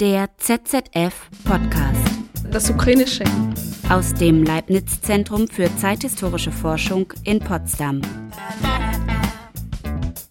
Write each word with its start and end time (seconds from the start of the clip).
Der 0.00 0.30
ZZF 0.38 1.28
Podcast. 1.44 2.00
Das 2.50 2.70
Ukrainische. 2.70 3.22
Aus 3.90 4.14
dem 4.14 4.44
Leibniz-Zentrum 4.44 5.46
für 5.46 5.76
zeithistorische 5.76 6.50
Forschung 6.50 7.12
in 7.24 7.38
Potsdam. 7.38 8.00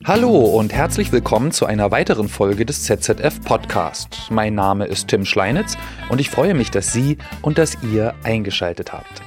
Hallo 0.04 0.32
und 0.40 0.74
herzlich 0.74 1.12
willkommen 1.12 1.52
zu 1.52 1.68
einer 1.68 1.92
weiteren 1.92 2.30
Folge 2.30 2.66
des 2.66 2.86
ZZF 2.86 3.42
Podcast. 3.46 4.32
Mein 4.32 4.56
Name 4.56 4.88
ist 4.88 5.10
Tim 5.10 5.24
Schleinitz 5.24 5.78
und 6.10 6.20
ich 6.20 6.32
freue 6.32 6.56
mich, 6.56 6.72
dass 6.72 6.92
Sie 6.92 7.20
und 7.44 7.60
dass 7.60 7.78
ihr 7.84 8.16
eingeschaltet 8.24 8.92
habt. 8.92 9.22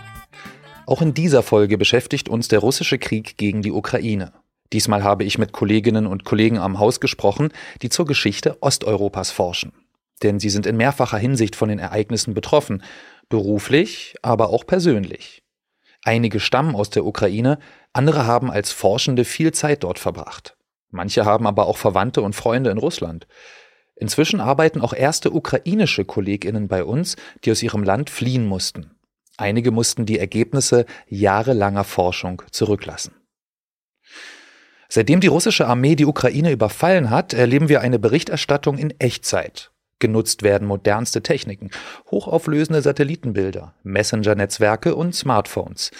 Auch 0.86 1.02
in 1.02 1.14
dieser 1.14 1.44
Folge 1.44 1.78
beschäftigt 1.78 2.28
uns 2.28 2.48
der 2.48 2.58
russische 2.58 2.98
Krieg 2.98 3.36
gegen 3.36 3.62
die 3.62 3.70
Ukraine. 3.70 4.32
Diesmal 4.72 5.04
habe 5.04 5.22
ich 5.22 5.38
mit 5.38 5.52
Kolleginnen 5.52 6.08
und 6.08 6.24
Kollegen 6.24 6.58
am 6.58 6.80
Haus 6.80 6.98
gesprochen, 6.98 7.52
die 7.82 7.90
zur 7.90 8.06
Geschichte 8.06 8.60
Osteuropas 8.60 9.30
forschen. 9.30 9.72
Denn 10.22 10.38
sie 10.38 10.50
sind 10.50 10.66
in 10.66 10.76
mehrfacher 10.76 11.18
Hinsicht 11.18 11.56
von 11.56 11.68
den 11.68 11.78
Ereignissen 11.78 12.34
betroffen, 12.34 12.82
beruflich, 13.28 14.14
aber 14.22 14.50
auch 14.50 14.66
persönlich. 14.66 15.42
Einige 16.04 16.40
stammen 16.40 16.74
aus 16.74 16.90
der 16.90 17.04
Ukraine, 17.04 17.58
andere 17.92 18.26
haben 18.26 18.50
als 18.50 18.72
Forschende 18.72 19.24
viel 19.24 19.52
Zeit 19.52 19.84
dort 19.84 19.98
verbracht. 19.98 20.56
Manche 20.90 21.24
haben 21.24 21.46
aber 21.46 21.66
auch 21.66 21.78
Verwandte 21.78 22.22
und 22.22 22.34
Freunde 22.34 22.70
in 22.70 22.78
Russland. 22.78 23.26
Inzwischen 23.94 24.40
arbeiten 24.40 24.80
auch 24.80 24.92
erste 24.92 25.30
ukrainische 25.30 26.04
Kolleginnen 26.04 26.68
bei 26.68 26.84
uns, 26.84 27.16
die 27.44 27.52
aus 27.52 27.62
ihrem 27.62 27.82
Land 27.82 28.10
fliehen 28.10 28.46
mussten. 28.46 28.90
Einige 29.36 29.70
mussten 29.70 30.06
die 30.06 30.18
Ergebnisse 30.18 30.86
jahrelanger 31.08 31.84
Forschung 31.84 32.42
zurücklassen. 32.50 33.14
Seitdem 34.88 35.20
die 35.20 35.28
russische 35.28 35.66
Armee 35.66 35.96
die 35.96 36.04
Ukraine 36.04 36.50
überfallen 36.52 37.08
hat, 37.08 37.32
erleben 37.32 37.70
wir 37.70 37.80
eine 37.80 37.98
Berichterstattung 37.98 38.76
in 38.76 38.90
Echtzeit. 39.00 39.71
Genutzt 40.02 40.42
werden 40.42 40.66
modernste 40.66 41.22
Techniken, 41.22 41.70
hochauflösende 42.10 42.82
Satellitenbilder, 42.82 43.76
Messenger-Netzwerke 43.84 44.96
und 44.96 45.14
Smartphones. 45.14 45.92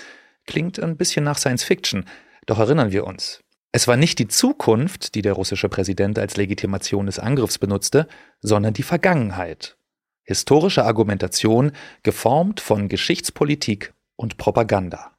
Klingt 0.45 0.81
ein 0.83 0.97
bisschen 0.97 1.23
nach 1.23 1.39
Science 1.39 1.63
Fiction, 1.63 2.07
doch 2.47 2.59
erinnern 2.59 2.91
wir 2.91 3.07
uns. 3.07 3.45
Es 3.71 3.87
war 3.87 3.97
nicht 3.97 4.19
die 4.19 4.27
Zukunft, 4.27 5.15
die 5.15 5.23
der 5.23 5.35
russische 5.35 5.69
Präsident 5.69 6.19
als 6.19 6.37
Legitimation 6.37 7.07
des 7.07 7.21
Angriffs 7.21 7.59
benutzte, 7.59 8.09
sondern 8.41 8.75
die 8.75 8.83
Vergangenheit. 8.83 9.77
Historische 10.25 10.85
Argumentation, 10.85 11.71
geformt 12.03 12.59
von 12.59 12.89
Geschichtspolitik 12.89 13.95
und 14.17 14.37
Propaganda. 14.37 15.12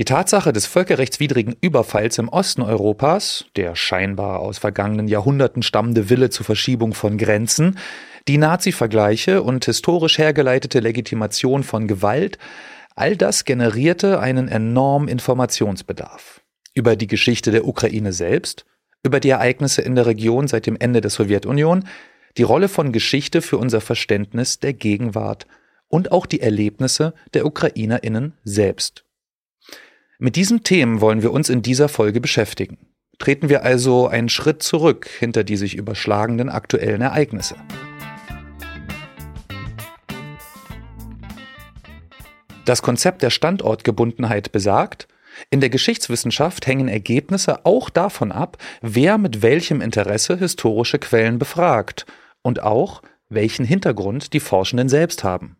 Die 0.00 0.06
Tatsache 0.06 0.54
des 0.54 0.64
völkerrechtswidrigen 0.64 1.56
Überfalls 1.60 2.16
im 2.16 2.30
Osten 2.30 2.62
Europas, 2.62 3.44
der 3.54 3.76
scheinbar 3.76 4.40
aus 4.40 4.56
vergangenen 4.56 5.08
Jahrhunderten 5.08 5.62
stammende 5.62 6.08
Wille 6.08 6.30
zur 6.30 6.46
Verschiebung 6.46 6.94
von 6.94 7.18
Grenzen, 7.18 7.76
die 8.26 8.38
Nazi-Vergleiche 8.38 9.42
und 9.42 9.66
historisch 9.66 10.16
hergeleitete 10.16 10.80
Legitimation 10.80 11.64
von 11.64 11.86
Gewalt, 11.86 12.38
all 12.96 13.14
das 13.14 13.44
generierte 13.44 14.20
einen 14.20 14.48
enormen 14.48 15.06
Informationsbedarf. 15.06 16.40
Über 16.72 16.96
die 16.96 17.06
Geschichte 17.06 17.50
der 17.50 17.68
Ukraine 17.68 18.14
selbst, 18.14 18.64
über 19.02 19.20
die 19.20 19.28
Ereignisse 19.28 19.82
in 19.82 19.96
der 19.96 20.06
Region 20.06 20.48
seit 20.48 20.64
dem 20.64 20.78
Ende 20.80 21.02
der 21.02 21.10
Sowjetunion, 21.10 21.84
die 22.38 22.42
Rolle 22.42 22.68
von 22.68 22.92
Geschichte 22.92 23.42
für 23.42 23.58
unser 23.58 23.82
Verständnis 23.82 24.60
der 24.60 24.72
Gegenwart 24.72 25.46
und 25.88 26.10
auch 26.10 26.24
die 26.24 26.40
Erlebnisse 26.40 27.12
der 27.34 27.44
Ukrainerinnen 27.44 28.32
selbst. 28.44 29.04
Mit 30.22 30.36
diesen 30.36 30.62
Themen 30.64 31.00
wollen 31.00 31.22
wir 31.22 31.32
uns 31.32 31.48
in 31.48 31.62
dieser 31.62 31.88
Folge 31.88 32.20
beschäftigen. 32.20 32.76
Treten 33.18 33.48
wir 33.48 33.64
also 33.64 34.06
einen 34.06 34.28
Schritt 34.28 34.62
zurück 34.62 35.08
hinter 35.08 35.44
die 35.44 35.56
sich 35.56 35.74
überschlagenden 35.74 36.50
aktuellen 36.50 37.00
Ereignisse. 37.00 37.56
Das 42.66 42.82
Konzept 42.82 43.22
der 43.22 43.30
Standortgebundenheit 43.30 44.52
besagt, 44.52 45.08
in 45.48 45.60
der 45.60 45.70
Geschichtswissenschaft 45.70 46.66
hängen 46.66 46.88
Ergebnisse 46.88 47.64
auch 47.64 47.88
davon 47.88 48.30
ab, 48.30 48.58
wer 48.82 49.16
mit 49.16 49.40
welchem 49.40 49.80
Interesse 49.80 50.36
historische 50.36 50.98
Quellen 50.98 51.38
befragt 51.38 52.04
und 52.42 52.62
auch, 52.62 53.00
welchen 53.30 53.64
Hintergrund 53.64 54.34
die 54.34 54.40
Forschenden 54.40 54.90
selbst 54.90 55.24
haben. 55.24 55.56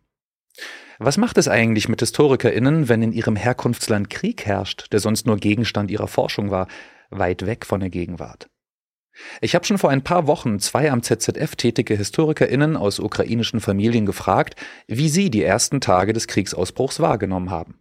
Was 1.03 1.17
macht 1.17 1.39
es 1.39 1.47
eigentlich 1.47 1.89
mit 1.89 1.99
HistorikerInnen, 1.99 2.87
wenn 2.87 3.01
in 3.01 3.11
ihrem 3.11 3.35
Herkunftsland 3.35 4.11
Krieg 4.11 4.45
herrscht, 4.45 4.93
der 4.93 4.99
sonst 4.99 5.25
nur 5.25 5.37
Gegenstand 5.37 5.89
ihrer 5.89 6.07
Forschung 6.07 6.51
war, 6.51 6.67
weit 7.09 7.47
weg 7.47 7.65
von 7.65 7.79
der 7.79 7.89
Gegenwart? 7.89 8.51
Ich 9.41 9.55
habe 9.55 9.65
schon 9.65 9.79
vor 9.79 9.89
ein 9.89 10.03
paar 10.03 10.27
Wochen 10.27 10.59
zwei 10.59 10.91
am 10.91 11.01
ZZF 11.01 11.55
tätige 11.55 11.97
HistorikerInnen 11.97 12.77
aus 12.77 12.99
ukrainischen 12.99 13.61
Familien 13.61 14.05
gefragt, 14.05 14.55
wie 14.85 15.09
sie 15.09 15.31
die 15.31 15.41
ersten 15.41 15.81
Tage 15.81 16.13
des 16.13 16.27
Kriegsausbruchs 16.27 16.99
wahrgenommen 16.99 17.49
haben. 17.49 17.79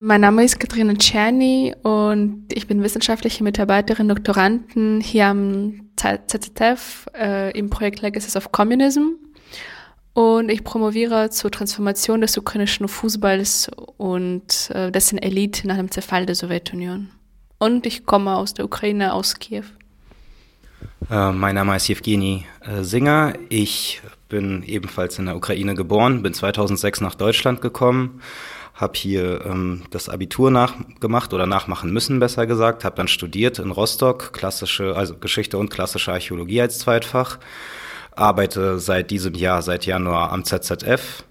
Mein 0.00 0.22
Name 0.22 0.42
ist 0.42 0.58
Katharina 0.58 0.94
Czerny 0.94 1.76
und 1.84 2.46
ich 2.52 2.66
bin 2.66 2.82
wissenschaftliche 2.82 3.44
Mitarbeiterin, 3.44 4.08
Doktoranden 4.08 5.00
hier 5.00 5.26
am 5.26 5.92
ZZF 5.94 7.06
äh, 7.16 7.56
im 7.56 7.70
Projekt 7.70 8.00
Legacies 8.02 8.36
of 8.36 8.50
Communism. 8.50 9.10
Und 10.14 10.50
ich 10.50 10.64
promoviere 10.64 11.30
zur 11.30 11.50
Transformation 11.50 12.20
des 12.20 12.36
ukrainischen 12.36 12.88
Fußballs 12.88 13.70
und 13.96 14.70
äh, 14.70 14.90
dessen 14.90 15.18
Elite 15.18 15.66
nach 15.66 15.76
dem 15.76 15.90
Zerfall 15.90 16.26
der 16.26 16.34
Sowjetunion. 16.34 17.10
Und 17.58 17.86
ich 17.86 18.04
komme 18.06 18.36
aus 18.36 18.54
der 18.54 18.64
Ukraine, 18.64 19.12
aus 19.12 19.38
Kiew. 19.38 19.64
Äh, 21.10 21.32
mein 21.32 21.54
Name 21.54 21.76
ist 21.76 21.88
Jewgeni 21.88 22.46
äh, 22.60 22.82
Singer. 22.82 23.34
Ich 23.48 24.00
bin 24.28 24.62
ebenfalls 24.64 25.18
in 25.18 25.26
der 25.26 25.36
Ukraine 25.36 25.74
geboren, 25.74 26.22
bin 26.22 26.34
2006 26.34 27.00
nach 27.00 27.14
Deutschland 27.14 27.60
gekommen, 27.60 28.20
habe 28.74 28.92
hier 28.96 29.44
ähm, 29.46 29.84
das 29.90 30.08
Abitur 30.08 30.50
nachgemacht 30.50 31.32
oder 31.32 31.46
nachmachen 31.46 31.92
müssen, 31.92 32.20
besser 32.20 32.46
gesagt, 32.46 32.84
habe 32.84 32.96
dann 32.96 33.08
studiert 33.08 33.58
in 33.58 33.70
Rostock, 33.70 34.32
klassische, 34.32 34.94
also 34.96 35.16
Geschichte 35.16 35.56
und 35.58 35.70
klassische 35.70 36.12
Archäologie 36.12 36.60
als 36.60 36.78
Zweitfach 36.78 37.38
arbeite 38.18 38.78
seit 38.78 39.10
diesem 39.10 39.34
Jahr, 39.34 39.62
seit 39.62 39.86
Januar 39.86 40.32
am 40.32 40.44
ZZF 40.44 41.24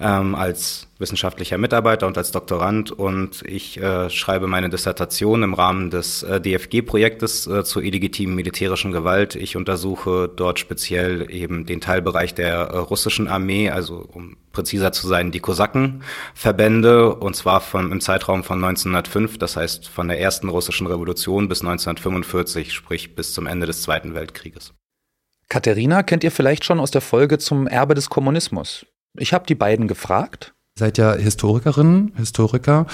ähm, 0.00 0.34
als 0.34 0.88
wissenschaftlicher 0.98 1.58
Mitarbeiter 1.58 2.06
und 2.06 2.16
als 2.16 2.30
Doktorand 2.30 2.90
und 2.90 3.42
ich 3.42 3.80
äh, 3.80 4.08
schreibe 4.10 4.46
meine 4.46 4.70
Dissertation 4.70 5.42
im 5.42 5.54
Rahmen 5.54 5.90
des 5.90 6.22
äh, 6.22 6.40
DFG-Projektes 6.40 7.46
äh, 7.46 7.64
zur 7.64 7.82
illegitimen 7.82 8.34
militärischen 8.34 8.92
Gewalt. 8.92 9.34
Ich 9.34 9.56
untersuche 9.56 10.30
dort 10.34 10.58
speziell 10.58 11.30
eben 11.30 11.66
den 11.66 11.80
Teilbereich 11.80 12.34
der 12.34 12.54
äh, 12.54 12.78
russischen 12.78 13.28
Armee, 13.28 13.70
also 13.70 14.06
um 14.12 14.36
präziser 14.52 14.92
zu 14.92 15.08
sein, 15.08 15.30
die 15.30 15.40
Kosakenverbände 15.40 17.14
und 17.14 17.34
zwar 17.34 17.60
von, 17.60 17.90
im 17.90 18.00
Zeitraum 18.00 18.44
von 18.44 18.62
1905, 18.62 19.38
das 19.38 19.56
heißt 19.56 19.88
von 19.88 20.08
der 20.08 20.20
ersten 20.20 20.48
russischen 20.48 20.86
Revolution 20.86 21.48
bis 21.48 21.62
1945, 21.62 22.72
sprich 22.72 23.14
bis 23.14 23.32
zum 23.32 23.46
Ende 23.46 23.66
des 23.66 23.82
Zweiten 23.82 24.14
Weltkrieges. 24.14 24.74
Katharina 25.52 26.02
kennt 26.02 26.24
ihr 26.24 26.30
vielleicht 26.30 26.64
schon 26.64 26.80
aus 26.80 26.92
der 26.92 27.02
Folge 27.02 27.36
zum 27.36 27.66
Erbe 27.66 27.92
des 27.92 28.08
Kommunismus. 28.08 28.86
Ich 29.18 29.34
habe 29.34 29.44
die 29.46 29.54
beiden 29.54 29.86
gefragt. 29.86 30.54
Seid 30.78 30.96
ja 30.96 31.12
Historikerin, 31.12 32.12
Historiker 32.16 32.86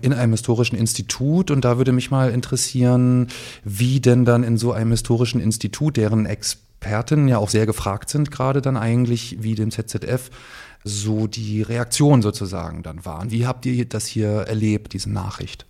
in 0.00 0.12
einem 0.12 0.30
historischen 0.30 0.76
Institut 0.76 1.50
und 1.50 1.64
da 1.64 1.76
würde 1.76 1.90
mich 1.90 2.12
mal 2.12 2.30
interessieren, 2.30 3.26
wie 3.64 3.98
denn 3.98 4.24
dann 4.24 4.44
in 4.44 4.58
so 4.58 4.70
einem 4.70 4.92
historischen 4.92 5.40
Institut, 5.40 5.96
deren 5.96 6.24
Experten 6.24 7.26
ja 7.26 7.38
auch 7.38 7.50
sehr 7.50 7.66
gefragt 7.66 8.10
sind, 8.10 8.30
gerade 8.30 8.62
dann 8.62 8.76
eigentlich 8.76 9.42
wie 9.42 9.56
dem 9.56 9.72
ZZF, 9.72 10.30
so 10.84 11.26
die 11.26 11.62
Reaktion 11.62 12.22
sozusagen 12.22 12.84
dann 12.84 13.04
waren. 13.04 13.32
Wie 13.32 13.44
habt 13.44 13.66
ihr 13.66 13.86
das 13.86 14.06
hier 14.06 14.28
erlebt, 14.28 14.92
diese 14.92 15.10
Nachricht? 15.10 15.66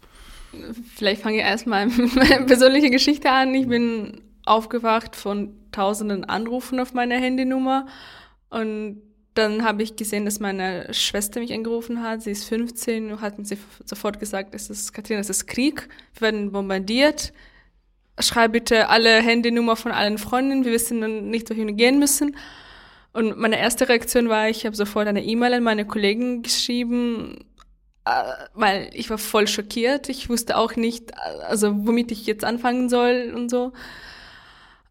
Vielleicht 0.95 1.23
fange 1.23 1.39
ich 1.39 1.43
erstmal 1.43 1.87
mit 1.87 2.15
meiner 2.15 2.45
persönlichen 2.45 2.91
Geschichte 2.91 3.31
an. 3.31 3.55
Ich 3.55 3.67
bin 3.67 4.21
aufgewacht 4.45 5.17
von 5.17 5.55
tausenden 5.75 6.25
Anrufen 6.25 6.81
auf 6.81 6.95
meiner 6.95 7.17
Handynummer 7.17 7.87
und 8.51 9.03
dann 9.35 9.65
habe 9.65 9.83
ich 9.83 9.97
gesehen, 9.97 10.25
dass 10.25 10.39
meine 10.39 10.95
Schwester 10.95 11.41
mich 11.41 11.53
angerufen 11.53 12.03
hat. 12.03 12.23
Sie 12.23 12.31
ist 12.31 12.45
15 12.45 13.13
und 13.13 13.21
hat 13.21 13.37
mir 13.37 13.45
sofort 13.85 14.21
gesagt, 14.21 14.55
es 14.55 14.71
ist, 14.71 14.93
Katrin, 14.93 15.19
es 15.19 15.29
ist 15.29 15.47
Krieg. 15.47 15.89
Wir 16.15 16.23
werden 16.23 16.53
bombardiert. 16.53 17.33
Schreib 18.21 18.53
bitte 18.53 18.89
alle 18.89 19.21
Handynummer 19.21 19.75
von 19.75 19.91
allen 19.91 20.19
Freunden. 20.19 20.65
Wir 20.65 20.71
wissen 20.71 21.31
nicht, 21.31 21.51
wohin 21.51 21.77
gehen 21.77 21.99
müssen. 21.99 22.37
Und 23.13 23.37
meine 23.37 23.59
erste 23.59 23.89
Reaktion 23.89 24.29
war, 24.29 24.49
ich 24.49 24.67
habe 24.67 24.77
sofort 24.77 25.09
eine 25.09 25.25
E-Mail 25.25 25.55
an 25.55 25.65
meine 25.65 25.85
Kollegen 25.85 26.43
geschrieben, 26.43 27.45
äh, 28.05 28.11
weil 28.55 28.91
ich 28.93 29.11
war 29.11 29.19
voll 29.19 29.49
schockiert. 29.49 30.09
Ich 30.09 30.29
wusste 30.29 30.57
auch 30.57 30.77
nicht, 30.77 31.13
also 31.49 31.87
womit 31.87 32.13
ich 32.13 32.27
jetzt 32.27 32.45
anfangen 32.45 32.89
soll 32.89 33.33
und 33.35 33.51
so. 33.51 33.73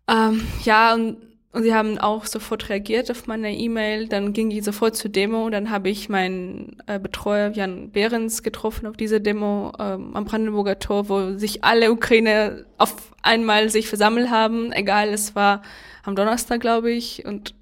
Ähm, 0.08 0.46
ja, 0.64 0.94
und, 0.94 1.18
und 1.52 1.64
sie 1.64 1.74
haben 1.74 1.98
auch 1.98 2.26
sofort 2.26 2.70
reagiert 2.70 3.10
auf 3.12 3.28
meine 3.28 3.56
E-Mail. 3.56 4.08
Dann 4.08 4.34
ging 4.34 4.52
ich 4.52 4.64
sofort 4.64 4.96
zur 4.96 5.12
Demo. 5.12 5.50
Dann 5.50 5.70
habe 5.70 5.90
ich 5.90 6.10
meinen 6.10 6.78
äh, 6.88 7.00
Betreuer 7.00 7.52
Jan 7.52 7.92
Behrens 7.92 8.44
getroffen 8.44 8.88
auf 8.88 8.98
dieser 8.98 9.20
Demo 9.20 9.72
ähm, 9.80 10.16
am 10.16 10.26
Brandenburger 10.26 10.80
Tor, 10.80 11.10
wo 11.10 11.38
sich 11.38 11.64
alle 11.64 11.92
Ukrainer 11.92 12.66
auf 12.78 13.14
einmal 13.22 13.70
sich 13.70 13.88
versammelt 13.88 14.30
haben. 14.30 14.72
Egal, 14.72 15.10
es 15.10 15.36
war 15.36 15.62
am 16.04 16.16
Donnerstag, 16.16 16.62
glaube 16.62 16.92
ich. 16.92 17.26
Und 17.26 17.56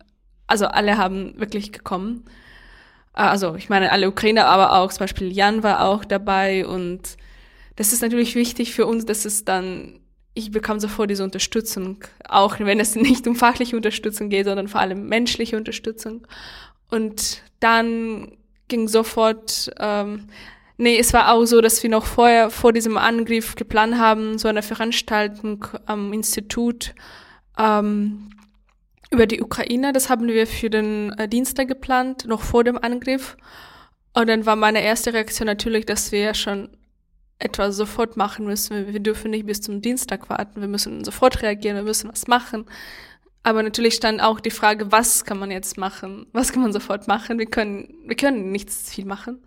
also 0.47 0.67
alle 0.67 0.97
haben 0.97 1.39
wirklich 1.39 1.71
gekommen. 1.71 2.25
Äh, 3.15 3.21
also 3.21 3.55
ich 3.55 3.69
meine 3.69 3.91
alle 3.91 4.09
Ukrainer, 4.09 4.47
aber 4.47 4.73
auch 4.73 4.91
zum 4.91 4.99
Beispiel 4.99 5.31
Jan 5.31 5.63
war 5.63 5.85
auch 5.85 6.05
dabei 6.05 6.65
und 6.65 7.17
das 7.75 7.93
ist 7.93 8.01
natürlich 8.01 8.35
wichtig 8.35 8.73
für 8.73 8.85
uns, 8.85 9.05
dass 9.05 9.25
es 9.25 9.45
dann, 9.45 10.00
ich 10.33 10.51
bekam 10.51 10.79
sofort 10.79 11.09
diese 11.09 11.23
Unterstützung, 11.23 12.03
auch 12.27 12.59
wenn 12.59 12.79
es 12.79 12.95
nicht 12.95 13.27
um 13.27 13.35
fachliche 13.35 13.75
Unterstützung 13.75 14.29
geht, 14.29 14.45
sondern 14.45 14.67
vor 14.67 14.81
allem 14.81 15.07
menschliche 15.07 15.57
Unterstützung. 15.57 16.27
Und 16.89 17.41
dann 17.59 18.37
ging 18.67 18.87
sofort, 18.87 19.71
ähm, 19.79 20.27
nee, 20.77 20.97
es 20.97 21.13
war 21.13 21.33
auch 21.33 21.45
so, 21.45 21.61
dass 21.61 21.83
wir 21.83 21.89
noch 21.89 22.05
vorher, 22.05 22.49
vor 22.49 22.73
diesem 22.73 22.97
Angriff 22.97 23.55
geplant 23.55 23.97
haben, 23.97 24.37
so 24.37 24.47
eine 24.47 24.61
Veranstaltung 24.61 25.67
am 25.85 26.13
Institut 26.13 26.93
ähm, 27.57 28.29
über 29.11 29.27
die 29.27 29.41
Ukraine. 29.41 29.91
Das 29.91 30.09
haben 30.09 30.27
wir 30.27 30.47
für 30.47 30.69
den 30.69 31.11
äh, 31.17 31.27
Dienstag 31.27 31.67
geplant, 31.67 32.25
noch 32.25 32.41
vor 32.41 32.63
dem 32.63 32.77
Angriff. 32.77 33.37
Und 34.13 34.27
dann 34.27 34.45
war 34.45 34.55
meine 34.55 34.81
erste 34.81 35.13
Reaktion 35.13 35.45
natürlich, 35.45 35.85
dass 35.85 36.11
wir 36.11 36.33
schon 36.33 36.69
etwas 37.41 37.75
sofort 37.75 38.17
machen 38.17 38.45
müssen. 38.45 38.93
Wir 38.93 38.99
dürfen 38.99 39.31
nicht 39.31 39.45
bis 39.45 39.61
zum 39.61 39.81
Dienstag 39.81 40.29
warten. 40.29 40.61
Wir 40.61 40.67
müssen 40.67 41.03
sofort 41.03 41.41
reagieren. 41.41 41.75
Wir 41.75 41.83
müssen 41.83 42.09
was 42.09 42.27
machen. 42.27 42.65
Aber 43.43 43.63
natürlich 43.63 43.95
stand 43.95 44.21
auch 44.21 44.39
die 44.39 44.51
Frage, 44.51 44.91
was 44.91 45.25
kann 45.25 45.39
man 45.39 45.49
jetzt 45.49 45.77
machen? 45.77 46.27
Was 46.31 46.51
kann 46.51 46.61
man 46.61 46.73
sofort 46.73 47.07
machen? 47.07 47.39
Wir 47.39 47.47
können, 47.47 47.95
wir 48.05 48.15
können 48.15 48.51
nichts 48.51 48.93
viel 48.93 49.05
machen. 49.05 49.43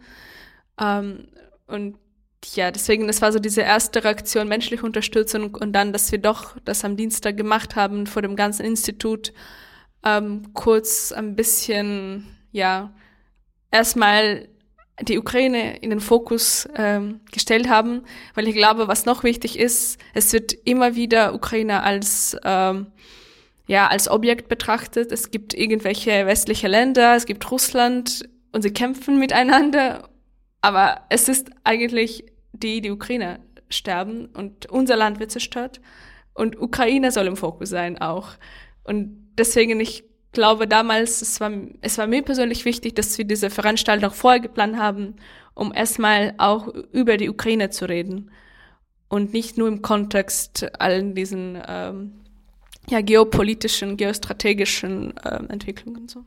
Ähm, 0.81 1.29
und 1.67 1.96
ja, 2.55 2.70
deswegen, 2.70 3.06
das 3.06 3.23
war 3.23 3.32
so 3.32 3.38
diese 3.38 3.62
erste 3.62 4.05
Reaktion, 4.05 4.49
menschliche 4.49 4.85
Unterstützung 4.85 5.55
und 5.55 5.73
dann, 5.73 5.93
dass 5.93 6.11
wir 6.12 6.19
doch 6.19 6.56
das 6.64 6.85
am 6.85 6.96
Dienstag 6.96 7.37
gemacht 7.37 7.76
haben 7.76 8.06
vor 8.06 8.20
dem 8.20 8.37
ganzen 8.37 8.67
Institut, 8.67 9.32
ähm, 10.05 10.52
kurz 10.52 11.12
ein 11.12 11.37
bisschen, 11.37 12.26
ja, 12.52 12.93
erstmal 13.70 14.49
die 15.02 15.19
Ukraine 15.19 15.76
in 15.79 15.91
den 15.91 16.00
Fokus 16.00 16.69
ähm, 16.76 17.20
gestellt 17.32 17.69
haben, 17.69 18.02
weil 18.35 18.46
ich 18.46 18.55
glaube, 18.55 18.87
was 18.87 19.06
noch 19.06 19.25
wichtig 19.25 19.58
ist, 19.58 19.99
es 20.14 20.32
wird 20.32 20.52
immer 20.52 20.94
wieder 20.94 21.35
Ukraine 21.35 21.82
als 21.82 22.37
ähm, 22.44 22.87
ja 23.67 23.88
als 23.88 24.08
Objekt 24.08 24.49
betrachtet. 24.49 25.11
Es 25.11 25.31
gibt 25.31 25.55
irgendwelche 25.55 26.26
westliche 26.26 26.69
Länder, 26.69 27.17
es 27.17 27.26
gibt 27.26 27.50
Russland 27.50 28.29
und 28.52 28.62
sie 28.62 28.73
kämpfen 28.73 29.19
miteinander, 29.19 30.08
aber 30.61 31.00
es 31.08 31.29
ist 31.29 31.50
eigentlich 31.64 32.26
die 32.52 32.81
die 32.81 32.93
Ukraine 32.93 33.41
sterben 33.70 34.26
und 34.26 34.67
unser 34.67 34.96
Land 34.96 35.19
wird 35.19 35.32
zerstört. 35.32 35.81
Und 36.35 36.61
Ukraine 36.61 37.11
soll 37.11 37.26
im 37.26 37.37
Fokus 37.37 37.70
sein 37.70 38.00
auch. 38.00 38.31
Und 38.82 39.29
deswegen 39.38 39.81
ich 39.81 40.05
glaube 40.34 40.69
damals, 40.69 41.22
es 41.22 41.40
war, 41.40 41.50
es 41.81 41.96
war 41.96 42.06
mir 42.06 42.22
persönlich 42.22 42.64
wichtig, 42.64 42.94
dass 42.94 43.16
wir 43.16 43.25
diese 43.25 43.48
Veranstaltung 43.48 44.10
vorher 44.10 44.40
geplant 44.40 44.76
haben, 44.76 45.14
um 45.54 45.72
erstmal 45.72 46.34
auch 46.38 46.69
über 46.92 47.16
die 47.16 47.31
Ukraine 47.31 47.70
zu 47.70 47.88
reden 47.88 48.31
und 49.08 49.32
nicht 49.32 49.56
nur 49.56 49.69
im 49.69 49.81
Kontext 49.81 50.69
allen 50.81 51.14
diesen 51.14 51.62
ähm, 51.66 52.12
ja, 52.88 53.00
geopolitischen, 53.00 53.96
geostrategischen 53.96 55.16
äh, 55.19 55.42
Entwicklungen 55.48 56.08
so. 56.08 56.25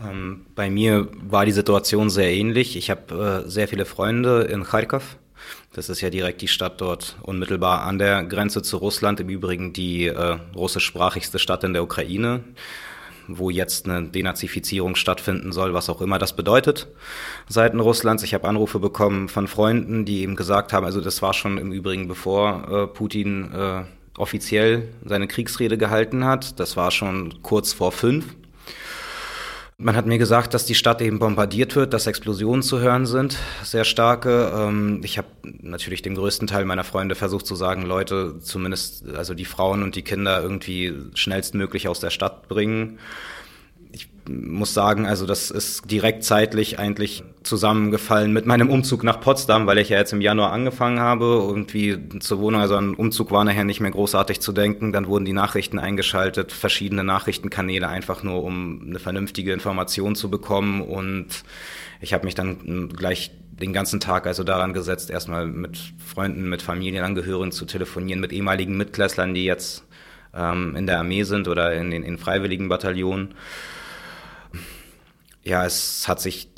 Ähm, 0.00 0.46
bei 0.54 0.70
mir 0.70 1.08
war 1.14 1.44
die 1.44 1.52
Situation 1.52 2.10
sehr 2.10 2.32
ähnlich. 2.32 2.76
Ich 2.76 2.90
habe 2.90 3.44
äh, 3.44 3.48
sehr 3.48 3.68
viele 3.68 3.84
Freunde 3.84 4.42
in 4.42 4.64
Kharkov 4.64 5.18
das 5.72 5.88
ist 5.88 6.00
ja 6.00 6.10
direkt 6.10 6.40
die 6.42 6.48
Stadt 6.48 6.80
dort 6.80 7.16
unmittelbar 7.22 7.82
an 7.82 7.98
der 7.98 8.24
Grenze 8.24 8.62
zu 8.62 8.76
Russland, 8.76 9.20
im 9.20 9.28
Übrigen 9.28 9.72
die 9.72 10.06
äh, 10.06 10.38
russischsprachigste 10.54 11.38
Stadt 11.38 11.64
in 11.64 11.72
der 11.72 11.82
Ukraine, 11.82 12.44
wo 13.26 13.50
jetzt 13.50 13.88
eine 13.88 14.08
Denazifizierung 14.08 14.96
stattfinden 14.96 15.52
soll, 15.52 15.74
was 15.74 15.90
auch 15.90 16.00
immer 16.00 16.18
das 16.18 16.36
bedeutet, 16.36 16.88
seiten 17.48 17.80
Russlands. 17.80 18.22
Ich 18.22 18.34
habe 18.34 18.46
Anrufe 18.46 18.78
bekommen 18.78 19.28
von 19.28 19.48
Freunden, 19.48 20.04
die 20.04 20.22
eben 20.22 20.36
gesagt 20.36 20.72
haben, 20.72 20.84
also 20.84 21.00
das 21.00 21.22
war 21.22 21.34
schon 21.34 21.58
im 21.58 21.72
Übrigen 21.72 22.06
bevor 22.06 22.68
äh, 22.70 22.86
Putin 22.86 23.52
äh, 23.52 23.82
offiziell 24.16 24.88
seine 25.04 25.26
Kriegsrede 25.26 25.76
gehalten 25.76 26.24
hat, 26.24 26.60
das 26.60 26.76
war 26.76 26.90
schon 26.90 27.42
kurz 27.42 27.72
vor 27.72 27.90
fünf 27.90 28.36
man 29.76 29.96
hat 29.96 30.06
mir 30.06 30.18
gesagt, 30.18 30.54
dass 30.54 30.66
die 30.66 30.74
Stadt 30.74 31.00
eben 31.02 31.18
bombardiert 31.18 31.74
wird, 31.74 31.92
dass 31.92 32.06
Explosionen 32.06 32.62
zu 32.62 32.80
hören 32.80 33.06
sind, 33.06 33.38
sehr 33.62 33.84
starke. 33.84 34.52
Ähm, 34.54 35.00
ich 35.02 35.18
habe 35.18 35.28
natürlich 35.42 36.02
dem 36.02 36.14
größten 36.14 36.46
Teil 36.46 36.64
meiner 36.64 36.84
Freunde 36.84 37.14
versucht 37.14 37.46
zu 37.46 37.56
sagen, 37.56 37.82
Leute, 37.82 38.38
zumindest 38.40 39.08
also 39.14 39.34
die 39.34 39.44
Frauen 39.44 39.82
und 39.82 39.96
die 39.96 40.02
Kinder 40.02 40.40
irgendwie 40.40 40.94
schnellstmöglich 41.14 41.88
aus 41.88 42.00
der 42.00 42.10
Stadt 42.10 42.48
bringen 42.48 42.98
muss 44.28 44.74
sagen, 44.74 45.06
also 45.06 45.26
das 45.26 45.50
ist 45.50 45.90
direkt 45.90 46.24
zeitlich 46.24 46.78
eigentlich 46.78 47.24
zusammengefallen 47.42 48.32
mit 48.32 48.46
meinem 48.46 48.70
Umzug 48.70 49.04
nach 49.04 49.20
Potsdam, 49.20 49.66
weil 49.66 49.78
ich 49.78 49.90
ja 49.90 49.98
jetzt 49.98 50.12
im 50.12 50.20
Januar 50.20 50.52
angefangen 50.52 51.00
habe. 51.00 51.24
Irgendwie 51.24 51.98
zur 52.20 52.40
Wohnung, 52.40 52.60
also 52.60 52.76
an 52.76 52.94
Umzug 52.94 53.30
war 53.30 53.44
nachher 53.44 53.64
nicht 53.64 53.80
mehr 53.80 53.90
großartig 53.90 54.40
zu 54.40 54.52
denken. 54.52 54.92
Dann 54.92 55.06
wurden 55.06 55.24
die 55.24 55.32
Nachrichten 55.32 55.78
eingeschaltet, 55.78 56.52
verschiedene 56.52 57.04
Nachrichtenkanäle 57.04 57.88
einfach 57.88 58.22
nur, 58.22 58.42
um 58.42 58.82
eine 58.86 58.98
vernünftige 58.98 59.52
Information 59.52 60.14
zu 60.14 60.30
bekommen. 60.30 60.80
Und 60.80 61.44
ich 62.00 62.14
habe 62.14 62.24
mich 62.24 62.34
dann 62.34 62.88
gleich 62.88 63.30
den 63.60 63.72
ganzen 63.72 64.00
Tag 64.00 64.26
also 64.26 64.42
daran 64.42 64.72
gesetzt, 64.72 65.10
erstmal 65.10 65.46
mit 65.46 65.78
Freunden, 66.04 66.48
mit 66.48 66.62
Familienangehörigen 66.62 67.52
zu 67.52 67.66
telefonieren, 67.66 68.20
mit 68.20 68.32
ehemaligen 68.32 68.76
Mitklässlern, 68.76 69.34
die 69.34 69.44
jetzt 69.44 69.84
ähm, 70.34 70.74
in 70.76 70.86
der 70.86 70.98
Armee 70.98 71.22
sind 71.22 71.48
oder 71.48 71.74
in 71.74 71.90
den 71.90 72.02
in 72.02 72.18
freiwilligen 72.18 72.68
Bataillonen 72.68 73.34
ja, 75.44 75.64
es 75.64 76.08
hat 76.08 76.20
sich 76.20 76.48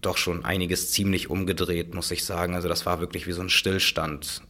doch 0.00 0.16
schon 0.16 0.44
einiges 0.44 0.90
ziemlich 0.90 1.28
umgedreht, 1.30 1.94
muss 1.94 2.10
ich 2.10 2.24
sagen. 2.24 2.54
Also 2.54 2.68
das 2.68 2.86
war 2.86 3.00
wirklich 3.00 3.26
wie 3.26 3.32
so 3.32 3.42
ein 3.42 3.50
Stillstand 3.50 4.42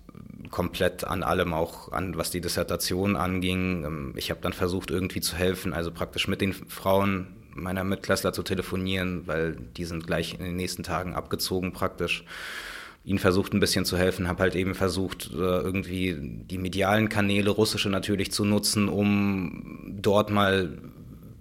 komplett 0.51 1.05
an 1.05 1.23
allem, 1.23 1.55
auch 1.55 1.93
an 1.93 2.17
was 2.17 2.31
die 2.31 2.41
Dissertation 2.41 3.17
anging. 3.17 3.85
Ähm, 3.85 4.15
ich 4.17 4.31
habe 4.31 4.41
dann 4.41 4.53
versucht, 4.53 4.91
irgendwie 4.91 5.21
zu 5.21 5.37
helfen, 5.37 5.73
also 5.73 5.91
praktisch 5.91 6.29
mit 6.29 6.41
den 6.41 6.53
Frauen 6.53 7.29
meiner 7.55 7.85
Mitklässler 7.85 8.33
zu 8.33 8.43
telefonieren, 8.43 9.27
weil 9.27 9.57
die 9.77 9.85
sind 9.85 10.07
gleich 10.07 10.35
in 10.35 10.45
den 10.45 10.57
nächsten 10.57 10.83
Tagen 10.83 11.15
abgezogen 11.15 11.73
praktisch. 11.73 12.25
Ihnen 13.05 13.19
versucht 13.19 13.55
ein 13.55 13.61
bisschen 13.61 13.85
zu 13.85 13.97
helfen, 13.97 14.29
habe 14.29 14.43
halt 14.43 14.55
eben 14.55 14.75
versucht, 14.75 15.31
äh, 15.33 15.37
irgendwie 15.37 16.17
die 16.21 16.59
medialen 16.59 17.09
Kanäle, 17.09 17.51
russische 17.51 17.89
natürlich, 17.89 18.31
zu 18.31 18.45
nutzen, 18.45 18.89
um 18.89 19.95
dort 20.01 20.31
mal 20.31 20.79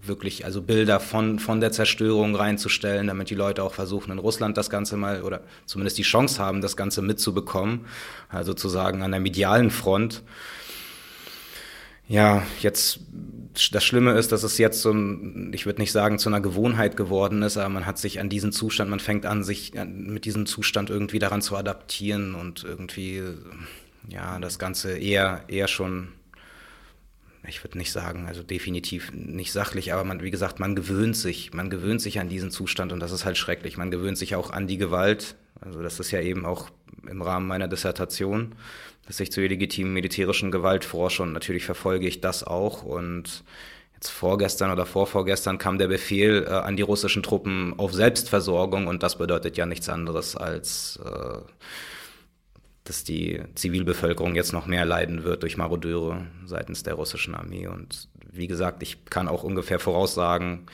wirklich 0.02 0.46
also 0.46 0.62
Bilder 0.62 1.00
von, 1.00 1.40
von 1.40 1.60
der 1.62 1.72
Zerstörung 1.72 2.36
reinzustellen, 2.36 3.08
damit 3.08 3.30
die 3.30 3.36
Leute 3.36 3.64
auch 3.64 3.74
versuchen, 3.74 4.12
in 4.12 4.20
Russland 4.20 4.58
das 4.58 4.70
Ganze 4.70 4.98
mal 4.98 5.24
oder 5.24 5.42
zumindest 5.66 5.98
die 5.98 6.04
Chance 6.04 6.42
haben, 6.42 6.62
das 6.62 6.78
Ganze 6.78 7.02
mitzubekommen. 7.02 7.86
Also 8.30 8.54
zu 8.54 8.70
sagen, 8.70 9.02
an 9.02 9.12
der 9.12 9.20
medialen 9.20 9.72
Front. 9.72 10.24
Ja, 12.08 12.44
jetzt 12.62 13.02
das 13.72 13.84
Schlimme 13.84 14.14
ist, 14.14 14.32
dass 14.32 14.44
es 14.44 14.58
jetzt 14.58 14.82
so 14.82 14.92
ich 15.52 15.66
würde 15.66 15.82
nicht 15.82 15.92
sagen, 15.92 16.18
zu 16.18 16.30
einer 16.30 16.42
Gewohnheit 16.42 16.98
geworden 16.98 17.42
ist, 17.42 17.58
aber 17.58 17.70
man 17.70 17.86
hat 17.86 17.98
sich 17.98 18.20
an 18.20 18.30
diesen 18.30 18.52
Zustand, 18.52 18.90
man 18.90 19.00
fängt 19.00 19.26
an, 19.26 19.44
sich 19.44 19.74
mit 19.74 20.26
diesem 20.26 20.46
Zustand 20.46 20.90
irgendwie 20.90 21.20
daran 21.20 21.42
zu 21.42 21.56
adaptieren 21.56 22.36
und 22.36 22.64
irgendwie, 22.64 23.22
ja, 24.08 24.40
das 24.40 24.60
Ganze 24.60 24.98
eher, 24.98 25.44
eher 25.48 25.68
schon 25.68 26.10
ich 27.48 27.64
würde 27.64 27.78
nicht 27.78 27.92
sagen, 27.92 28.28
also 28.28 28.44
definitiv 28.44 29.12
nicht 29.14 29.52
sachlich, 29.52 29.94
aber 29.94 30.04
man, 30.04 30.22
wie 30.22 30.32
gesagt, 30.32 30.60
man 30.60 30.76
gewöhnt 30.76 31.16
sich, 31.16 31.54
man 31.54 31.70
gewöhnt 31.70 32.02
sich 32.02 32.20
an 32.20 32.30
diesen 32.30 32.52
Zustand 32.52 32.92
und 32.92 33.00
das 33.00 33.12
ist 33.12 33.26
halt 33.26 33.38
schrecklich. 33.38 33.78
Man 33.78 33.92
gewöhnt 33.92 34.18
sich 34.18 34.36
auch 34.36 34.52
an 34.52 34.68
die 34.68 34.78
Gewalt. 34.78 35.36
Also 35.62 35.82
das 35.82 36.00
ist 36.00 36.12
ja 36.12 36.22
eben 36.22 36.46
auch 36.46 36.70
im 37.10 37.22
Rahmen 37.22 37.48
meiner 37.48 37.68
Dissertation, 37.68 38.56
dass 39.08 39.20
ich 39.20 39.32
zur 39.32 39.44
illegitimen 39.44 39.94
militärischen 39.94 40.52
Gewalt 40.52 40.86
forsche 40.86 41.24
und 41.24 41.34
natürlich 41.34 41.66
verfolge 41.66 42.08
ich 42.08 42.22
das 42.22 42.44
auch 42.44 42.84
und 42.84 43.44
jetzt 43.96 44.10
vorgestern 44.10 44.72
oder 44.72 44.86
vorvorgestern 44.86 45.58
kam 45.58 45.78
der 45.78 45.88
Befehl 45.88 46.46
äh, 46.48 46.52
an 46.52 46.78
die 46.78 46.84
russischen 46.84 47.24
Truppen 47.24 47.74
auf 47.78 47.94
Selbstversorgung 47.94 48.88
und 48.88 49.04
das 49.04 49.18
bedeutet 49.18 49.58
ja 49.58 49.66
nichts 49.66 49.90
anderes 49.90 50.36
als 50.36 51.00
äh, 51.04 51.40
dass 52.90 53.04
die 53.04 53.42
Zivilbevölkerung 53.54 54.36
jetzt 54.36 54.52
noch 54.52 54.66
mehr 54.66 54.84
leiden 54.84 55.24
wird 55.24 55.44
durch 55.44 55.58
Marodeure 55.58 56.26
seitens 56.46 56.82
der 56.82 56.96
russischen 56.96 57.36
Armee. 57.36 57.68
Und 57.68 58.10
wie 58.32 58.48
gesagt, 58.48 58.82
ich 58.82 59.06
kann 59.06 59.28
auch 59.28 59.44
ungefähr 59.44 59.80
voraussagen, 59.80 60.66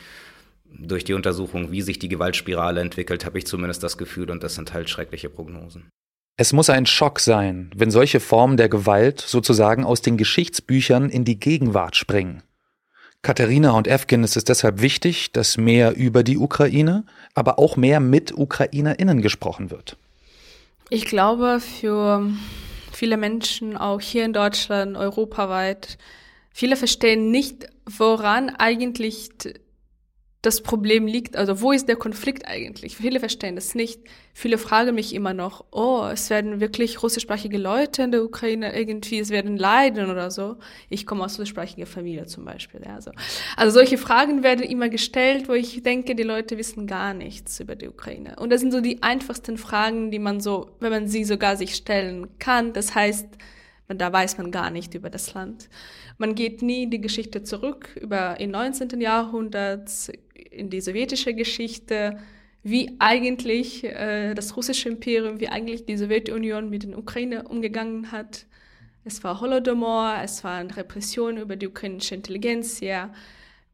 durch 0.80 1.04
die 1.04 1.14
Untersuchung, 1.14 1.72
wie 1.72 1.82
sich 1.82 2.00
die 2.00 2.10
Gewaltspirale 2.10 2.82
entwickelt, 2.82 3.26
habe 3.26 3.38
ich 3.38 3.46
zumindest 3.46 3.84
das 3.84 3.98
Gefühl, 3.98 4.32
und 4.32 4.44
das 4.44 4.56
sind 4.56 4.74
halt 4.74 4.90
schreckliche 4.90 5.30
Prognosen. 5.30 5.90
Es 6.38 6.54
muss 6.54 6.70
ein 6.70 6.86
Schock 6.86 7.20
sein, 7.20 7.72
wenn 7.76 7.92
solche 7.92 8.20
Formen 8.20 8.58
der 8.58 8.68
Gewalt 8.68 9.22
sozusagen 9.22 9.86
aus 9.86 10.02
den 10.02 10.18
Geschichtsbüchern 10.18 11.10
in 11.10 11.24
die 11.24 11.40
Gegenwart 11.40 11.96
springen. 11.96 12.44
Katharina 13.22 13.72
und 13.72 13.88
Evgen 13.88 14.24
ist 14.24 14.38
es 14.38 14.44
deshalb 14.44 14.82
wichtig, 14.82 15.32
dass 15.32 15.58
mehr 15.58 15.96
über 15.96 16.24
die 16.24 16.38
Ukraine, 16.38 17.06
aber 17.34 17.58
auch 17.58 17.78
mehr 17.78 18.00
mit 18.00 18.38
UkrainerInnen 18.38 19.22
gesprochen 19.22 19.72
wird. 19.72 19.98
Ich 20.89 21.06
glaube, 21.06 21.60
für 21.60 22.30
viele 22.92 23.18
Menschen, 23.18 23.75
auch 23.75 24.00
hier 24.00 24.24
in 24.25 24.34
Deutschland, 24.34 24.96
europaweit, 24.98 25.98
viele 26.51 26.75
verstehen 26.75 27.32
nicht 27.32 27.68
woran 27.86 28.50
eigentlich 28.50 29.30
das 30.46 30.62
Problem 30.62 31.08
liegt, 31.08 31.36
also 31.36 31.62
wo 31.62 31.72
ist 31.72 31.88
der 31.88 31.96
Konflikt 31.96 32.48
eigentlich? 32.48 32.98
Viele 32.98 33.20
verstehen 33.20 33.56
das 33.56 33.74
nicht. 33.74 34.00
Viele 34.34 34.58
fragen 34.58 34.96
mich 34.96 35.16
immer 35.16 35.34
noch, 35.34 35.66
oh, 35.72 36.08
es 36.12 36.30
werden 36.30 36.60
wirklich 36.60 37.02
russischsprachige 37.02 37.58
Leute 37.58 38.04
in 38.04 38.12
der 38.12 38.24
Ukraine 38.24 38.78
irgendwie, 38.78 39.20
es 39.20 39.30
werden 39.30 39.58
leiden 39.58 40.10
oder 40.10 40.30
so. 40.30 40.58
Ich 40.90 41.06
komme 41.06 41.24
aus 41.24 41.40
russischsprachiger 41.40 41.86
Familie 41.86 42.25
zum 42.28 42.46
Beispiel. 42.46 42.82
Ja, 42.86 42.96
also. 42.96 43.12
also 43.58 43.74
solche 43.74 43.98
Fragen 43.98 44.44
werden 44.44 44.64
immer 44.64 44.90
gestellt, 44.90 45.48
wo 45.50 45.54
ich 45.54 45.82
denke, 45.82 46.16
die 46.16 46.24
Leute 46.24 46.58
wissen 46.58 46.86
gar 46.86 47.14
nichts 47.14 47.60
über 47.60 47.75
die 47.75 47.88
Ukraine. 47.88 48.36
Und 48.38 48.52
das 48.52 48.62
sind 48.62 48.72
so 48.72 48.82
die 48.82 49.02
einfachsten 49.02 49.58
Fragen, 49.58 50.12
die 50.12 50.20
man 50.20 50.42
so, 50.42 50.75
wenn 50.80 50.92
man 50.92 51.08
sie 51.08 51.24
sogar 51.24 51.58
sich 51.58 51.75
stellen 51.75 52.28
kann, 52.40 52.74
das 52.74 52.94
heißt, 52.94 53.28
da 53.88 54.12
weiß 54.12 54.38
man 54.38 54.52
gar 54.52 54.72
nicht 54.72 54.96
über 54.96 55.10
das 55.10 55.34
Land. 55.34 55.70
Man 56.18 56.34
geht 56.34 56.62
nie 56.62 56.84
in 56.84 56.92
die 56.92 57.02
Geschichte 57.02 57.44
zurück, 57.44 57.96
über 58.02 58.40
im 58.40 58.52
19. 58.52 59.00
Jahrhundert, 59.00 59.90
in 60.51 60.70
die 60.70 60.82
sowjetische 60.82 61.34
Geschichte, 61.34 62.18
wie 62.63 62.96
eigentlich 63.00 63.84
äh, 63.84 64.34
das 64.34 64.58
russische 64.58 64.89
Imperium, 64.89 65.39
wie 65.39 65.50
eigentlich 65.50 65.86
die 65.86 65.98
Sowjetunion 65.98 66.70
mit 66.70 66.84
der 66.84 66.98
Ukraine 66.98 67.48
umgegangen 67.48 68.12
hat. 68.12 68.48
Es 69.04 69.24
war 69.24 69.39
Holodomor, 69.39 70.15
es 70.24 70.44
waren 70.44 70.72
Repressionen 70.72 71.38
über 71.38 71.56
die 71.56 71.68
ukrainische 71.68 72.15
Intelligenz, 72.15 72.80
ja. 72.80 73.13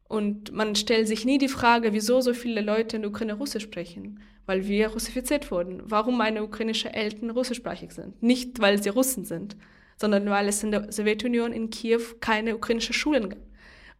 Und 0.08 0.52
man 0.52 0.74
stellt 0.76 1.08
sich 1.08 1.24
nie 1.24 1.38
die 1.38 1.48
Frage, 1.48 1.94
wieso 1.94 2.20
so 2.20 2.34
viele 2.34 2.60
Leute 2.60 2.96
in 2.96 3.02
der 3.02 3.10
Ukraine 3.10 3.32
Russisch 3.32 3.62
sprechen. 3.62 4.20
Weil 4.44 4.68
wir 4.68 4.88
russifiziert 4.88 5.50
wurden. 5.50 5.80
Warum 5.86 6.18
meine 6.18 6.44
ukrainischen 6.44 6.92
Eltern 6.92 7.30
russischsprachig 7.30 7.92
sind. 7.92 8.22
Nicht, 8.22 8.60
weil 8.60 8.82
sie 8.82 8.90
Russen 8.90 9.24
sind, 9.24 9.56
sondern 9.96 10.28
weil 10.28 10.48
es 10.48 10.62
in 10.62 10.70
der 10.70 10.92
Sowjetunion 10.92 11.54
in 11.54 11.70
Kiew 11.70 12.02
keine 12.20 12.56
ukrainische 12.56 12.92
Schulen 12.92 13.30
gab. 13.30 13.38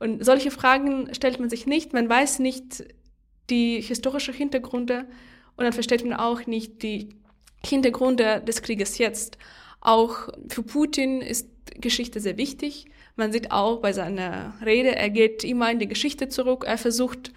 Und 0.02 0.24
solche 0.24 0.50
Fragen 0.50 1.14
stellt 1.14 1.38
man 1.38 1.48
sich 1.48 1.64
nicht. 1.64 1.92
Man 1.92 2.08
weiß 2.08 2.40
nicht 2.40 2.84
die 3.50 3.80
historischen 3.80 4.34
Hintergründe 4.34 5.06
und 5.56 5.62
dann 5.62 5.72
versteht 5.72 6.04
man 6.04 6.18
auch 6.18 6.44
nicht 6.46 6.82
die 6.82 7.10
Hintergründe 7.64 8.42
des 8.44 8.62
Krieges 8.62 8.98
jetzt. 8.98 9.38
Auch 9.80 10.28
für 10.48 10.64
Putin 10.64 11.20
ist 11.20 11.48
Geschichte 11.80 12.18
sehr 12.18 12.36
wichtig. 12.36 12.86
Man 13.14 13.30
sieht 13.30 13.52
auch 13.52 13.78
bei 13.78 13.92
seiner 13.92 14.54
Rede, 14.64 14.96
er 14.96 15.08
geht 15.08 15.44
immer 15.44 15.70
in 15.70 15.78
die 15.78 15.86
Geschichte 15.86 16.28
zurück. 16.28 16.64
Er 16.66 16.78
versucht, 16.78 17.32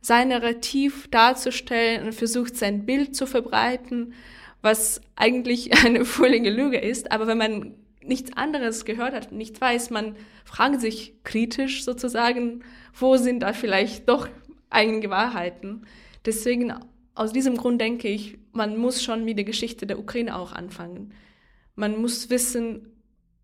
sein 0.00 0.30
Narrativ 0.30 1.06
darzustellen 1.12 2.06
und 2.06 2.12
versucht, 2.12 2.56
sein 2.56 2.86
Bild 2.86 3.14
zu 3.14 3.26
verbreiten, 3.26 4.14
was 4.62 5.00
eigentlich 5.14 5.72
eine 5.84 6.04
völlige 6.04 6.50
Lüge 6.50 6.80
ist. 6.80 7.12
Aber 7.12 7.28
wenn 7.28 7.38
man 7.38 7.74
nichts 8.02 8.36
anderes 8.36 8.84
gehört 8.84 9.14
hat, 9.14 9.32
nichts 9.32 9.60
weiß, 9.60 9.90
man 9.90 10.16
fragt 10.44 10.80
sich 10.80 11.14
kritisch 11.22 11.84
sozusagen, 11.84 12.64
wo 12.94 13.16
sind 13.16 13.40
da 13.40 13.52
vielleicht 13.52 14.08
doch 14.08 14.28
einige 14.70 15.10
Wahrheiten. 15.10 15.86
Deswegen, 16.24 16.72
aus 17.14 17.32
diesem 17.32 17.56
Grund 17.56 17.80
denke 17.80 18.08
ich, 18.08 18.38
man 18.52 18.76
muss 18.76 19.02
schon 19.02 19.24
mit 19.24 19.38
der 19.38 19.44
Geschichte 19.44 19.86
der 19.86 19.98
Ukraine 19.98 20.36
auch 20.36 20.52
anfangen. 20.52 21.12
Man 21.74 22.00
muss 22.00 22.30
wissen, 22.30 22.90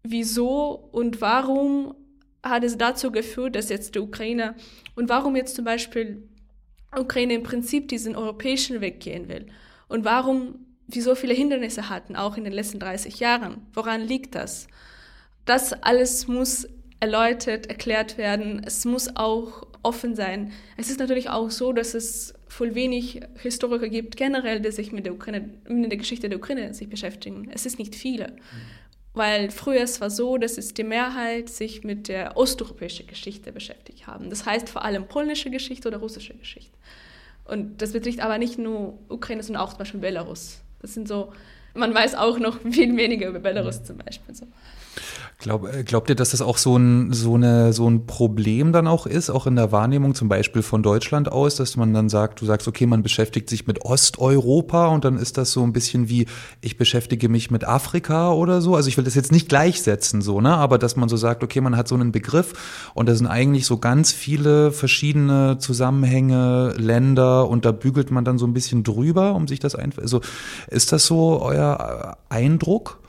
wieso 0.02 0.88
und 0.92 1.20
warum 1.20 1.94
hat 2.42 2.64
es 2.64 2.78
dazu 2.78 3.10
geführt, 3.10 3.56
dass 3.56 3.68
jetzt 3.68 3.94
die 3.94 4.00
Ukraine 4.00 4.54
und 4.94 5.08
warum 5.08 5.36
jetzt 5.36 5.56
zum 5.56 5.64
Beispiel 5.64 6.28
Ukraine 6.96 7.34
im 7.34 7.42
Prinzip 7.42 7.88
diesen 7.88 8.16
europäischen 8.16 8.80
Weg 8.80 9.00
gehen 9.00 9.28
will 9.28 9.46
und 9.88 10.04
warum 10.04 10.65
wir 10.88 11.02
so 11.02 11.14
viele 11.14 11.34
Hindernisse 11.34 11.88
hatten, 11.88 12.16
auch 12.16 12.36
in 12.36 12.44
den 12.44 12.52
letzten 12.52 12.78
30 12.78 13.18
Jahren. 13.18 13.66
Woran 13.74 14.02
liegt 14.02 14.34
das? 14.34 14.68
Das 15.44 15.72
alles 15.72 16.28
muss 16.28 16.68
erläutert, 17.00 17.66
erklärt 17.66 18.18
werden. 18.18 18.62
Es 18.64 18.84
muss 18.84 19.16
auch 19.16 19.66
offen 19.82 20.16
sein. 20.16 20.52
Es 20.76 20.90
ist 20.90 20.98
natürlich 20.98 21.28
auch 21.30 21.50
so, 21.50 21.72
dass 21.72 21.94
es 21.94 22.34
voll 22.48 22.74
wenig 22.74 23.20
Historiker 23.42 23.88
gibt, 23.88 24.16
generell, 24.16 24.60
die 24.60 24.72
sich 24.72 24.92
mit 24.92 25.06
der 25.06 25.14
Ukraine, 25.14 25.50
mit 25.68 25.90
der 25.90 25.98
Geschichte 25.98 26.28
der 26.28 26.38
Ukraine 26.38 26.74
sich 26.74 26.88
beschäftigen. 26.88 27.48
Es 27.52 27.66
ist 27.66 27.78
nicht 27.78 27.94
viele. 27.94 28.28
Mhm. 28.28 28.36
Weil 29.14 29.50
früher 29.50 29.80
es 29.80 30.00
war 30.00 30.10
so, 30.10 30.36
dass 30.36 30.58
es 30.58 30.74
die 30.74 30.84
Mehrheit 30.84 31.48
sich 31.48 31.84
mit 31.84 32.08
der 32.08 32.36
osteuropäischen 32.36 33.06
Geschichte 33.06 33.50
beschäftigt 33.50 34.06
haben. 34.06 34.28
Das 34.28 34.44
heißt 34.44 34.68
vor 34.68 34.84
allem 34.84 35.08
polnische 35.08 35.50
Geschichte 35.50 35.88
oder 35.88 35.98
russische 35.98 36.34
Geschichte. 36.34 36.76
Und 37.44 37.80
das 37.80 37.92
betrifft 37.92 38.20
aber 38.20 38.38
nicht 38.38 38.58
nur 38.58 38.98
Ukraine, 39.08 39.42
sondern 39.42 39.62
auch 39.62 39.70
zum 39.70 39.78
Beispiel 39.78 40.00
Belarus. 40.00 40.60
Das 40.86 40.94
sind 40.94 41.08
so, 41.08 41.32
man 41.74 41.92
weiß 41.92 42.14
auch 42.14 42.38
noch 42.38 42.60
viel 42.70 42.96
weniger 42.96 43.26
über 43.26 43.40
Belarus 43.40 43.82
zum 43.82 43.96
Beispiel. 43.98 44.36
So. 44.36 44.46
Glaub, 45.38 45.70
äh, 45.70 45.84
glaubt 45.84 46.08
ihr, 46.08 46.16
dass 46.16 46.30
das 46.30 46.40
auch 46.40 46.56
so 46.56 46.78
ein, 46.78 47.12
so, 47.12 47.34
eine, 47.34 47.74
so 47.74 47.88
ein 47.88 48.06
Problem 48.06 48.72
dann 48.72 48.86
auch 48.86 49.06
ist, 49.06 49.28
auch 49.28 49.46
in 49.46 49.54
der 49.54 49.70
Wahrnehmung 49.70 50.14
zum 50.14 50.30
Beispiel 50.30 50.62
von 50.62 50.82
Deutschland 50.82 51.30
aus, 51.30 51.56
dass 51.56 51.76
man 51.76 51.92
dann 51.92 52.08
sagt, 52.08 52.40
du 52.40 52.46
sagst, 52.46 52.66
okay, 52.66 52.86
man 52.86 53.02
beschäftigt 53.02 53.50
sich 53.50 53.66
mit 53.66 53.84
Osteuropa 53.84 54.86
und 54.86 55.04
dann 55.04 55.18
ist 55.18 55.36
das 55.36 55.52
so 55.52 55.62
ein 55.62 55.74
bisschen 55.74 56.08
wie, 56.08 56.26
ich 56.62 56.78
beschäftige 56.78 57.28
mich 57.28 57.50
mit 57.50 57.64
Afrika 57.64 58.32
oder 58.32 58.62
so. 58.62 58.76
Also 58.76 58.88
ich 58.88 58.96
will 58.96 59.04
das 59.04 59.14
jetzt 59.14 59.30
nicht 59.30 59.50
gleichsetzen, 59.50 60.22
so, 60.22 60.40
ne? 60.40 60.56
Aber 60.56 60.78
dass 60.78 60.96
man 60.96 61.10
so 61.10 61.18
sagt, 61.18 61.44
okay, 61.44 61.60
man 61.60 61.76
hat 61.76 61.86
so 61.86 61.94
einen 61.94 62.12
Begriff 62.12 62.90
und 62.94 63.06
da 63.06 63.14
sind 63.14 63.26
eigentlich 63.26 63.66
so 63.66 63.76
ganz 63.76 64.12
viele 64.12 64.72
verschiedene 64.72 65.58
Zusammenhänge, 65.58 66.72
Länder 66.78 67.46
und 67.50 67.66
da 67.66 67.72
bügelt 67.72 68.10
man 68.10 68.24
dann 68.24 68.38
so 68.38 68.46
ein 68.46 68.54
bisschen 68.54 68.84
drüber, 68.84 69.34
um 69.34 69.46
sich 69.46 69.60
das 69.60 69.74
einfach. 69.74 70.00
Also 70.00 70.22
ist 70.68 70.92
das 70.92 71.04
so 71.04 71.42
euer 71.42 72.16
Eindruck? 72.30 73.00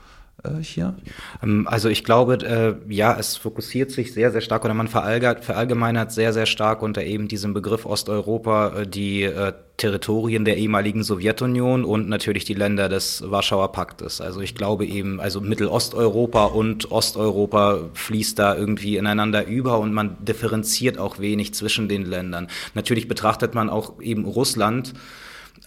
Äh, 0.48 0.62
hier? 0.62 0.94
Ähm, 1.42 1.66
also 1.68 1.88
ich 1.88 2.04
glaube, 2.04 2.34
äh, 2.34 2.92
ja, 2.92 3.16
es 3.18 3.36
fokussiert 3.36 3.90
sich 3.90 4.12
sehr, 4.12 4.30
sehr 4.30 4.40
stark 4.40 4.64
oder 4.64 4.74
man 4.74 4.88
verallgemeinert 4.88 6.12
sehr, 6.12 6.32
sehr 6.32 6.46
stark 6.46 6.82
unter 6.82 7.02
eben 7.02 7.28
diesem 7.28 7.54
Begriff 7.54 7.86
Osteuropa 7.86 8.80
äh, 8.80 8.86
die 8.86 9.22
äh, 9.24 9.52
Territorien 9.78 10.44
der 10.44 10.56
ehemaligen 10.56 11.04
Sowjetunion 11.04 11.84
und 11.84 12.08
natürlich 12.08 12.44
die 12.44 12.54
Länder 12.54 12.88
des 12.88 13.22
Warschauer 13.24 13.70
Paktes. 13.70 14.20
Also 14.20 14.40
ich 14.40 14.56
glaube 14.56 14.84
eben, 14.84 15.20
also 15.20 15.40
Mittelosteuropa 15.40 16.46
und 16.46 16.90
Osteuropa 16.90 17.78
fließt 17.94 18.38
da 18.38 18.56
irgendwie 18.56 18.96
ineinander 18.96 19.46
über 19.46 19.78
und 19.78 19.94
man 19.94 20.16
differenziert 20.24 20.98
auch 20.98 21.20
wenig 21.20 21.54
zwischen 21.54 21.88
den 21.88 22.04
Ländern. 22.04 22.48
Natürlich 22.74 23.06
betrachtet 23.06 23.54
man 23.54 23.70
auch 23.70 24.00
eben 24.00 24.24
Russland 24.24 24.94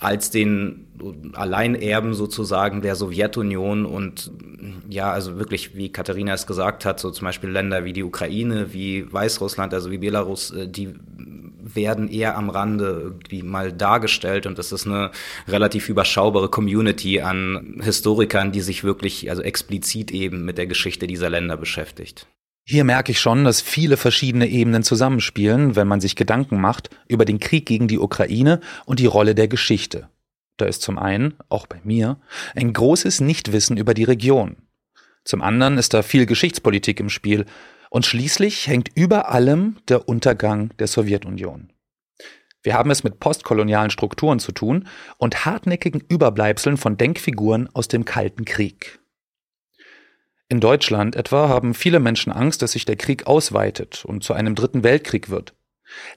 als 0.02 0.32
den 0.32 0.88
Alleinerben 1.34 2.16
sozusagen 2.16 2.82
der 2.82 2.96
Sowjetunion 2.96 3.86
und 3.86 4.32
ja, 4.90 5.12
also 5.12 5.38
wirklich, 5.38 5.76
wie 5.76 5.92
Katharina 5.92 6.34
es 6.34 6.48
gesagt 6.48 6.86
hat, 6.86 7.00
so 7.00 7.12
zum 7.12 7.26
Beispiel 7.26 7.52
Länder 7.52 7.86
wie 7.86 7.94
die 7.94 8.04
Ukraine, 8.04 8.74
wie 8.74 9.12
Weißrussland, 9.12 9.74
also 9.76 9.92
wie 9.92 10.00
Belarus, 10.00 10.52
äh, 10.52 10.68
die 10.68 10.96
werden 11.60 12.10
eher 12.10 12.36
am 12.36 12.50
Rande 12.50 13.00
irgendwie 13.04 13.44
mal 13.44 13.72
dargestellt 13.72 14.48
und 14.48 14.58
das 14.58 14.72
ist 14.72 14.88
eine 14.88 15.12
relativ 15.48 15.88
überschaubare 15.88 16.50
Community 16.50 17.22
an 17.22 17.80
Historikern, 17.84 18.52
die 18.52 18.62
sich 18.62 18.84
wirklich 18.84 19.30
also 19.30 19.44
explizit 19.44 20.12
eben 20.12 20.44
mit 20.46 20.58
der 20.58 20.66
Geschichte 20.66 21.06
dieser 21.06 21.30
Länder 21.30 21.58
beschäftigt. 21.58 22.26
Hier 22.64 22.84
merke 22.84 23.12
ich 23.12 23.20
schon, 23.20 23.44
dass 23.44 23.62
viele 23.62 23.98
verschiedene 23.98 24.48
Ebenen 24.48 24.84
zusammenspielen, 24.84 25.76
wenn 25.76 25.88
man 25.88 26.00
sich 26.00 26.16
Gedanken 26.16 26.62
macht 26.62 26.90
über 27.08 27.26
den 27.26 27.40
Krieg 27.40 27.66
gegen 27.66 27.88
die 27.88 28.00
Ukraine 28.00 28.60
und 28.86 29.00
die 29.00 29.08
Rolle 29.08 29.36
der 29.36 29.48
Geschichte. 29.48 30.10
Da 30.58 30.66
ist 30.66 30.82
zum 30.82 31.00
einen, 31.00 31.34
auch 31.50 31.66
bei 31.66 31.82
mir, 31.84 32.20
ein 32.56 32.72
großes 32.72 33.22
Nichtwissen 33.22 33.78
über 33.78 33.94
die 33.94 34.04
Region. 34.04 34.58
Zum 35.24 35.42
anderen 35.42 35.78
ist 35.78 35.94
da 35.94 36.04
viel 36.04 36.26
Geschichtspolitik 36.26 37.00
im 37.00 37.10
Spiel. 37.10 37.46
Und 37.90 38.06
schließlich 38.06 38.68
hängt 38.68 38.90
über 38.96 39.32
allem 39.32 39.78
der 39.90 40.08
Untergang 40.08 40.72
der 40.78 40.88
Sowjetunion. 40.88 41.74
Wir 42.64 42.76
haben 42.76 42.92
es 42.92 43.04
mit 43.04 43.20
postkolonialen 43.20 43.90
Strukturen 43.90 44.40
zu 44.40 44.52
tun 44.52 44.88
und 45.18 45.46
hartnäckigen 45.46 46.02
Überbleibseln 46.08 46.78
von 46.78 46.96
Denkfiguren 46.96 47.68
aus 47.74 47.88
dem 47.88 48.06
Kalten 48.06 48.46
Krieg. 48.46 49.01
In 50.52 50.60
Deutschland 50.60 51.16
etwa 51.16 51.48
haben 51.48 51.74
viele 51.74 52.02
Menschen 52.02 52.34
Angst, 52.34 52.62
dass 52.62 52.74
sich 52.74 52.84
der 52.84 52.98
Krieg 52.98 53.26
ausweitet 53.26 54.04
und 54.04 54.22
zu 54.22 54.34
einem 54.34 54.54
dritten 54.54 54.84
Weltkrieg 54.84 55.30
wird. 55.30 55.54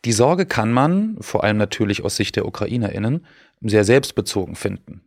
Die 0.04 0.10
Sorge 0.10 0.44
kann 0.44 0.72
man, 0.72 1.16
vor 1.20 1.44
allem 1.44 1.56
natürlich 1.56 2.04
aus 2.04 2.16
Sicht 2.16 2.34
der 2.34 2.44
Ukrainerinnen, 2.44 3.26
sehr 3.60 3.84
selbstbezogen 3.84 4.56
finden. 4.56 5.02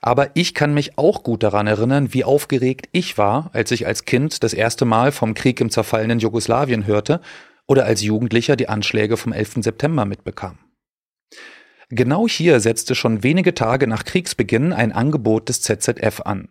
Aber 0.00 0.30
ich 0.34 0.54
kann 0.54 0.74
mich 0.74 0.98
auch 0.98 1.22
gut 1.22 1.44
daran 1.44 1.68
erinnern, 1.68 2.12
wie 2.12 2.24
aufgeregt 2.24 2.88
ich 2.90 3.16
war, 3.16 3.50
als 3.52 3.70
ich 3.70 3.86
als 3.86 4.06
Kind 4.06 4.42
das 4.42 4.54
erste 4.54 4.84
Mal 4.84 5.12
vom 5.12 5.34
Krieg 5.34 5.60
im 5.60 5.70
zerfallenen 5.70 6.18
Jugoslawien 6.18 6.84
hörte 6.84 7.20
oder 7.68 7.84
als 7.84 8.02
Jugendlicher 8.02 8.56
die 8.56 8.68
Anschläge 8.68 9.16
vom 9.16 9.32
11. 9.32 9.58
September 9.60 10.04
mitbekam. 10.04 10.58
Genau 11.90 12.26
hier 12.26 12.58
setzte 12.58 12.96
schon 12.96 13.22
wenige 13.22 13.54
Tage 13.54 13.86
nach 13.86 14.04
Kriegsbeginn 14.04 14.72
ein 14.72 14.90
Angebot 14.90 15.48
des 15.48 15.62
ZZF 15.62 16.22
an. 16.24 16.48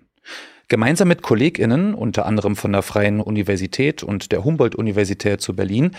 Gemeinsam 0.70 1.08
mit 1.08 1.22
KollegInnen, 1.22 1.94
unter 1.94 2.26
anderem 2.26 2.58
von 2.58 2.74
der 2.74 2.82
Freien 2.82 3.22
Universität 3.22 4.04
und 4.04 4.34
der 4.34 4.44
Humboldt-Universität 4.44 5.40
zu 5.40 5.56
Berlin, 5.56 5.92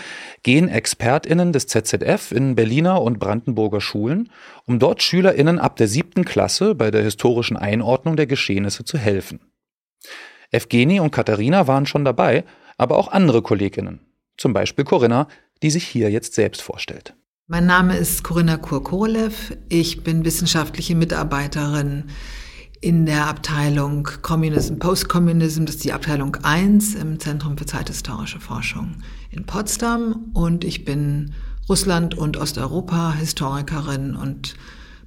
gehen 0.43 0.69
ExpertInnen 0.69 1.51
des 1.51 1.65
ZZF 1.65 2.31
in 2.31 2.53
Berliner 2.53 3.01
und 3.01 3.17
Brandenburger 3.17 3.81
Schulen, 3.81 4.29
um 4.65 4.77
dort 4.77 5.01
SchülerInnen 5.01 5.57
ab 5.57 5.75
der 5.77 5.87
siebten 5.87 6.23
Klasse 6.23 6.75
bei 6.75 6.91
der 6.91 7.01
historischen 7.01 7.57
Einordnung 7.57 8.15
der 8.15 8.27
Geschehnisse 8.27 8.85
zu 8.85 8.99
helfen. 8.99 9.39
Evgeni 10.51 10.99
und 10.99 11.11
Katharina 11.11 11.65
waren 11.67 11.87
schon 11.87 12.05
dabei, 12.05 12.43
aber 12.77 12.97
auch 12.99 13.07
andere 13.07 13.41
KollegInnen. 13.41 14.01
Zum 14.37 14.53
Beispiel 14.53 14.85
Corinna, 14.85 15.27
die 15.63 15.71
sich 15.71 15.85
hier 15.85 16.11
jetzt 16.11 16.35
selbst 16.35 16.61
vorstellt. 16.61 17.15
Mein 17.47 17.65
Name 17.65 17.97
ist 17.97 18.23
Corinna 18.23 18.57
Kurkolev. 18.57 19.57
Ich 19.67 20.03
bin 20.03 20.25
wissenschaftliche 20.25 20.95
Mitarbeiterin 20.95 22.05
in 22.81 23.05
der 23.05 23.27
Abteilung 23.27 24.07
Communism, 24.21 24.77
Postcommunism, 24.79 25.65
das 25.65 25.75
ist 25.75 25.83
die 25.83 25.93
Abteilung 25.93 26.37
1 26.43 26.95
im 26.95 27.19
Zentrum 27.19 27.57
für 27.57 27.65
zeithistorische 27.65 28.39
Forschung 28.39 28.95
in 29.31 29.45
Potsdam 29.45 30.31
und 30.33 30.63
ich 30.63 30.85
bin 30.85 31.33
Russland- 31.67 32.17
und 32.17 32.37
Osteuropa-Historikerin 32.37 34.15
und 34.15 34.55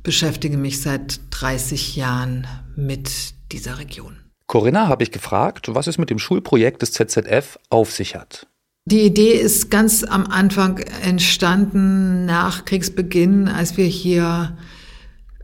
beschäftige 0.03 0.57
mich 0.57 0.83
seit 0.83 1.21
30 1.31 1.97
Jahren 1.97 2.47
mit 2.77 3.35
dieser 3.53 3.79
Region. 3.79 4.17
Corinna 4.47 4.89
habe 4.89 5.03
ich 5.03 5.11
gefragt, 5.11 5.75
was 5.75 5.87
es 5.87 5.97
mit 5.97 6.11
dem 6.11 6.19
Schulprojekt 6.19 6.83
des 6.83 6.93
ZZF 6.93 7.59
auf 7.71 7.91
sich 7.91 8.15
hat. 8.15 8.47
Die 8.85 9.03
Idee 9.03 9.33
ist 9.33 9.71
ganz 9.71 10.03
am 10.03 10.27
Anfang 10.27 10.79
entstanden 10.79 12.27
nach 12.27 12.65
Kriegsbeginn, 12.65 13.49
als 13.49 13.77
wir 13.77 13.87
hier 13.87 14.57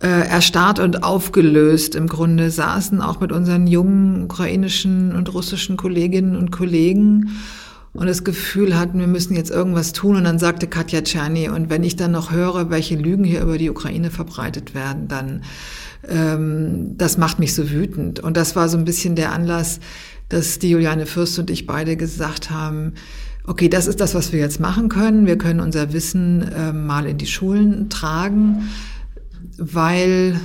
erstarrt 0.06 0.78
und 0.78 1.02
aufgelöst 1.02 1.94
im 1.94 2.06
Grunde 2.06 2.50
saßen, 2.50 3.00
auch 3.00 3.20
mit 3.20 3.32
unseren 3.32 3.66
jungen 3.66 4.24
ukrainischen 4.24 5.14
und 5.14 5.34
russischen 5.34 5.76
Kolleginnen 5.76 6.36
und 6.36 6.52
Kollegen 6.52 7.30
und 7.94 8.06
das 8.06 8.22
Gefühl 8.22 8.78
hatten, 8.78 9.00
wir 9.00 9.06
müssen 9.06 9.34
jetzt 9.34 9.50
irgendwas 9.50 9.92
tun. 9.92 10.16
Und 10.16 10.24
dann 10.24 10.38
sagte 10.38 10.68
Katja 10.68 11.02
Czerny, 11.02 11.48
und 11.48 11.68
wenn 11.68 11.82
ich 11.82 11.96
dann 11.96 12.12
noch 12.12 12.30
höre, 12.30 12.70
welche 12.70 12.94
Lügen 12.94 13.24
hier 13.24 13.42
über 13.42 13.58
die 13.58 13.70
Ukraine 13.70 14.10
verbreitet 14.10 14.74
werden, 14.74 15.08
dann 15.08 15.42
ähm, 16.08 16.94
das 16.96 17.18
macht 17.18 17.38
mich 17.38 17.54
so 17.54 17.70
wütend. 17.70 18.20
Und 18.20 18.36
das 18.36 18.54
war 18.54 18.68
so 18.68 18.78
ein 18.78 18.84
bisschen 18.84 19.16
der 19.16 19.32
Anlass, 19.32 19.80
dass 20.28 20.58
die 20.58 20.70
Juliane 20.70 21.06
Fürst 21.06 21.38
und 21.38 21.50
ich 21.50 21.66
beide 21.66 21.96
gesagt 21.96 22.50
haben, 22.50 22.92
okay, 23.46 23.68
das 23.68 23.86
ist 23.86 24.00
das, 24.00 24.14
was 24.14 24.32
wir 24.32 24.38
jetzt 24.38 24.60
machen 24.60 24.88
können. 24.88 25.26
Wir 25.26 25.38
können 25.38 25.60
unser 25.60 25.92
Wissen 25.92 26.42
äh, 26.42 26.72
mal 26.72 27.06
in 27.06 27.18
die 27.18 27.26
Schulen 27.26 27.88
tragen 27.88 28.68
weil 29.58 30.40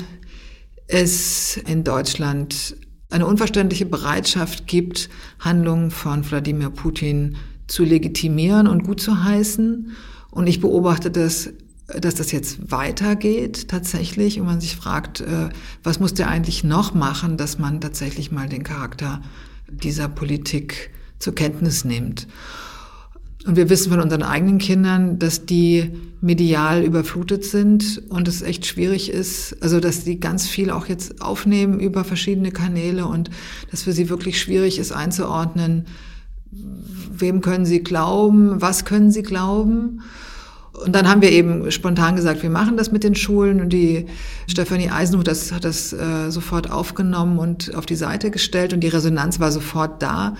es 0.87 1.57
in 1.57 1.83
Deutschland 1.83 2.75
eine 3.09 3.25
unverständliche 3.25 3.85
Bereitschaft 3.85 4.67
gibt, 4.67 5.09
Handlungen 5.39 5.91
von 5.91 6.29
Wladimir 6.29 6.71
Putin 6.71 7.37
zu 7.67 7.83
legitimieren 7.83 8.67
und 8.67 8.83
gut 8.83 8.99
zu 8.99 9.23
heißen. 9.23 9.91
Und 10.31 10.47
ich 10.47 10.59
beobachte 10.59 11.11
das, 11.11 11.51
dass 11.87 12.15
das 12.15 12.31
jetzt 12.31 12.71
weitergeht 12.71 13.67
tatsächlich 13.67 14.39
und 14.39 14.47
man 14.47 14.61
sich 14.61 14.75
fragt, 14.75 15.21
äh, 15.21 15.49
was 15.83 15.99
muss 15.99 16.13
der 16.13 16.27
eigentlich 16.27 16.63
noch 16.63 16.93
machen, 16.93 17.37
dass 17.37 17.59
man 17.59 17.81
tatsächlich 17.81 18.31
mal 18.31 18.49
den 18.49 18.63
Charakter 18.63 19.21
dieser 19.67 20.09
Politik 20.09 20.91
zur 21.19 21.35
Kenntnis 21.35 21.85
nimmt. 21.85 22.27
Und 23.45 23.57
wir 23.57 23.69
wissen 23.69 23.91
von 23.91 23.99
unseren 23.99 24.23
eigenen 24.23 24.57
Kindern, 24.57 25.19
dass 25.19 25.45
die 25.45 25.91
medial 26.21 26.83
überflutet 26.83 27.43
sind 27.43 28.01
und 28.07 28.29
es 28.29 28.41
echt 28.41 28.65
schwierig 28.65 29.11
ist, 29.11 29.61
also 29.61 29.81
dass 29.81 30.05
die 30.05 30.19
ganz 30.21 30.47
viel 30.47 30.69
auch 30.69 30.85
jetzt 30.85 31.21
aufnehmen 31.21 31.81
über 31.81 32.05
verschiedene 32.05 32.51
Kanäle 32.51 33.05
und 33.05 33.29
dass 33.69 33.83
für 33.83 33.91
sie 33.91 34.09
wirklich 34.09 34.39
schwierig 34.39 34.79
ist 34.79 34.93
einzuordnen, 34.93 35.85
wem 36.51 37.41
können 37.41 37.65
sie 37.65 37.83
glauben, 37.83 38.61
was 38.61 38.85
können 38.85 39.11
sie 39.11 39.23
glauben. 39.23 40.01
Und 40.85 40.95
dann 40.95 41.09
haben 41.09 41.21
wir 41.21 41.31
eben 41.31 41.69
spontan 41.71 42.15
gesagt, 42.15 42.41
wir 42.41 42.49
machen 42.49 42.77
das 42.77 42.91
mit 42.91 43.03
den 43.03 43.15
Schulen 43.15 43.59
und 43.59 43.69
die 43.69 44.07
Stefanie 44.47 44.89
Eisenhut 44.89 45.27
das, 45.27 45.51
hat 45.51 45.65
das 45.65 45.91
äh, 45.91 46.31
sofort 46.31 46.71
aufgenommen 46.71 47.37
und 47.37 47.75
auf 47.75 47.85
die 47.85 47.95
Seite 47.95 48.31
gestellt 48.31 48.73
und 48.73 48.79
die 48.79 48.87
Resonanz 48.87 49.39
war 49.41 49.51
sofort 49.51 50.01
da. 50.01 50.35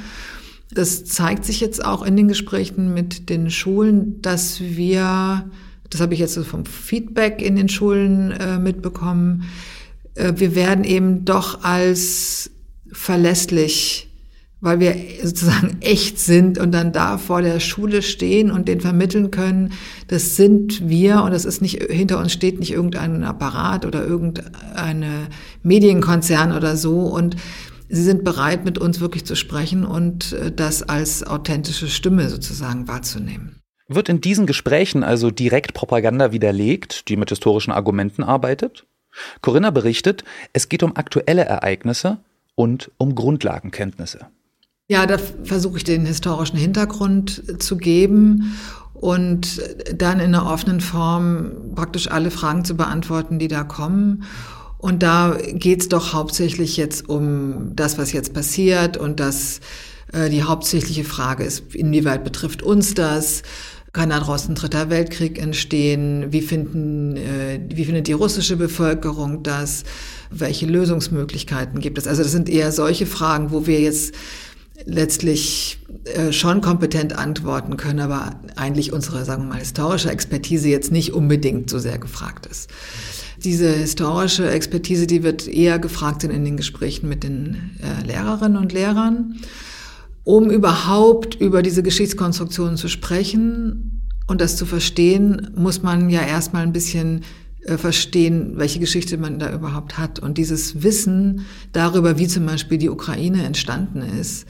Das 0.74 1.06
zeigt 1.06 1.46
sich 1.46 1.62
jetzt 1.62 1.84
auch 1.84 2.04
in 2.04 2.18
den 2.18 2.28
Gesprächen 2.28 2.94
mit 2.94 3.30
den 3.30 3.50
Schulen, 3.50 4.22
dass 4.22 4.60
wir, 4.60 5.50
das 5.90 6.02
habe 6.02 6.14
ich 6.14 6.20
jetzt 6.20 6.34
so 6.34 6.44
vom 6.44 6.66
Feedback 6.66 7.42
in 7.42 7.56
den 7.56 7.70
Schulen 7.70 8.32
äh, 8.32 8.58
mitbekommen, 8.58 9.44
äh, 10.16 10.34
wir 10.36 10.56
werden 10.56 10.84
eben 10.84 11.26
doch 11.26 11.64
als 11.64 12.52
verlässlich, 12.92 14.10
weil 14.62 14.80
wir 14.80 14.96
sozusagen 15.24 15.78
echt 15.82 16.20
sind 16.20 16.58
und 16.58 16.72
dann 16.72 16.94
da 16.94 17.18
vor 17.18 17.42
der 17.42 17.60
Schule 17.60 18.02
stehen 18.02 18.50
und 18.50 18.68
den 18.68 18.80
vermitteln 18.80 19.30
können, 19.30 19.74
das 20.08 20.38
sind 20.38 20.88
wir 20.88 21.24
und 21.24 21.32
das 21.32 21.44
ist 21.44 21.62
nicht, 21.62 21.84
hinter 21.84 22.18
uns 22.20 22.32
steht 22.32 22.60
nicht 22.60 22.72
irgendein 22.72 23.24
Apparat 23.24 23.86
oder 23.86 24.06
irgendeine 24.06 25.28
Medienkonzern 25.64 26.54
oder 26.54 26.78
so. 26.78 27.02
Und 27.02 27.36
Sie 27.94 28.02
sind 28.02 28.24
bereit, 28.24 28.66
mit 28.66 28.80
uns 28.80 29.02
wirklich 29.02 29.24
zu 29.24 29.36
sprechen 29.36 29.86
und 29.86 30.34
äh, 30.34 30.52
das 30.52 30.82
als 30.82 31.24
authentische 31.28 31.88
Stimme 31.88 32.28
sozusagen 32.28 32.88
wahrzunehmen. 32.88 33.60
Wird 33.88 34.10
in 34.10 34.20
diesen 34.20 34.48
Gesprächen 34.48 35.04
also 35.04 35.30
direkt 35.30 35.76
Propaganda 35.76 36.32
widerlegt, 36.32 37.08
die 37.08 37.18
mit 37.18 37.30
historischen 37.30 37.72
Argumenten 37.72 38.24
arbeitet? 38.24 38.88
Corinna 39.42 39.70
berichtet, 39.70 40.24
es 40.54 40.70
geht 40.70 40.82
um 40.82 40.96
aktuelle 40.96 41.46
Ereignisse 41.46 42.18
und 42.56 42.90
um 42.98 43.14
Grundlagenkenntnisse. 43.14 44.26
Ja, 44.88 45.06
da 45.06 45.20
versuche 45.44 45.78
ich 45.78 45.84
den 45.84 46.08
historischen 46.08 46.58
Hintergrund 46.58 47.62
zu 47.62 47.78
geben 47.78 48.58
und 48.96 49.62
dann 49.94 50.20
in 50.20 50.34
einer 50.34 50.52
offenen 50.52 50.82
Form 50.82 51.76
praktisch 51.76 52.10
alle 52.10 52.32
Fragen 52.32 52.66
zu 52.66 52.76
beantworten, 52.76 53.38
die 53.38 53.50
da 53.50 53.64
kommen. 53.64 54.24
Und 54.84 55.02
da 55.02 55.38
geht's 55.54 55.88
doch 55.88 56.12
hauptsächlich 56.12 56.76
jetzt 56.76 57.08
um 57.08 57.72
das, 57.74 57.98
was 57.98 58.12
jetzt 58.12 58.34
passiert 58.34 58.98
und 58.98 59.22
dass 59.22 59.62
äh, 60.12 60.30
die 60.30 60.44
hauptsächliche 60.44 61.06
Frage 61.06 61.46
ist, 61.46 61.74
inwieweit 61.74 62.26
betrifft 62.26 62.62
uns 62.62 62.94
das? 62.94 63.44
Kann 63.94 64.10
daraus 64.10 64.50
ein 64.50 64.56
dritter 64.56 64.90
Weltkrieg 64.90 65.42
entstehen? 65.42 66.34
Wie, 66.34 66.42
finden, 66.42 67.16
äh, 67.16 67.62
wie 67.74 67.86
findet 67.86 68.08
die 68.08 68.12
russische 68.12 68.58
Bevölkerung 68.58 69.42
das? 69.42 69.86
Welche 70.32 70.66
Lösungsmöglichkeiten 70.66 71.80
gibt 71.80 71.98
es? 71.98 72.06
Also 72.06 72.22
das 72.22 72.34
sind 72.34 72.50
eher 72.50 72.74
solche 72.74 73.06
Fragen, 73.06 73.52
wo 73.52 73.66
wir 73.66 73.80
jetzt 73.80 74.14
letztlich 74.86 75.80
äh, 76.14 76.34
schon 76.34 76.60
kompetent 76.60 77.18
antworten 77.18 77.78
können, 77.78 78.02
aber 78.02 78.38
eigentlich 78.58 78.92
unsere, 78.92 79.24
sagen 79.24 79.44
wir 79.44 79.54
mal, 79.54 79.60
historische 79.60 80.12
Expertise 80.12 80.68
jetzt 80.68 80.92
nicht 80.92 81.14
unbedingt 81.14 81.70
so 81.70 81.80
sehr 81.80 82.00
gefragt 82.00 82.48
ist. 82.48 82.70
Diese 83.44 83.70
historische 83.70 84.50
Expertise, 84.50 85.06
die 85.06 85.24
wird 85.24 85.48
eher 85.48 85.78
gefragt 85.78 86.24
in 86.24 86.46
den 86.46 86.56
Gesprächen 86.56 87.10
mit 87.10 87.24
den 87.24 87.72
äh, 87.82 88.06
Lehrerinnen 88.06 88.58
und 88.58 88.72
Lehrern, 88.72 89.36
um 90.24 90.50
überhaupt 90.50 91.36
über 91.36 91.62
diese 91.62 91.84
Geschichtskonstruktionen 91.84 92.78
zu 92.78 92.88
sprechen 92.88 94.02
und 94.28 94.40
das 94.40 94.56
zu 94.56 94.66
verstehen, 94.66 95.52
muss 95.56 95.84
man 95.84 96.10
ja 96.10 96.22
erstmal 96.22 96.64
ein 96.64 96.72
bisschen 96.72 97.22
äh, 97.66 97.78
verstehen, 97.78 98.54
welche 98.56 98.80
Geschichte 98.80 99.18
man 99.18 99.40
da 99.40 99.54
überhaupt 99.54 99.98
hat. 99.98 100.20
Und 100.20 100.38
dieses 100.38 100.82
Wissen 100.82 101.42
darüber, 101.74 102.18
wie 102.18 102.28
zum 102.28 102.46
Beispiel 102.46 102.78
die 102.78 102.90
Ukraine 102.90 103.44
entstanden 103.44 104.02
ist, 104.02 104.48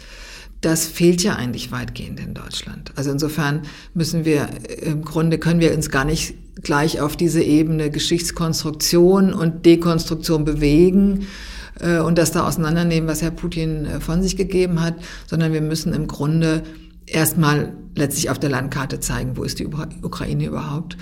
das 0.61 0.85
fehlt 0.85 1.23
ja 1.23 1.35
eigentlich 1.35 1.71
weitgehend 1.71 2.19
in 2.19 2.35
Deutschland. 2.35 2.93
Also 2.95 3.11
insofern 3.11 3.63
müssen 3.93 4.23
wir, 4.23 4.47
im 4.81 5.01
Grunde 5.01 5.39
können 5.39 5.59
wir 5.59 5.73
uns 5.73 5.89
gar 5.89 6.05
nicht 6.05 6.35
gleich 6.61 7.01
auf 7.01 7.15
diese 7.17 7.41
Ebene 7.41 7.89
Geschichtskonstruktion 7.89 9.33
und 9.33 9.65
Dekonstruktion 9.65 10.45
bewegen 10.45 11.27
äh, 11.79 11.99
und 11.99 12.17
das 12.17 12.31
da 12.31 12.47
auseinandernehmen, 12.47 13.09
was 13.09 13.21
Herr 13.21 13.31
Putin 13.31 13.85
äh, 13.85 13.99
von 13.99 14.21
sich 14.21 14.37
gegeben 14.37 14.81
hat, 14.81 14.95
sondern 15.27 15.53
wir 15.53 15.61
müssen 15.61 15.93
im 15.93 16.07
Grunde 16.07 16.63
erstmal 17.05 17.73
letztlich 17.95 18.29
auf 18.29 18.39
der 18.39 18.49
Landkarte 18.49 18.99
zeigen, 18.99 19.37
wo 19.37 19.43
ist 19.43 19.59
die 19.59 19.67
Ukraine 19.67 20.45
überhaupt 20.45 20.97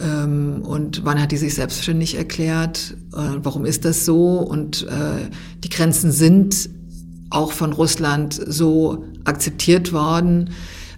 ähm, 0.00 0.62
und 0.62 1.04
wann 1.04 1.20
hat 1.20 1.32
die 1.32 1.36
sich 1.36 1.54
selbstständig 1.54 2.16
erklärt, 2.16 2.96
äh, 3.12 3.38
warum 3.42 3.64
ist 3.64 3.84
das 3.84 4.04
so 4.04 4.38
und 4.38 4.86
äh, 4.86 5.28
die 5.62 5.68
Grenzen 5.68 6.12
sind 6.12 6.70
auch 7.30 7.52
von 7.52 7.72
Russland 7.72 8.40
so 8.46 9.04
akzeptiert 9.24 9.92
worden. 9.92 10.50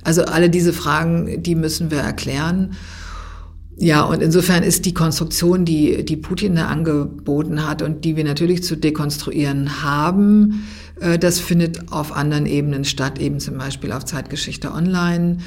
Also 0.04 0.24
alle 0.24 0.48
diese 0.48 0.72
Fragen, 0.72 1.42
die 1.42 1.54
müssen 1.54 1.90
wir 1.90 1.98
erklären. 1.98 2.76
Ja, 3.82 4.02
und 4.02 4.20
insofern 4.22 4.62
ist 4.62 4.84
die 4.84 4.92
Konstruktion, 4.92 5.64
die, 5.64 6.04
die 6.04 6.18
Putin 6.18 6.56
da 6.56 6.66
angeboten 6.66 7.66
hat 7.66 7.80
und 7.80 8.04
die 8.04 8.14
wir 8.14 8.24
natürlich 8.24 8.62
zu 8.62 8.76
dekonstruieren 8.76 9.82
haben, 9.82 10.68
äh, 11.00 11.18
das 11.18 11.40
findet 11.40 11.90
auf 11.90 12.12
anderen 12.12 12.44
Ebenen 12.44 12.84
statt, 12.84 13.18
eben 13.18 13.40
zum 13.40 13.56
Beispiel 13.56 13.92
auf 13.92 14.04
Zeitgeschichte 14.04 14.72
Online. 14.72 15.38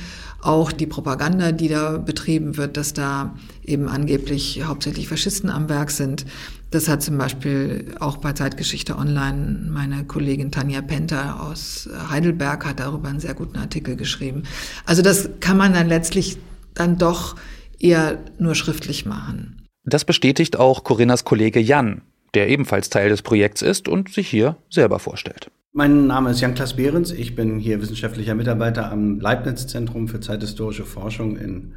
Auch 0.42 0.72
die 0.72 0.88
Propaganda, 0.88 1.52
die 1.52 1.68
da 1.68 2.00
betrieben 2.00 2.58
wird, 2.58 2.76
dass 2.76 2.94
da 2.94 3.36
eben 3.64 3.88
angeblich 3.88 4.64
hauptsächlich 4.66 5.08
Faschisten 5.08 5.52
am 5.52 5.70
Werk 5.70 5.92
sind. 5.92 6.26
Das 6.72 6.88
hat 6.88 7.04
zum 7.04 7.20
Beispiel 7.20 7.94
auch 8.00 8.18
bei 8.18 8.34
Zeitgeschichte 8.34 8.98
Online 8.98 9.70
meine 9.70 10.06
Kollegin 10.06 10.50
Tanja 10.52 10.82
Penter 10.82 11.40
aus 11.40 11.88
Heidelberg 12.10 12.66
hat 12.66 12.80
darüber 12.80 13.10
einen 13.10 13.20
sehr 13.20 13.36
guten 13.36 13.60
Artikel 13.60 13.96
geschrieben. 13.96 14.42
Also 14.88 15.04
das 15.04 15.30
kann 15.40 15.56
man 15.56 15.74
dann 15.74 15.88
letztlich 15.88 16.40
dann 16.74 16.98
doch 16.98 17.36
eher 17.84 18.20
nur 18.40 18.56
schriftlich 18.56 19.06
machen. 19.06 19.68
Das 19.84 20.06
bestätigt 20.06 20.58
auch 20.58 20.84
Corinnas 20.84 21.26
Kollege 21.26 21.60
Jan, 21.60 22.02
der 22.34 22.48
ebenfalls 22.50 22.90
Teil 22.90 23.10
des 23.10 23.22
Projekts 23.22 23.62
ist 23.62 23.88
und 23.88 24.10
sich 24.10 24.30
hier 24.30 24.58
selber 24.70 25.00
vorstellt. 25.00 25.52
Mein 25.74 26.08
Name 26.08 26.30
ist 26.30 26.40
Jan-Klaas 26.40 26.76
Behrens. 26.76 27.12
Ich 27.12 27.36
bin 27.36 27.60
hier 27.60 27.82
wissenschaftlicher 27.82 28.36
Mitarbeiter 28.36 28.92
am 28.92 29.20
Leibniz-Zentrum 29.20 30.08
für 30.08 30.20
zeithistorische 30.20 30.86
Forschung 30.86 31.36
in 31.36 31.74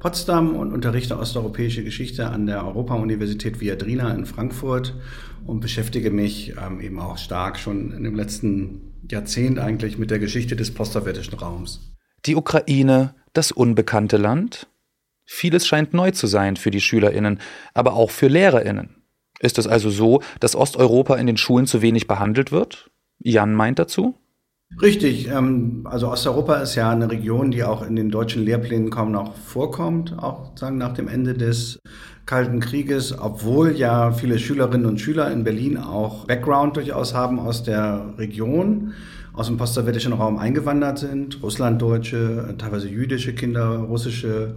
Potsdam 0.00 0.56
und 0.56 0.72
unterrichte 0.72 1.16
osteuropäische 1.18 1.82
Geschichte 1.82 2.28
an 2.28 2.46
der 2.46 2.66
Europa-Universität 2.66 3.60
Viadrina 3.60 4.12
in 4.12 4.26
Frankfurt 4.26 4.94
und 5.46 5.60
beschäftige 5.60 6.10
mich 6.10 6.54
ähm, 6.60 6.80
eben 6.80 6.98
auch 6.98 7.18
stark 7.18 7.58
schon 7.58 7.92
in 7.92 8.04
dem 8.04 8.14
letzten 8.14 8.92
Jahrzehnt 9.10 9.58
eigentlich 9.58 9.96
mit 9.96 10.10
der 10.10 10.18
Geschichte 10.18 10.56
des 10.56 10.74
postsowjetischen 10.74 11.38
Raums. 11.38 11.94
Die 12.26 12.34
Ukraine, 12.34 13.14
das 13.32 13.52
unbekannte 13.52 14.16
Land? 14.16 14.66
Vieles 15.26 15.66
scheint 15.66 15.92
neu 15.92 16.12
zu 16.12 16.26
sein 16.28 16.56
für 16.56 16.70
die 16.70 16.80
Schülerinnen, 16.80 17.40
aber 17.74 17.94
auch 17.94 18.10
für 18.10 18.28
Lehrerinnen. 18.28 19.02
Ist 19.40 19.58
es 19.58 19.66
also 19.66 19.90
so, 19.90 20.22
dass 20.40 20.56
Osteuropa 20.56 21.16
in 21.16 21.26
den 21.26 21.36
Schulen 21.36 21.66
zu 21.66 21.82
wenig 21.82 22.06
behandelt 22.06 22.52
wird? 22.52 22.90
Jan 23.18 23.54
meint 23.54 23.78
dazu? 23.78 24.14
Richtig. 24.80 25.28
Ähm, 25.28 25.82
also 25.84 26.10
Osteuropa 26.10 26.56
ist 26.56 26.74
ja 26.74 26.90
eine 26.90 27.10
Region, 27.10 27.50
die 27.50 27.64
auch 27.64 27.86
in 27.86 27.96
den 27.96 28.10
deutschen 28.10 28.44
Lehrplänen 28.44 28.90
kaum 28.90 29.12
noch 29.12 29.34
vorkommt, 29.36 30.18
auch 30.18 30.56
sagen 30.56 30.78
nach 30.78 30.94
dem 30.94 31.08
Ende 31.08 31.34
des 31.34 31.78
Kalten 32.24 32.60
Krieges, 32.60 33.16
obwohl 33.18 33.76
ja 33.76 34.12
viele 34.12 34.38
Schülerinnen 34.38 34.86
und 34.86 35.00
Schüler 35.00 35.30
in 35.30 35.44
Berlin 35.44 35.78
auch 35.78 36.26
Background 36.26 36.76
durchaus 36.76 37.14
haben 37.14 37.38
aus 37.38 37.62
der 37.62 38.14
Region 38.18 38.94
aus 39.36 39.48
dem 39.48 39.58
postsowjetischen 39.58 40.14
Raum 40.14 40.38
eingewandert 40.38 40.98
sind, 40.98 41.42
Russlanddeutsche, 41.42 42.54
teilweise 42.56 42.88
jüdische 42.88 43.34
Kinder, 43.34 43.80
russische, 43.80 44.56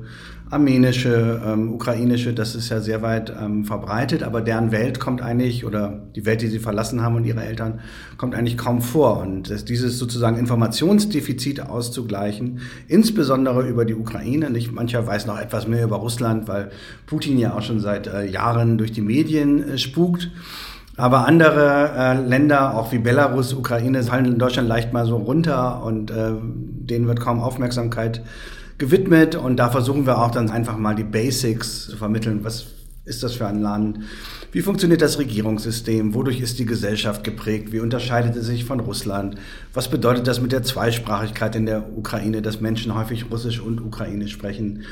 armenische, 0.50 1.42
ähm, 1.46 1.74
ukrainische, 1.74 2.34
das 2.34 2.56
ist 2.56 2.70
ja 2.70 2.80
sehr 2.80 3.02
weit 3.02 3.32
ähm, 3.40 3.66
verbreitet, 3.66 4.24
aber 4.24 4.40
deren 4.40 4.72
Welt 4.72 5.02
kommt 5.02 5.22
eigentlich, 5.22 5.66
oder 5.66 6.02
die 6.16 6.26
Welt, 6.26 6.42
die 6.42 6.48
sie 6.48 6.60
verlassen 6.60 7.04
haben 7.04 7.16
und 7.16 7.26
ihre 7.26 7.44
Eltern, 7.44 7.82
kommt 8.18 8.34
eigentlich 8.34 8.58
kaum 8.58 8.82
vor. 8.82 9.20
Und 9.20 9.70
dieses 9.70 10.00
sozusagen 10.00 10.38
Informationsdefizit 10.38 11.60
auszugleichen, 11.60 12.62
insbesondere 12.88 13.68
über 13.68 13.84
die 13.84 13.96
Ukraine, 13.96 14.50
nicht 14.50 14.72
mancher 14.72 15.06
weiß 15.06 15.26
noch 15.26 15.40
etwas 15.40 15.68
mehr 15.68 15.84
über 15.84 15.98
Russland, 15.98 16.48
weil 16.48 16.72
Putin 17.06 17.38
ja 17.38 17.54
auch 17.54 17.62
schon 17.62 17.82
seit 17.82 18.08
äh, 18.08 18.26
Jahren 18.26 18.78
durch 18.78 18.94
die 18.94 19.02
Medien 19.02 19.62
äh, 19.62 19.78
spukt. 19.78 20.32
Aber 21.00 21.26
andere 21.26 21.94
äh, 21.96 22.14
Länder, 22.20 22.76
auch 22.76 22.92
wie 22.92 22.98
Belarus, 22.98 23.54
Ukraine, 23.54 24.04
fallen 24.04 24.26
in 24.26 24.38
Deutschland 24.38 24.68
leicht 24.68 24.92
mal 24.92 25.06
so 25.06 25.16
runter 25.16 25.82
und 25.82 26.12
äh, 26.12 26.34
denen 26.42 27.08
wird 27.08 27.22
kaum 27.22 27.40
Aufmerksamkeit 27.40 28.22
gewidmet. 28.78 29.36
Und 29.36 29.58
da 29.58 29.70
versuchen 29.70 30.06
wir 30.06 30.18
auch 30.18 30.32
dann 30.32 30.50
einfach 30.50 30.78
mal 30.78 30.96
die 30.96 31.06
Basics 31.06 31.88
zu 31.88 31.96
vermitteln. 31.96 32.44
Was 32.44 32.66
ist 33.06 33.24
das 33.24 33.36
für 33.36 33.48
ein 33.48 33.62
Land? 33.62 34.00
Wie 34.52 34.62
funktioniert 34.62 35.02
das 35.02 35.20
Regierungssystem? 35.20 36.14
Wodurch 36.14 36.42
ist 36.42 36.60
die 36.60 36.66
Gesellschaft 36.66 37.24
geprägt? 37.24 37.72
Wie 37.72 37.80
unterscheidet 37.80 38.36
es 38.36 38.48
sich 38.48 38.66
von 38.66 38.82
Russland? 38.82 39.36
Was 39.74 39.88
bedeutet 39.88 40.28
das 40.28 40.42
mit 40.42 40.52
der 40.52 40.64
Zweisprachigkeit 40.64 41.56
in 41.56 41.66
der 41.66 41.98
Ukraine, 41.98 42.42
dass 42.42 42.60
Menschen 42.60 42.94
häufig 42.94 43.32
Russisch 43.32 43.62
und 43.62 43.80
Ukrainisch 43.80 44.34
sprechen? 44.34 44.84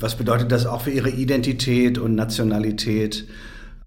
Was 0.00 0.16
bedeutet 0.16 0.50
das 0.50 0.66
auch 0.66 0.80
für 0.80 0.90
ihre 0.90 1.10
Identität 1.10 1.98
und 1.98 2.16
Nationalität? 2.16 3.28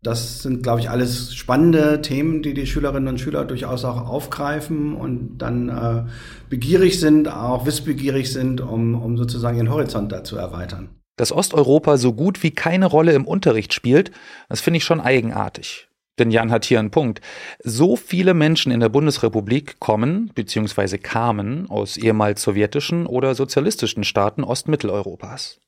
Das 0.03 0.43
sind, 0.43 0.63
glaube 0.63 0.79
ich, 0.79 0.89
alles 0.89 1.33
spannende 1.35 2.01
Themen, 2.01 2.43
die 2.43 2.53
die 2.53 2.67
Schülerinnen 2.67 3.09
und 3.09 3.19
Schüler 3.19 3.45
durchaus 3.45 3.83
auch 3.83 4.07
aufgreifen 4.07 4.95
und 4.95 5.39
dann 5.39 5.69
äh, 5.69 6.03
begierig 6.49 6.99
sind, 6.99 7.27
auch 7.27 7.65
wissbegierig 7.65 8.31
sind, 8.31 8.61
um, 8.61 8.95
um 8.95 9.17
sozusagen 9.17 9.57
ihren 9.57 9.71
Horizont 9.71 10.11
da 10.11 10.23
zu 10.23 10.37
erweitern. 10.37 10.89
Dass 11.17 11.31
Osteuropa 11.31 11.97
so 11.97 12.13
gut 12.13 12.43
wie 12.43 12.51
keine 12.51 12.85
Rolle 12.85 13.13
im 13.13 13.25
Unterricht 13.25 13.73
spielt, 13.73 14.11
das 14.49 14.61
finde 14.61 14.77
ich 14.77 14.83
schon 14.83 15.01
eigenartig. 15.01 15.87
Denn 16.19 16.31
Jan 16.31 16.51
hat 16.51 16.65
hier 16.65 16.79
einen 16.79 16.91
Punkt. 16.91 17.21
So 17.63 17.95
viele 17.95 18.33
Menschen 18.33 18.71
in 18.71 18.79
der 18.79 18.89
Bundesrepublik 18.89 19.79
kommen 19.79 20.31
bzw. 20.33 20.97
kamen 20.97 21.69
aus 21.69 21.97
ehemals 21.97 22.41
sowjetischen 22.41 23.05
oder 23.05 23.35
sozialistischen 23.35 24.03
Staaten 24.03 24.43
Ostmitteleuropas. 24.43 25.59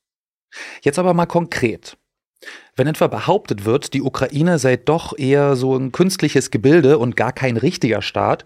Jetzt 0.82 0.98
aber 0.98 1.14
mal 1.14 1.26
konkret. 1.26 1.96
Wenn 2.76 2.86
etwa 2.86 3.06
behauptet 3.06 3.64
wird, 3.64 3.92
die 3.92 4.02
Ukraine 4.02 4.58
sei 4.58 4.76
doch 4.76 5.18
eher 5.18 5.56
so 5.56 5.76
ein 5.76 5.92
künstliches 5.92 6.50
Gebilde 6.50 6.98
und 6.98 7.16
gar 7.16 7.32
kein 7.32 7.56
richtiger 7.56 8.02
Staat, 8.02 8.44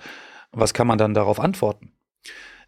was 0.52 0.74
kann 0.74 0.86
man 0.86 0.98
dann 0.98 1.14
darauf 1.14 1.40
antworten? 1.40 1.92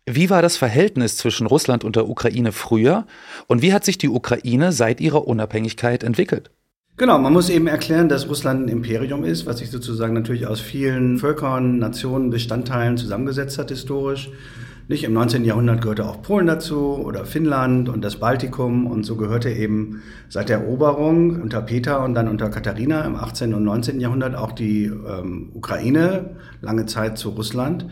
Wie 0.09 0.31
war 0.31 0.41
das 0.41 0.57
Verhältnis 0.57 1.17
zwischen 1.17 1.49
Russland 1.49 1.83
und 1.83 1.97
der 1.97 2.09
Ukraine 2.09 2.53
früher 2.53 3.07
und 3.49 3.61
wie 3.62 3.73
hat 3.73 3.85
sich 3.85 3.99
die 3.99 4.09
Ukraine 4.09 4.71
seit 4.71 5.01
ihrer 5.01 5.27
Unabhängigkeit 5.27 6.05
entwickelt? 6.05 6.51
Genau, 6.97 7.19
man 7.19 7.33
muss 7.33 7.51
eben 7.51 7.67
erklären, 7.67 8.09
dass 8.09 8.29
Russland 8.29 8.67
ein 8.67 8.69
Imperium 8.69 9.25
ist, 9.25 9.45
was 9.45 9.59
sich 9.59 9.71
sozusagen 9.71 10.15
natürlich 10.15 10.47
aus 10.47 10.61
vielen 10.61 11.19
Völkern, 11.19 11.79
Nationen, 11.79 12.31
Bestandteilen 12.31 12.97
zusammengesetzt 12.97 13.59
hat 13.59 13.69
historisch. 13.69 14.31
Nicht? 14.88 15.03
Im 15.03 15.14
19. 15.14 15.44
Jahrhundert 15.44 15.81
gehörte 15.81 16.07
auch 16.07 16.22
Polen 16.22 16.46
dazu 16.46 16.94
oder 16.94 17.25
Finnland 17.25 17.88
und 17.88 18.05
das 18.05 18.20
Baltikum 18.20 18.87
und 18.87 19.03
so 19.03 19.16
gehörte 19.16 19.51
eben 19.51 20.03
seit 20.29 20.49
der 20.49 20.59
Eroberung 20.59 21.42
unter 21.42 21.61
Peter 21.61 22.05
und 22.05 22.14
dann 22.14 22.29
unter 22.29 22.51
Katharina 22.51 23.01
im 23.01 23.16
18. 23.16 23.53
und 23.53 23.64
19. 23.64 23.99
Jahrhundert 23.99 24.37
auch 24.37 24.53
die 24.53 24.85
ähm, 24.85 25.51
Ukraine 25.55 26.37
lange 26.61 26.87
Zeit 26.87 27.18
zu 27.18 27.31
Russland. 27.31 27.87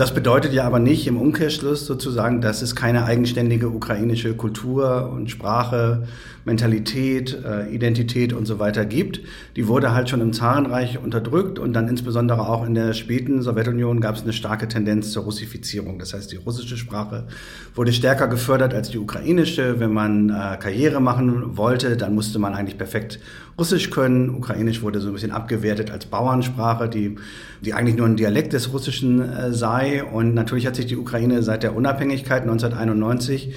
Das 0.00 0.14
bedeutet 0.14 0.54
ja 0.54 0.64
aber 0.64 0.78
nicht 0.78 1.06
im 1.06 1.18
Umkehrschluss 1.18 1.84
sozusagen, 1.84 2.40
dass 2.40 2.62
es 2.62 2.74
keine 2.74 3.04
eigenständige 3.04 3.68
ukrainische 3.68 4.32
Kultur 4.32 5.10
und 5.12 5.30
Sprache, 5.30 6.04
Mentalität, 6.46 7.38
äh, 7.44 7.68
Identität 7.68 8.32
und 8.32 8.46
so 8.46 8.58
weiter 8.58 8.86
gibt. 8.86 9.20
Die 9.56 9.68
wurde 9.68 9.92
halt 9.92 10.08
schon 10.08 10.22
im 10.22 10.32
Zarenreich 10.32 10.98
unterdrückt 10.98 11.58
und 11.58 11.74
dann 11.74 11.86
insbesondere 11.86 12.48
auch 12.48 12.66
in 12.66 12.72
der 12.72 12.94
späten 12.94 13.42
Sowjetunion 13.42 14.00
gab 14.00 14.16
es 14.16 14.22
eine 14.22 14.32
starke 14.32 14.68
Tendenz 14.68 15.12
zur 15.12 15.24
Russifizierung. 15.24 15.98
Das 15.98 16.14
heißt, 16.14 16.32
die 16.32 16.36
russische 16.36 16.78
Sprache 16.78 17.26
wurde 17.74 17.92
stärker 17.92 18.26
gefördert 18.26 18.72
als 18.72 18.88
die 18.88 18.98
ukrainische. 18.98 19.80
Wenn 19.80 19.92
man 19.92 20.30
äh, 20.30 20.56
Karriere 20.58 21.02
machen 21.02 21.58
wollte, 21.58 21.98
dann 21.98 22.14
musste 22.14 22.38
man 22.38 22.54
eigentlich 22.54 22.78
perfekt 22.78 23.20
Russisch 23.60 23.90
können. 23.90 24.30
Ukrainisch 24.30 24.82
wurde 24.82 25.00
so 25.00 25.08
ein 25.08 25.12
bisschen 25.12 25.30
abgewertet 25.30 25.90
als 25.90 26.06
Bauernsprache, 26.06 26.88
die, 26.88 27.16
die 27.60 27.74
eigentlich 27.74 27.96
nur 27.96 28.06
ein 28.06 28.16
Dialekt 28.16 28.54
des 28.54 28.72
Russischen 28.72 29.20
äh, 29.20 29.52
sei. 29.52 30.02
Und 30.02 30.34
natürlich 30.34 30.66
hat 30.66 30.76
sich 30.76 30.86
die 30.86 30.96
Ukraine 30.96 31.42
seit 31.42 31.62
der 31.62 31.76
Unabhängigkeit 31.76 32.42
1991 32.42 33.54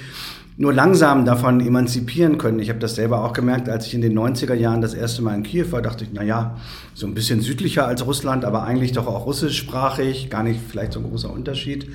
nur 0.57 0.73
langsam 0.73 1.25
davon 1.25 1.61
emanzipieren 1.61 2.37
können. 2.37 2.59
Ich 2.59 2.69
habe 2.69 2.79
das 2.79 2.95
selber 2.95 3.23
auch 3.23 3.33
gemerkt, 3.33 3.69
als 3.69 3.87
ich 3.87 3.95
in 3.95 4.01
den 4.01 4.17
90er 4.17 4.53
Jahren 4.53 4.81
das 4.81 4.93
erste 4.93 5.21
Mal 5.21 5.35
in 5.35 5.43
Kiew 5.43 5.71
war, 5.71 5.81
dachte 5.81 6.03
ich, 6.03 6.11
na 6.13 6.21
ja, 6.21 6.57
so 6.93 7.07
ein 7.07 7.15
bisschen 7.15 7.41
südlicher 7.41 7.87
als 7.87 8.05
Russland, 8.05 8.45
aber 8.45 8.63
eigentlich 8.63 8.91
doch 8.91 9.07
auch 9.07 9.25
russischsprachig, 9.25 10.29
gar 10.29 10.43
nicht 10.43 10.59
vielleicht 10.69 10.93
so 10.93 10.99
ein 10.99 11.09
großer 11.09 11.31
Unterschied. 11.31 11.87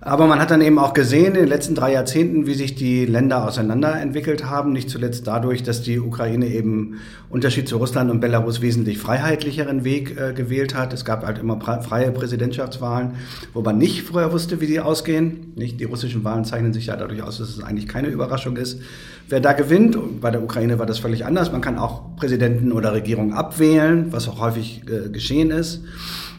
Aber 0.00 0.26
man 0.26 0.38
hat 0.38 0.50
dann 0.50 0.60
eben 0.60 0.78
auch 0.78 0.92
gesehen 0.92 1.28
in 1.28 1.34
den 1.34 1.48
letzten 1.48 1.74
drei 1.74 1.92
Jahrzehnten, 1.92 2.46
wie 2.46 2.54
sich 2.54 2.74
die 2.74 3.06
Länder 3.06 3.46
auseinanderentwickelt 3.46 4.44
haben. 4.44 4.72
Nicht 4.72 4.90
zuletzt 4.90 5.26
dadurch, 5.26 5.62
dass 5.62 5.82
die 5.82 5.98
Ukraine 5.98 6.48
eben 6.48 6.98
Unterschied 7.30 7.66
zu 7.66 7.78
Russland 7.78 8.10
und 8.10 8.20
Belarus 8.20 8.60
wesentlich 8.60 8.98
freiheitlicheren 8.98 9.84
Weg 9.84 10.16
äh, 10.18 10.34
gewählt 10.34 10.74
hat. 10.74 10.92
Es 10.92 11.06
gab 11.06 11.24
halt 11.26 11.38
immer 11.38 11.58
freie 11.60 12.12
Präsidentschaftswahlen, 12.12 13.12
wo 13.54 13.62
man 13.62 13.78
nicht 13.78 14.02
vorher 14.02 14.32
wusste, 14.32 14.60
wie 14.60 14.66
sie 14.66 14.80
ausgehen. 14.80 15.52
Nicht 15.56 15.80
die 15.80 15.84
russischen 15.84 16.24
Wahlen 16.24 16.44
zeichnen 16.44 16.74
sich 16.74 16.86
ja 16.86 16.96
dadurch 16.96 17.22
aus, 17.22 17.38
dass 17.38 17.48
es 17.48 17.62
eigentlich 17.62 17.88
keine 17.88 18.08
Überraschung 18.08 18.58
ist, 18.58 18.80
wer 19.28 19.40
da 19.40 19.54
gewinnt. 19.54 19.96
Und 19.96 20.20
bei 20.20 20.30
der 20.30 20.42
Ukraine 20.42 20.78
war 20.78 20.86
das 20.86 20.98
völlig 20.98 21.24
anders. 21.24 21.52
Man 21.52 21.62
kann 21.62 21.78
auch 21.78 22.16
Präsidenten 22.16 22.70
oder 22.70 22.92
Regierungen 22.92 23.32
abwählen, 23.32 24.12
was 24.12 24.28
auch 24.28 24.40
häufig 24.40 24.82
äh, 24.88 25.08
geschehen 25.08 25.50
ist. 25.50 25.82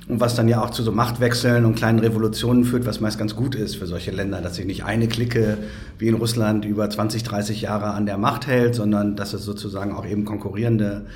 Und 0.08 0.22
was 0.22 0.36
dann 0.36 0.48
ja 0.48 0.63
auch 0.63 0.70
zu 0.70 0.84
so 0.84 0.93
Machtwechseln 0.93 1.65
und 1.65 1.76
kleinen 1.76 2.00
Revolutionen 2.00 2.63
führt, 2.63 2.86
was 2.86 3.02
meist 3.02 3.17
ganz 3.17 3.36
gut 3.36 3.56
ist 3.56 3.76
für 3.76 3.88
solche 3.88 4.12
Länder, 4.12 4.39
dass 4.41 4.56
sich 4.56 4.65
nicht 4.65 4.86
eine 4.86 5.08
Clique 5.08 5.58
wie 6.00 6.08
in 6.08 6.15
Russland 6.15 6.63
über 6.63 6.89
20, 6.89 7.24
30 7.24 7.62
Jahre 7.62 7.88
an 7.88 8.06
der 8.06 8.17
Macht 8.17 8.48
hält, 8.48 8.74
sondern 8.74 9.17
dass 9.17 9.34
es 9.34 9.43
sozusagen 9.43 9.93
auch 9.93 10.06
eben 10.06 10.24
konkurrierende 10.24 11.08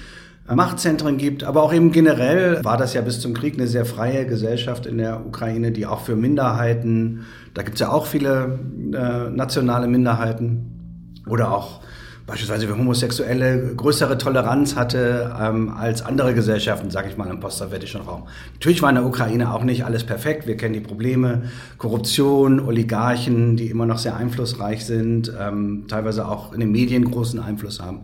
äh, 0.49 0.55
Machtzentren 0.55 1.17
gibt. 1.17 1.45
Aber 1.45 1.63
auch 1.63 1.73
eben 1.73 1.93
generell 1.93 2.63
war 2.65 2.75
das 2.75 2.93
ja 2.93 3.01
bis 3.01 3.21
zum 3.21 3.33
Krieg 3.33 3.53
eine 3.53 3.67
sehr 3.67 3.85
freie 3.85 4.25
Gesellschaft 4.25 4.85
in 4.85 4.97
der 4.97 5.25
Ukraine, 5.25 5.71
die 5.71 5.85
auch 5.85 6.01
für 6.01 6.17
Minderheiten, 6.17 7.25
da 7.53 7.63
gibt 7.63 7.75
es 7.75 7.79
ja 7.81 7.91
auch 7.91 8.05
viele 8.05 8.59
äh, 8.93 9.29
nationale 9.29 9.87
Minderheiten 9.87 11.21
oder 11.27 11.53
auch 11.53 11.81
beispielsweise 12.31 12.65
für 12.65 12.77
Homosexuelle 12.77 13.73
größere 13.75 14.17
Toleranz 14.17 14.77
hatte 14.77 15.35
ähm, 15.37 15.73
als 15.77 16.01
andere 16.01 16.33
Gesellschaften, 16.33 16.89
sage 16.89 17.09
ich 17.09 17.17
mal, 17.17 17.29
im 17.29 17.41
postsowjetischen 17.41 17.99
Raum. 17.99 18.23
Natürlich 18.53 18.81
war 18.81 18.87
in 18.87 18.95
der 18.95 19.05
Ukraine 19.05 19.53
auch 19.53 19.65
nicht 19.65 19.83
alles 19.83 20.05
perfekt. 20.05 20.47
Wir 20.47 20.55
kennen 20.55 20.73
die 20.73 20.79
Probleme, 20.79 21.41
Korruption, 21.77 22.61
Oligarchen, 22.61 23.57
die 23.57 23.69
immer 23.69 23.85
noch 23.85 23.97
sehr 23.97 24.15
einflussreich 24.15 24.85
sind, 24.85 25.29
ähm, 25.37 25.83
teilweise 25.89 26.25
auch 26.25 26.53
in 26.53 26.61
den 26.61 26.71
Medien 26.71 27.03
großen 27.03 27.37
Einfluss 27.37 27.81
haben. 27.81 28.03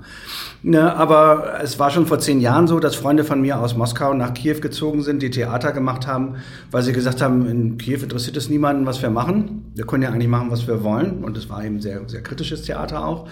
Ne, 0.61 0.93
aber 0.93 1.61
es 1.63 1.79
war 1.79 1.89
schon 1.89 2.05
vor 2.05 2.19
zehn 2.19 2.41
Jahren 2.41 2.67
so, 2.67 2.81
dass 2.81 2.97
Freunde 2.97 3.23
von 3.23 3.39
mir 3.39 3.61
aus 3.61 3.77
Moskau 3.77 4.13
nach 4.13 4.33
Kiew 4.33 4.59
gezogen 4.59 5.03
sind, 5.03 5.21
die 5.21 5.29
Theater 5.29 5.71
gemacht 5.71 6.05
haben, 6.05 6.35
weil 6.69 6.83
sie 6.83 6.91
gesagt 6.91 7.21
haben, 7.21 7.47
in 7.47 7.77
Kiew 7.77 7.99
interessiert 8.03 8.35
es 8.35 8.49
niemanden, 8.49 8.85
was 8.85 9.01
wir 9.01 9.09
machen. 9.09 9.71
Wir 9.73 9.85
können 9.85 10.03
ja 10.03 10.09
eigentlich 10.09 10.27
machen, 10.27 10.51
was 10.51 10.67
wir 10.67 10.83
wollen. 10.83 11.23
Und 11.23 11.37
es 11.37 11.49
war 11.49 11.63
eben 11.63 11.79
sehr, 11.79 12.01
sehr 12.07 12.21
kritisches 12.21 12.63
Theater 12.63 13.05
auch. 13.05 13.29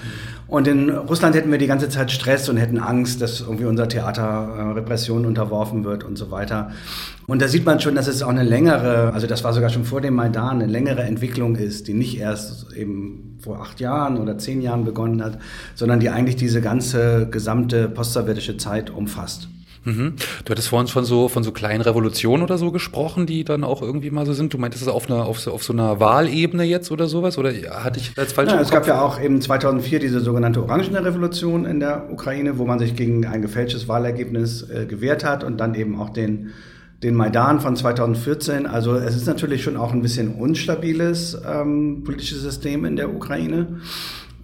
Und 0.48 0.70
in 0.70 0.85
in 0.90 0.96
Russland 0.96 1.36
hätten 1.36 1.52
wir 1.52 1.58
die 1.58 1.68
ganze 1.68 1.90
Zeit 1.90 2.12
Stress 2.12 2.48
und 2.50 2.58
hätten 2.58 2.80
Angst, 2.80 3.22
dass 3.22 3.42
irgendwie 3.42 3.66
unser 3.66 3.88
Theater 3.88 4.24
äh, 4.58 4.62
Repression 4.74 5.26
unterworfen 5.26 5.84
wird 5.84 6.04
und 6.04 6.18
so 6.18 6.32
weiter. 6.32 6.72
Und 7.28 7.42
da 7.42 7.48
sieht 7.48 7.66
man 7.66 7.80
schon, 7.80 7.96
dass 7.96 8.08
es 8.08 8.22
auch 8.22 8.30
eine 8.30 8.44
längere, 8.44 9.12
also 9.14 9.28
das 9.28 9.44
war 9.44 9.54
sogar 9.54 9.70
schon 9.70 9.84
vor 9.84 10.02
dem 10.02 10.14
Maidan, 10.14 10.62
eine 10.62 10.68
längere 10.68 11.04
Entwicklung 11.04 11.56
ist, 11.56 11.88
die 11.88 11.94
nicht 11.94 12.20
erst 12.20 12.74
eben 12.74 13.38
vor 13.42 13.62
acht 13.62 13.80
Jahren 13.80 14.18
oder 14.18 14.38
zehn 14.38 14.62
Jahren 14.62 14.86
begonnen 14.86 15.24
hat, 15.24 15.40
sondern 15.74 16.00
die 16.00 16.10
eigentlich 16.10 16.36
diese 16.36 16.62
ganze 16.62 17.28
gesamte 17.30 17.90
postsowjetische 17.90 18.58
Zeit 18.58 18.90
umfasst. 18.90 19.50
Mhm. 19.86 20.14
Du 20.44 20.52
hattest 20.52 20.68
vorhin 20.68 20.88
von 20.88 21.06
so, 21.06 21.30
von 21.30 21.44
so 21.44 21.52
kleinen 21.52 21.82
Revolutionen 21.82 22.44
oder 22.44 22.58
so 22.58 22.72
gesprochen, 22.72 23.26
die 23.26 23.44
dann 23.44 23.64
auch 23.64 23.82
irgendwie 23.82 24.12
mal 24.12 24.26
so 24.26 24.34
sind. 24.34 24.54
Du 24.54 24.58
meintest 24.58 24.84
es 24.84 24.90
auf, 24.90 25.10
einer, 25.10 25.26
auf, 25.26 25.40
so, 25.40 25.52
auf 25.52 25.64
so 25.64 25.74
einer 25.74 26.00
Wahlebene 26.00 26.64
jetzt 26.64 26.92
oder 26.92 27.08
sowas? 27.08 27.38
Oder 27.38 27.52
hatte 27.84 28.00
ich 28.00 28.12
als 28.18 28.34
falsch 28.34 28.52
ja, 28.52 28.60
Es 28.60 28.72
gab 28.72 28.88
ja 28.88 29.02
auch 29.02 29.22
eben 29.22 29.40
2004 29.40 30.00
diese 30.00 30.20
sogenannte 30.20 30.62
Orangene 30.62 31.04
Revolution 31.06 31.66
in 31.66 31.80
der 31.80 32.12
Ukraine, 32.12 32.58
wo 32.58 32.66
man 32.66 32.80
sich 32.80 32.96
gegen 32.96 33.26
ein 33.26 33.42
gefälschtes 33.42 33.88
Wahlergebnis 33.88 34.70
äh, 34.70 34.86
gewehrt 34.86 35.24
hat 35.24 35.44
und 35.44 35.58
dann 35.58 35.76
eben 35.76 36.00
auch 36.00 36.10
den 36.10 36.52
den 37.04 37.14
Maidan 37.14 37.60
von 37.60 37.76
2014. 37.76 38.66
Also 38.66 38.96
es 38.96 39.16
ist 39.16 39.28
natürlich 39.28 39.64
schon 39.64 39.78
auch 39.78 39.94
ein 39.94 40.02
bisschen 40.02 40.36
unstabiles 40.36 41.38
ähm, 41.48 42.04
politisches 42.04 42.42
System 42.42 42.86
in 42.86 42.96
der 42.96 43.14
Ukraine. 43.14 43.80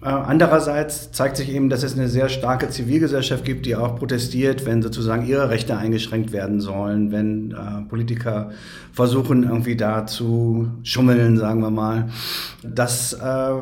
Äh, 0.02 0.08
andererseits 0.08 1.12
zeigt 1.12 1.36
sich 1.36 1.48
eben, 1.54 1.70
dass 1.70 1.84
es 1.84 1.96
eine 1.96 2.08
sehr 2.08 2.28
starke 2.28 2.68
Zivilgesellschaft 2.68 3.44
gibt, 3.44 3.66
die 3.66 3.76
auch 3.76 3.96
protestiert, 3.96 4.66
wenn 4.66 4.82
sozusagen 4.82 5.24
ihre 5.24 5.48
Rechte 5.48 5.76
eingeschränkt 5.76 6.32
werden 6.32 6.60
sollen, 6.60 7.12
wenn 7.12 7.52
äh, 7.52 7.88
Politiker 7.88 8.50
versuchen, 8.92 9.44
irgendwie 9.44 9.76
da 9.76 10.04
zu 10.04 10.70
schummeln, 10.82 11.38
sagen 11.38 11.60
wir 11.60 11.70
mal. 11.70 12.08
Das 12.64 13.12
äh, 13.12 13.52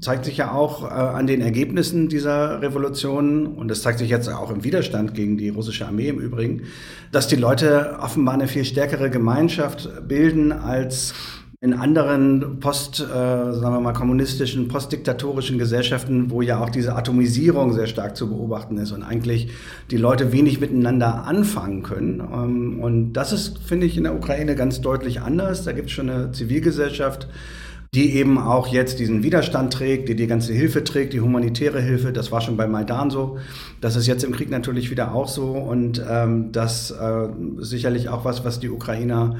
zeigt 0.00 0.24
sich 0.24 0.38
ja 0.38 0.52
auch 0.52 0.84
äh, 0.84 0.94
an 0.94 1.26
den 1.26 1.42
Ergebnissen 1.42 2.08
dieser 2.08 2.62
Revolution 2.62 3.46
und 3.46 3.68
das 3.68 3.82
zeigt 3.82 3.98
sich 3.98 4.08
jetzt 4.08 4.30
auch 4.30 4.50
im 4.50 4.64
Widerstand 4.64 5.12
gegen 5.12 5.36
die 5.36 5.50
russische 5.50 5.86
Armee 5.86 6.08
im 6.08 6.18
Übrigen, 6.18 6.62
dass 7.12 7.28
die 7.28 7.36
Leute 7.36 7.98
offenbar 8.00 8.34
eine 8.34 8.48
viel 8.48 8.64
stärkere 8.64 9.10
Gemeinschaft 9.10 9.90
bilden 10.08 10.52
als 10.52 11.12
in 11.66 11.74
anderen 11.74 12.60
post, 12.60 13.00
äh, 13.00 13.04
sagen 13.06 13.74
wir 13.74 13.80
mal, 13.80 13.92
kommunistischen, 13.92 14.68
postdiktatorischen 14.68 15.58
Gesellschaften, 15.58 16.30
wo 16.30 16.40
ja 16.40 16.62
auch 16.62 16.70
diese 16.70 16.94
Atomisierung 16.94 17.72
sehr 17.72 17.88
stark 17.88 18.16
zu 18.16 18.28
beobachten 18.28 18.78
ist 18.78 18.92
und 18.92 19.02
eigentlich 19.02 19.50
die 19.90 19.96
Leute 19.96 20.30
wenig 20.30 20.60
miteinander 20.60 21.24
anfangen 21.24 21.82
können. 21.82 22.20
Ähm, 22.20 22.78
und 22.80 23.14
das 23.14 23.32
ist, 23.32 23.58
finde 23.58 23.86
ich, 23.86 23.96
in 23.96 24.04
der 24.04 24.14
Ukraine 24.14 24.54
ganz 24.54 24.80
deutlich 24.80 25.20
anders. 25.20 25.64
Da 25.64 25.72
gibt 25.72 25.88
es 25.88 25.92
schon 25.92 26.08
eine 26.08 26.30
Zivilgesellschaft, 26.30 27.26
die 27.94 28.14
eben 28.14 28.38
auch 28.38 28.68
jetzt 28.68 29.00
diesen 29.00 29.24
Widerstand 29.24 29.72
trägt, 29.72 30.08
die 30.08 30.14
die 30.14 30.28
ganze 30.28 30.52
Hilfe 30.52 30.84
trägt, 30.84 31.14
die 31.14 31.20
humanitäre 31.20 31.80
Hilfe. 31.80 32.12
Das 32.12 32.30
war 32.30 32.40
schon 32.42 32.56
bei 32.56 32.68
Maidan 32.68 33.10
so. 33.10 33.38
Das 33.80 33.96
ist 33.96 34.06
jetzt 34.06 34.22
im 34.22 34.30
Krieg 34.30 34.50
natürlich 34.50 34.92
wieder 34.92 35.12
auch 35.14 35.26
so. 35.26 35.50
Und 35.50 36.00
ähm, 36.08 36.52
das 36.52 36.92
äh, 36.92 37.28
sicherlich 37.58 38.08
auch 38.08 38.24
was, 38.24 38.44
was 38.44 38.60
die 38.60 38.70
Ukrainer 38.70 39.36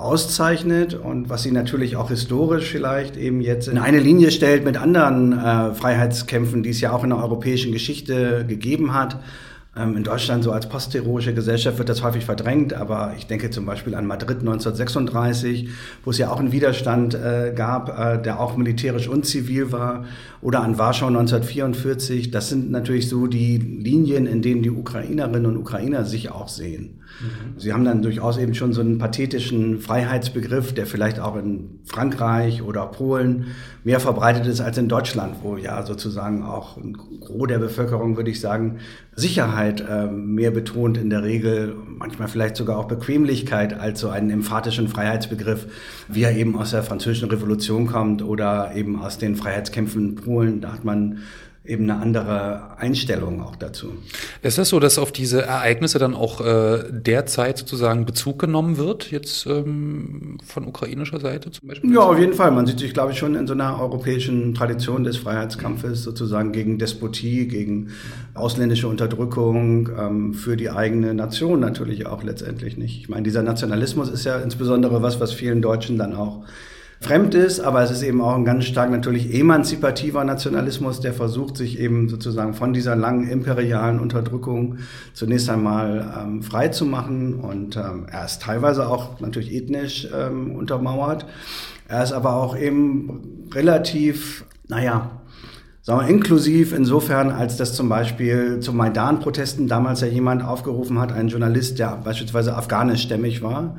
auszeichnet 0.00 0.94
und 0.94 1.28
was 1.28 1.42
sie 1.42 1.52
natürlich 1.52 1.96
auch 1.96 2.08
historisch 2.08 2.70
vielleicht 2.70 3.16
eben 3.16 3.40
jetzt 3.40 3.68
in 3.68 3.76
eine 3.76 4.00
Linie 4.00 4.30
stellt 4.30 4.64
mit 4.64 4.76
anderen 4.76 5.32
äh, 5.32 5.74
Freiheitskämpfen, 5.74 6.62
die 6.62 6.70
es 6.70 6.80
ja 6.80 6.92
auch 6.92 7.04
in 7.04 7.10
der 7.10 7.18
europäischen 7.18 7.72
Geschichte 7.72 8.46
gegeben 8.48 8.94
hat. 8.94 9.18
Ähm, 9.76 9.96
in 9.96 10.02
Deutschland 10.02 10.42
so 10.42 10.52
als 10.52 10.68
postheroische 10.68 11.32
Gesellschaft 11.32 11.78
wird 11.78 11.88
das 11.88 12.02
häufig 12.02 12.24
verdrängt, 12.24 12.72
aber 12.72 13.14
ich 13.18 13.26
denke 13.26 13.50
zum 13.50 13.66
Beispiel 13.66 13.94
an 13.94 14.06
Madrid 14.06 14.40
1936, 14.40 15.68
wo 16.04 16.10
es 16.10 16.18
ja 16.18 16.30
auch 16.30 16.40
einen 16.40 16.50
Widerstand 16.50 17.14
äh, 17.14 17.52
gab, 17.54 17.96
äh, 17.98 18.20
der 18.20 18.40
auch 18.40 18.56
militärisch 18.56 19.06
und 19.06 19.26
zivil 19.26 19.70
war, 19.70 20.06
oder 20.42 20.62
an 20.62 20.78
Warschau 20.78 21.06
1944. 21.06 22.30
Das 22.30 22.48
sind 22.48 22.70
natürlich 22.70 23.08
so 23.08 23.26
die 23.26 23.58
Linien, 23.58 24.26
in 24.26 24.42
denen 24.42 24.62
die 24.62 24.70
Ukrainerinnen 24.70 25.46
und 25.46 25.56
Ukrainer 25.56 26.04
sich 26.04 26.30
auch 26.30 26.48
sehen. 26.48 27.00
Mhm. 27.20 27.58
Sie 27.60 27.72
haben 27.72 27.84
dann 27.84 28.02
durchaus 28.02 28.38
eben 28.38 28.54
schon 28.54 28.72
so 28.72 28.80
einen 28.80 28.98
pathetischen 28.98 29.80
Freiheitsbegriff, 29.80 30.72
der 30.72 30.86
vielleicht 30.86 31.20
auch 31.20 31.36
in 31.36 31.80
Frankreich 31.84 32.62
oder 32.62 32.86
Polen 32.86 33.46
mehr 33.84 34.00
verbreitet 34.00 34.46
ist 34.46 34.60
als 34.60 34.78
in 34.78 34.88
Deutschland, 34.88 35.36
wo 35.42 35.56
ja 35.56 35.84
sozusagen 35.84 36.42
auch 36.42 36.76
ein 36.76 36.92
Gros 36.92 37.48
der 37.48 37.58
Bevölkerung, 37.58 38.16
würde 38.16 38.30
ich 38.30 38.40
sagen, 38.40 38.78
Sicherheit 39.16 39.84
äh, 39.86 40.06
mehr 40.06 40.50
betont 40.50 40.96
in 40.96 41.10
der 41.10 41.22
Regel, 41.22 41.74
manchmal 41.98 42.28
vielleicht 42.28 42.56
sogar 42.56 42.78
auch 42.78 42.86
Bequemlichkeit 42.86 43.78
als 43.78 44.00
so 44.00 44.08
einen 44.08 44.30
emphatischen 44.30 44.88
Freiheitsbegriff, 44.88 45.66
wie 46.08 46.22
er 46.22 46.36
eben 46.36 46.56
aus 46.56 46.70
der 46.70 46.82
französischen 46.82 47.30
Revolution 47.30 47.86
kommt 47.86 48.22
oder 48.22 48.72
eben 48.74 49.00
aus 49.00 49.18
den 49.18 49.36
Freiheitskämpfen 49.36 50.10
in 50.10 50.14
Polen. 50.30 50.60
Da 50.60 50.72
hat 50.72 50.84
man 50.84 51.18
eben 51.64 51.90
eine 51.90 52.00
andere 52.00 52.78
Einstellung 52.78 53.42
auch 53.42 53.54
dazu. 53.54 53.88
Ist 54.42 54.56
das 54.56 54.70
so, 54.70 54.80
dass 54.80 54.98
auf 54.98 55.12
diese 55.12 55.42
Ereignisse 55.42 55.98
dann 55.98 56.14
auch 56.14 56.40
äh, 56.40 56.84
derzeit 56.90 57.58
sozusagen 57.58 58.06
Bezug 58.06 58.38
genommen 58.38 58.78
wird, 58.78 59.10
jetzt 59.10 59.46
ähm, 59.46 60.38
von 60.44 60.66
ukrainischer 60.66 61.20
Seite 61.20 61.50
zum 61.50 61.68
Beispiel? 61.68 61.92
Ja, 61.92 62.00
auf 62.00 62.18
jeden 62.18 62.32
Fall. 62.32 62.50
Man 62.50 62.66
sieht 62.66 62.78
sich, 62.78 62.94
glaube 62.94 63.12
ich, 63.12 63.18
schon 63.18 63.34
in 63.34 63.46
so 63.46 63.52
einer 63.52 63.78
europäischen 63.78 64.54
Tradition 64.54 65.04
des 65.04 65.18
Freiheitskampfes 65.18 66.02
sozusagen 66.02 66.52
gegen 66.52 66.78
Despotie, 66.78 67.46
gegen 67.46 67.90
ausländische 68.32 68.88
Unterdrückung, 68.88 69.90
ähm, 69.98 70.34
für 70.34 70.56
die 70.56 70.70
eigene 70.70 71.12
Nation 71.12 71.60
natürlich 71.60 72.06
auch 72.06 72.22
letztendlich 72.22 72.78
nicht. 72.78 73.00
Ich 73.00 73.08
meine, 73.10 73.22
dieser 73.22 73.42
Nationalismus 73.42 74.08
ist 74.08 74.24
ja 74.24 74.38
insbesondere 74.38 75.02
was, 75.02 75.20
was 75.20 75.34
vielen 75.34 75.60
Deutschen 75.60 75.98
dann 75.98 76.14
auch 76.14 76.44
fremd 77.00 77.34
ist, 77.34 77.60
aber 77.60 77.82
es 77.82 77.90
ist 77.90 78.02
eben 78.02 78.20
auch 78.20 78.34
ein 78.34 78.44
ganz 78.44 78.66
stark 78.66 78.90
natürlich 78.90 79.34
emanzipativer 79.34 80.22
Nationalismus, 80.24 81.00
der 81.00 81.14
versucht, 81.14 81.56
sich 81.56 81.78
eben 81.78 82.10
sozusagen 82.10 82.52
von 82.52 82.74
dieser 82.74 82.94
langen 82.94 83.28
imperialen 83.28 83.98
Unterdrückung 83.98 84.78
zunächst 85.14 85.48
einmal 85.48 86.14
ähm, 86.20 86.42
frei 86.42 86.68
zu 86.68 86.84
machen. 86.84 87.34
Und 87.34 87.76
ähm, 87.76 88.06
er 88.10 88.26
ist 88.26 88.42
teilweise 88.42 88.86
auch 88.86 89.18
natürlich 89.20 89.52
ethnisch 89.52 90.08
ähm, 90.14 90.54
untermauert. 90.54 91.24
Er 91.88 92.04
ist 92.04 92.12
aber 92.12 92.36
auch 92.36 92.56
eben 92.56 93.48
relativ, 93.52 94.44
naja, 94.68 95.22
sagen 95.80 96.00
wir, 96.02 96.08
inklusiv 96.08 96.74
insofern, 96.74 97.30
als 97.30 97.56
dass 97.56 97.74
zum 97.74 97.88
Beispiel 97.88 98.60
zu 98.60 98.74
Maidan-Protesten 98.74 99.68
damals 99.68 100.02
ja 100.02 100.06
jemand 100.06 100.44
aufgerufen 100.44 100.98
hat, 100.98 101.12
ein 101.12 101.28
Journalist, 101.28 101.78
der 101.78 101.96
beispielsweise 102.04 102.54
afghanischstämmig 102.54 103.40
war, 103.40 103.78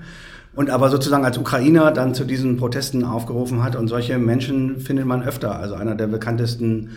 und 0.53 0.69
aber 0.69 0.89
sozusagen 0.89 1.25
als 1.25 1.37
Ukrainer 1.37 1.91
dann 1.91 2.13
zu 2.13 2.25
diesen 2.25 2.57
Protesten 2.57 3.03
aufgerufen 3.03 3.63
hat. 3.63 3.75
Und 3.75 3.87
solche 3.87 4.17
Menschen 4.17 4.79
findet 4.79 5.05
man 5.05 5.23
öfter. 5.23 5.57
Also 5.59 5.75
einer 5.75 5.95
der 5.95 6.07
bekanntesten 6.07 6.89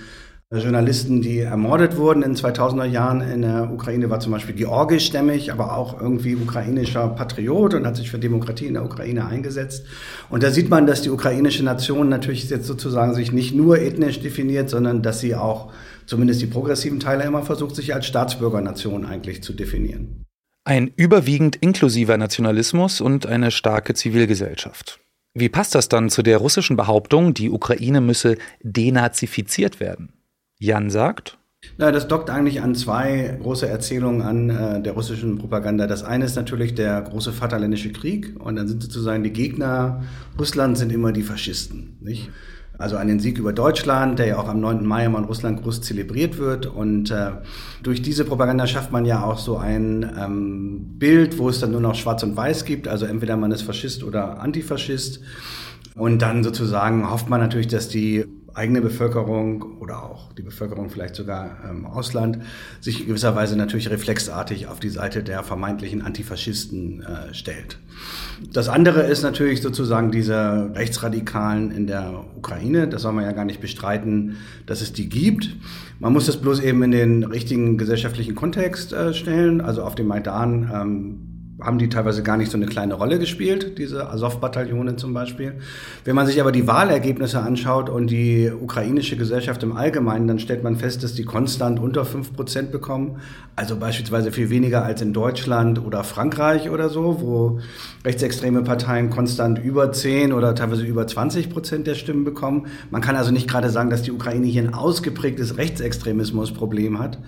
Journalisten, 0.53 1.21
die 1.21 1.41
ermordet 1.41 1.97
wurden 1.97 2.23
in 2.23 2.37
2000er 2.37 2.85
Jahren 2.85 3.21
in 3.21 3.43
der 3.43 3.73
Ukraine, 3.73 4.11
war 4.11 4.21
zum 4.21 4.31
Beispiel 4.31 4.55
georgischstämmig, 4.55 5.51
aber 5.51 5.77
auch 5.77 6.01
irgendwie 6.01 6.37
ukrainischer 6.37 7.09
Patriot 7.09 7.75
und 7.75 7.87
hat 7.87 7.97
sich 7.97 8.11
für 8.11 8.19
Demokratie 8.19 8.67
in 8.67 8.75
der 8.75 8.85
Ukraine 8.85 9.27
eingesetzt. 9.27 9.85
Und 10.31 10.43
da 10.43 10.51
sieht 10.51 10.71
man, 10.71 10.87
dass 10.87 11.03
die 11.03 11.11
ukrainische 11.11 11.65
Nation 11.65 12.09
natürlich 12.09 12.49
jetzt 12.51 12.67
sozusagen 12.67 13.15
sich 13.15 13.33
nicht 13.33 13.55
nur 13.55 13.81
ethnisch 13.81 14.21
definiert, 14.21 14.71
sondern 14.71 15.03
dass 15.03 15.21
sie 15.21 15.35
auch, 15.35 15.73
zumindest 16.07 16.43
die 16.43 16.47
progressiven 16.47 17.01
Teile, 17.01 17.25
immer 17.25 17.43
versucht, 17.43 17.75
sich 17.75 17.95
als 17.95 18.07
Staatsbürgernation 18.07 19.07
eigentlich 19.07 19.43
zu 19.43 19.55
definieren. 19.55 20.25
Ein 20.67 20.91
überwiegend 20.97 21.57
inklusiver 21.57 22.17
Nationalismus 22.17 23.03
und 23.03 23.27
eine 23.27 23.51
starke 23.51 23.93
Zivilgesellschaft. 23.93 24.99
Wie 25.35 25.51
passt 25.51 25.75
das 25.75 25.91
dann 25.91 26.09
zu 26.09 26.23
der 26.23 26.39
russischen 26.39 26.77
Behauptung, 26.77 27.35
die 27.35 27.51
Ukraine 27.51 28.01
müsse 28.01 28.39
denazifiziert 28.63 29.79
werden? 29.79 30.15
Jan 30.59 30.89
sagt, 30.89 31.37
na, 31.77 31.91
das 31.91 32.09
dockt 32.09 32.31
eigentlich 32.31 32.63
an 32.63 32.75
zwei 32.75 33.39
große 33.43 33.67
Erzählungen 33.67 34.23
an 34.23 34.51
äh, 34.51 34.83
der 34.83 34.93
russischen 34.93 35.39
Propaganda. 35.39 35.87
Das 35.87 36.03
eine 36.03 36.25
ist 36.25 36.37
natürlich 36.37 36.75
der 36.75 37.01
große 37.03 37.33
Vaterländische 37.33 37.93
Krieg 37.93 38.35
und 38.39 38.57
dann 38.57 38.69
sind 38.69 38.83
sozusagen 38.83 39.25
die 39.25 39.33
Gegner 39.33 40.05
Russlands 40.39 40.81
sind 40.81 40.93
immer 40.93 41.13
die 41.13 41.23
Faschisten, 41.23 41.99
nicht? 42.01 42.31
Also 42.77 42.97
an 42.97 43.07
den 43.07 43.21
Sieg 43.21 43.39
über 43.39 43.53
Deutschland, 43.53 44.19
der 44.19 44.27
ja 44.27 44.39
auch 44.39 44.49
am 44.49 44.61
9. 44.61 44.85
Mai 44.85 45.05
immer 45.05 45.19
in 45.19 45.25
Russland 45.25 45.63
groß 45.63 45.81
zelebriert 45.81 46.39
wird. 46.39 46.67
Und 46.67 47.11
äh, 47.11 47.31
durch 47.83 48.03
diese 48.03 48.25
Propaganda 48.25 48.67
schafft 48.67 48.91
man 48.91 49.05
ja 49.05 49.23
auch 49.23 49.39
so 49.39 49.59
ein 49.59 50.11
ähm, 50.19 50.99
Bild, 50.99 51.39
wo 51.39 51.49
es 51.49 51.61
dann 51.61 51.71
nur 51.71 51.81
noch 51.81 51.95
Schwarz 51.95 52.23
und 52.25 52.37
Weiß 52.37 52.65
gibt. 52.65 52.89
Also 52.89 53.07
entweder 53.07 53.37
man 53.37 53.53
ist 53.53 53.63
Faschist 53.63 54.03
oder 54.03 54.41
Antifaschist. 54.41 55.21
Und 55.95 56.23
dann 56.23 56.43
sozusagen 56.43 57.09
hofft 57.09 57.31
man 57.31 57.41
natürlich, 57.41 57.69
dass 57.69 57.89
die 57.89 58.25
eigene 58.55 58.81
Bevölkerung 58.81 59.79
oder 59.81 60.03
auch 60.05 60.33
die 60.33 60.43
Bevölkerung 60.43 60.89
vielleicht 60.89 61.17
sogar 61.17 61.59
im 61.69 61.79
ähm, 61.79 61.87
Ausland 61.87 62.39
sich 62.81 63.01
in 63.01 63.09
gewisser 63.09 63.35
Weise 63.35 63.57
natürlich 63.57 63.91
reflexartig 63.91 64.69
auf 64.69 64.79
die 64.79 64.89
Seite 64.89 65.23
der 65.23 65.43
vermeintlichen 65.43 66.03
Antifaschisten 66.03 67.03
äh, 67.03 67.35
stellt. 67.35 67.79
Das 68.53 68.69
andere 68.69 69.03
ist 69.03 69.23
natürlich 69.23 69.61
sozusagen 69.61 70.11
diese 70.11 70.71
Rechtsradikalen 70.75 71.71
in 71.73 71.87
der 71.87 72.25
Ukraine. 72.37 72.89
Das 72.89 73.03
soll 73.03 73.13
man 73.13 73.25
ja 73.25 73.33
gar 73.33 73.45
nicht 73.45 73.61
bestreiten, 73.61 74.37
dass 74.67 74.81
es 74.81 74.93
die 74.93 75.09
gibt. 75.09 75.57
Man 75.99 76.13
muss 76.13 76.27
das 76.27 76.37
bloß 76.37 76.61
eben 76.61 76.83
in 76.85 76.91
den 76.93 77.25
richtigen 77.25 77.77
gesellschaftlichen 77.77 78.35
Kontext 78.35 78.93
äh, 78.93 79.15
stellen. 79.15 79.61
Also 79.61 79.83
auf 79.83 79.95
dem 79.95 80.07
Maidan 80.07 80.71
ähm, 80.73 81.34
haben 81.65 81.79
die 81.79 81.89
teilweise 81.89 82.23
gar 82.23 82.37
nicht 82.37 82.51
so 82.51 82.57
eine 82.57 82.67
kleine 82.67 82.95
Rolle 82.95 83.19
gespielt, 83.19 83.79
diese 83.79 84.09
Azov-Bataillone 84.11 84.97
zum 84.97 85.15
Beispiel. 85.15 85.55
Wenn 86.05 86.15
man 86.15 86.27
sich 86.27 86.41
aber 86.41 86.53
die 86.53 86.67
Wahlergebnisse 86.67 87.41
anschaut 87.41 87.89
und 87.89 88.09
die 88.09 88.51
ukrainische 88.51 89.17
Gesellschaft 89.17 89.63
im 89.63 89.77
Allgemeinen, 89.77 90.29
dann 90.29 90.39
stellt 90.39 90.63
man 90.63 90.77
fest, 90.77 91.03
dass 91.03 91.15
die 91.15 91.25
konstant 91.25 91.81
unter 91.81 92.05
fünf 92.05 92.35
Prozent 92.35 92.71
bekommen. 92.71 93.21
Also 93.57 93.77
beispielsweise 93.77 94.33
viel 94.33 94.51
weniger 94.51 94.85
als 94.85 95.01
in 95.01 95.13
Deutschland 95.13 95.85
oder 95.85 96.05
Frankreich 96.05 96.71
oder 96.71 96.89
so, 96.89 97.21
wo 97.21 97.61
rechtsextreme 98.05 98.63
Parteien 98.63 99.11
konstant 99.11 99.59
über 99.59 99.93
zehn 99.93 100.33
oder 100.33 100.55
teilweise 100.55 100.85
über 100.85 101.07
20 101.07 101.51
Prozent 101.51 101.87
der 101.87 101.95
Stimmen 101.95 102.25
bekommen. 102.25 102.67
Man 102.91 103.01
kann 103.01 103.17
also 103.17 103.31
nicht 103.31 103.49
gerade 103.49 103.71
sagen, 103.71 103.91
dass 103.91 104.03
die 104.03 104.13
Ukraine 104.13 104.47
hier 104.47 104.63
ein 104.63 104.75
ausgeprägtes 104.75 105.57
Rechtsextremismusproblem 105.57 106.99
hat. 106.99 107.19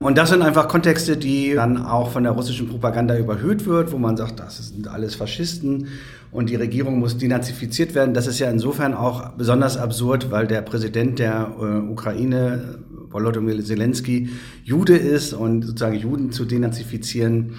Und 0.00 0.16
das 0.16 0.30
sind 0.30 0.42
einfach 0.42 0.68
Kontexte, 0.68 1.16
die 1.16 1.54
dann 1.54 1.76
auch 1.76 2.10
von 2.10 2.22
der 2.22 2.32
russischen 2.32 2.68
Propaganda 2.68 3.16
überhöht 3.16 3.66
wird, 3.66 3.90
wo 3.90 3.98
man 3.98 4.16
sagt, 4.16 4.38
das 4.38 4.58
sind 4.58 4.86
alles 4.86 5.16
Faschisten 5.16 5.88
und 6.30 6.50
die 6.50 6.54
Regierung 6.54 7.00
muss 7.00 7.18
denazifiziert 7.18 7.96
werden. 7.96 8.14
Das 8.14 8.28
ist 8.28 8.38
ja 8.38 8.48
insofern 8.48 8.94
auch 8.94 9.30
besonders 9.30 9.76
absurd, 9.76 10.30
weil 10.30 10.46
der 10.46 10.62
Präsident 10.62 11.18
der 11.18 11.52
äh, 11.58 11.90
Ukraine, 11.90 12.78
Volodymyr 13.10 13.64
Zelensky, 13.64 14.28
Jude 14.62 14.96
ist 14.96 15.32
und 15.32 15.62
sozusagen 15.62 15.96
Juden 15.96 16.30
zu 16.30 16.44
denazifizieren, 16.44 17.54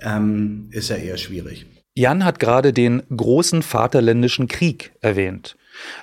ähm, 0.00 0.68
ist 0.70 0.88
ja 0.88 0.96
eher 0.96 1.18
schwierig. 1.18 1.66
Jan 1.94 2.24
hat 2.24 2.38
gerade 2.38 2.72
den 2.72 3.02
großen 3.14 3.62
Vaterländischen 3.62 4.48
Krieg 4.48 4.92
erwähnt. 5.02 5.56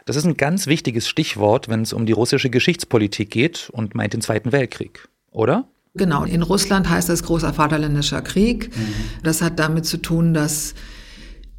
Das 0.06 0.16
ist 0.16 0.26
ein 0.26 0.38
ganz 0.38 0.68
wichtiges 0.68 1.08
Stichwort, 1.08 1.68
wenn 1.68 1.82
es 1.82 1.94
um 1.94 2.06
die 2.06 2.12
russische 2.12 2.52
Geschichtspolitik 2.52 3.32
geht 3.32 3.72
und 3.72 3.96
meint 3.96 4.14
den 4.14 4.22
Zweiten 4.22 4.52
Weltkrieg, 4.52 5.08
oder? 5.32 5.68
Genau, 5.96 6.24
in 6.24 6.44
Russland 6.44 6.90
heißt 6.90 7.10
das 7.10 7.24
großer 7.24 7.54
Vaterländischer 7.54 8.22
Krieg. 8.22 8.76
Mhm. 8.76 8.94
Das 9.24 9.42
hat 9.42 9.60
damit 9.60 9.86
zu 9.86 9.98
tun, 9.98 10.34
dass 10.34 10.76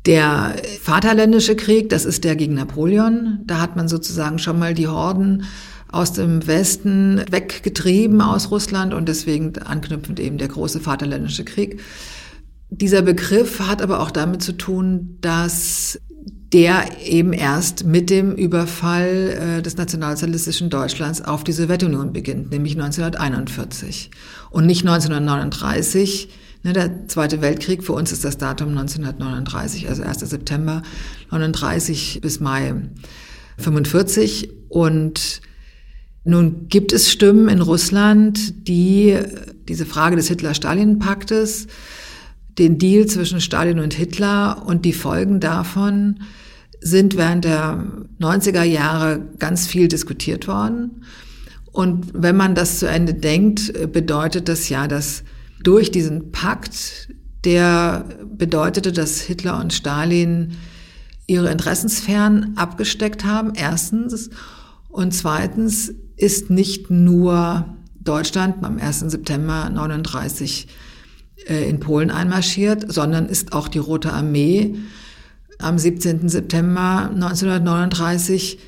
der 0.07 0.55
Vaterländische 0.81 1.57
Krieg, 1.57 1.89
das 1.91 2.05
ist 2.05 2.25
der 2.25 2.37
gegen 2.37 2.55
Napoleon. 2.55 3.41
Da 3.45 3.61
hat 3.61 3.77
man 3.77 3.89
sozusagen 3.89 4.39
schon 4.39 4.59
mal 4.59 4.73
die 4.73 4.89
Horden 4.89 5.45
aus 5.93 6.13
dem 6.13 6.47
Westen 6.47 7.23
weggetrieben 7.31 8.21
aus 8.21 8.51
Russland 8.51 8.95
und 8.95 9.09
deswegen 9.09 9.59
anknüpfend 9.59 10.21
eben 10.21 10.39
der 10.39 10.49
große 10.49 10.81
Vaterländische 10.81 11.45
Krieg. 11.45 11.81
Dieser 12.71 13.03
Begriff 13.03 13.59
hat 13.59 13.83
aber 13.83 14.01
auch 14.01 14.13
damit 14.13 14.43
zu 14.43 14.53
tun, 14.53 15.19
dass 15.21 16.01
der 16.53 16.99
eben 17.05 17.33
erst 17.33 17.85
mit 17.85 18.11
dem 18.11 18.35
Überfall 18.35 19.59
äh, 19.59 19.63
des 19.63 19.77
nationalsozialistischen 19.77 20.69
Deutschlands 20.69 21.23
auf 21.23 21.45
die 21.45 21.53
Sowjetunion 21.53 22.13
beginnt, 22.13 22.51
nämlich 22.51 22.73
1941 22.73 24.11
und 24.51 24.67
nicht 24.67 24.87
1939. 24.87 26.29
Ne, 26.63 26.73
der 26.73 27.09
Zweite 27.09 27.41
Weltkrieg, 27.41 27.83
für 27.85 27.93
uns 27.95 28.13
ist 28.13 28.25
das 28.25 28.37
Datum 28.37 28.71
1939, 28.71 29.89
also 29.89 30.03
1. 30.03 30.21
September 30.21 30.83
39 31.31 32.21
bis 32.21 32.41
Mai 32.41 32.75
45. 33.57 34.51
Und 34.69 35.41
nun 36.25 36.69
gibt 36.69 36.93
es 36.93 37.11
Stimmen 37.11 37.49
in 37.49 37.63
Russland, 37.63 38.69
die 38.69 39.17
diese 39.69 39.87
Frage 39.87 40.17
des 40.17 40.29
Hitler-Stalin-Paktes, 40.29 41.69
den 42.61 42.79
Deal 42.79 43.07
zwischen 43.07 43.41
Stalin 43.41 43.81
und 43.81 43.95
Hitler 43.95 44.63
und 44.67 44.85
die 44.85 44.93
Folgen 44.93 45.41
davon 45.41 46.21
sind 46.81 47.17
während 47.17 47.45
der 47.45 47.85
90er 48.21 48.63
Jahre 48.63 49.27
ganz 49.39 49.67
viel 49.67 49.89
diskutiert 49.89 50.47
worden. 50.47 51.05
Und 51.73 52.13
wenn 52.13 52.37
man 52.37 52.55
das 52.55 52.79
zu 52.79 52.87
Ende 52.87 53.15
denkt, 53.15 53.73
bedeutet 53.93 54.49
das 54.49 54.69
ja, 54.69 54.89
dass 54.89 55.25
durch 55.63 55.91
diesen 55.91 56.33
Pakt, 56.33 57.09
der 57.45 58.05
bedeutete, 58.27 58.93
dass 58.93 59.21
Hitler 59.21 59.59
und 59.59 59.73
Stalin 59.73 60.57
ihre 61.27 61.51
Interessensphären 61.51 62.55
abgesteckt 62.57 63.25
haben, 63.25 63.53
erstens. 63.55 64.29
Und 64.89 65.15
zweitens 65.15 65.95
ist 66.17 66.51
nicht 66.51 66.91
nur 66.91 67.77
Deutschland 67.99 68.63
am 68.63 68.79
1. 68.79 69.01
September 69.01 69.71
39 69.71 70.67
äh, 70.67 70.90
in 71.47 71.81
Polen 71.81 72.11
einmarschiert, 72.11 72.93
sondern 72.93 73.27
ist 73.27 73.53
auch 73.53 73.69
die 73.69 73.79
Rote 73.79 74.13
Armee 74.13 74.75
am 75.59 75.79
17. 75.79 76.29
September 76.29 77.11
1939 77.13 78.59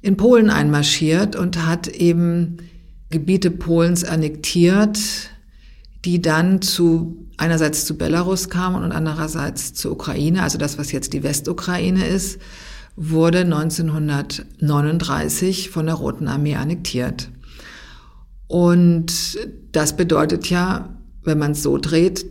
in 0.00 0.16
Polen 0.16 0.50
einmarschiert 0.50 1.36
und 1.36 1.66
hat 1.66 1.88
eben 1.88 2.58
Gebiete 3.10 3.50
Polens 3.50 4.04
annektiert, 4.04 4.98
die 6.06 6.22
dann 6.22 6.62
zu 6.62 7.28
einerseits 7.36 7.84
zu 7.84 7.98
Belarus 7.98 8.48
kamen 8.48 8.82
und 8.82 8.92
andererseits 8.92 9.74
zur 9.74 9.92
Ukraine, 9.92 10.42
also 10.42 10.56
das, 10.58 10.78
was 10.78 10.90
jetzt 10.92 11.12
die 11.12 11.22
Westukraine 11.22 12.06
ist, 12.06 12.40
wurde 12.96 13.40
1939 13.40 15.68
von 15.70 15.84
der 15.86 15.96
Roten 15.96 16.28
Armee 16.28 16.56
annektiert. 16.56 17.30
Und 18.46 19.38
das 19.72 19.96
bedeutet 19.96 20.48
ja, 20.50 20.90
wenn 21.24 21.38
man 21.38 21.52
es 21.52 21.62
so 21.62 21.78
dreht, 21.78 22.26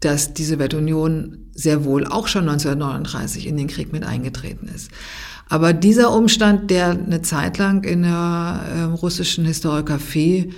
dass 0.00 0.34
die 0.34 0.44
Sowjetunion 0.44 1.38
sehr 1.54 1.84
wohl 1.84 2.06
auch 2.06 2.26
schon 2.26 2.48
1939 2.48 3.46
in 3.46 3.56
den 3.56 3.68
Krieg 3.68 3.92
mit 3.92 4.04
eingetreten 4.04 4.68
ist. 4.74 4.90
Aber 5.48 5.72
dieser 5.72 6.12
Umstand, 6.12 6.70
der 6.70 6.90
eine 6.90 7.22
Zeit 7.22 7.58
lang 7.58 7.84
in 7.84 8.02
der 8.02 8.60
äh, 8.74 8.82
russischen 8.84 9.44
Historiografie 9.44 10.54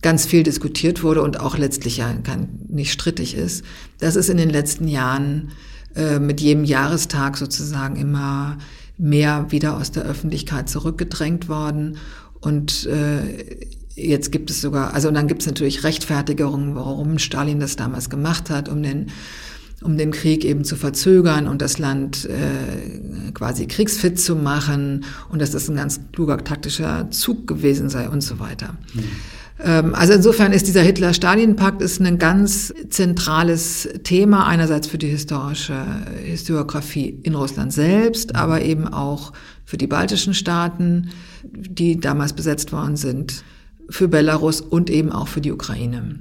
ganz 0.00 0.26
viel 0.26 0.42
diskutiert 0.42 1.02
wurde 1.02 1.22
und 1.22 1.40
auch 1.40 1.58
letztlich 1.58 1.98
ja 1.98 2.12
kein, 2.14 2.48
nicht 2.68 2.92
strittig 2.92 3.34
ist, 3.34 3.64
das 3.98 4.16
ist 4.16 4.30
in 4.30 4.36
den 4.36 4.48
letzten 4.48 4.88
Jahren 4.88 5.50
äh, 5.94 6.18
mit 6.18 6.40
jedem 6.40 6.64
Jahrestag 6.64 7.36
sozusagen 7.36 7.96
immer 7.96 8.58
mehr 8.96 9.46
wieder 9.50 9.76
aus 9.76 9.90
der 9.90 10.04
Öffentlichkeit 10.04 10.68
zurückgedrängt 10.68 11.48
worden. 11.48 11.98
Und 12.40 12.86
äh, 12.86 13.66
Jetzt 14.00 14.30
gibt 14.30 14.50
es 14.50 14.60
sogar, 14.60 14.94
also 14.94 15.08
und 15.08 15.14
dann 15.14 15.26
gibt 15.26 15.42
es 15.42 15.46
natürlich 15.46 15.82
Rechtfertigungen, 15.82 16.76
warum 16.76 17.18
Stalin 17.18 17.58
das 17.58 17.76
damals 17.76 18.10
gemacht 18.10 18.48
hat, 18.48 18.68
um 18.68 18.82
den 18.82 19.08
um 19.80 19.96
den 19.96 20.10
Krieg 20.10 20.44
eben 20.44 20.64
zu 20.64 20.74
verzögern 20.74 21.46
und 21.46 21.62
das 21.62 21.78
Land 21.78 22.24
äh, 22.24 23.30
quasi 23.32 23.66
kriegsfit 23.66 24.18
zu 24.18 24.34
machen 24.34 25.04
und 25.28 25.40
dass 25.40 25.52
das 25.52 25.68
ein 25.68 25.76
ganz 25.76 26.00
kluger 26.12 26.38
taktischer 26.38 27.10
Zug 27.12 27.46
gewesen 27.46 27.88
sei 27.88 28.08
und 28.08 28.20
so 28.22 28.40
weiter. 28.40 28.74
Mhm. 28.94 29.92
Also 29.92 30.12
insofern 30.12 30.52
ist 30.52 30.68
dieser 30.68 30.82
Hitler-Stalin-Pakt 30.82 31.82
ist 31.82 32.00
ein 32.00 32.18
ganz 32.18 32.72
zentrales 32.90 33.88
Thema 34.04 34.46
einerseits 34.46 34.86
für 34.86 34.98
die 34.98 35.08
historische 35.08 35.74
Historiografie 36.22 37.18
in 37.24 37.34
Russland 37.34 37.72
selbst, 37.72 38.36
aber 38.36 38.62
eben 38.62 38.86
auch 38.86 39.32
für 39.64 39.76
die 39.76 39.88
baltischen 39.88 40.32
Staaten, 40.32 41.10
die 41.42 41.98
damals 41.98 42.34
besetzt 42.34 42.70
worden 42.70 42.96
sind 42.96 43.42
für 43.88 44.08
Belarus 44.08 44.60
und 44.60 44.90
eben 44.90 45.12
auch 45.12 45.28
für 45.28 45.40
die 45.40 45.52
Ukraine. 45.52 46.20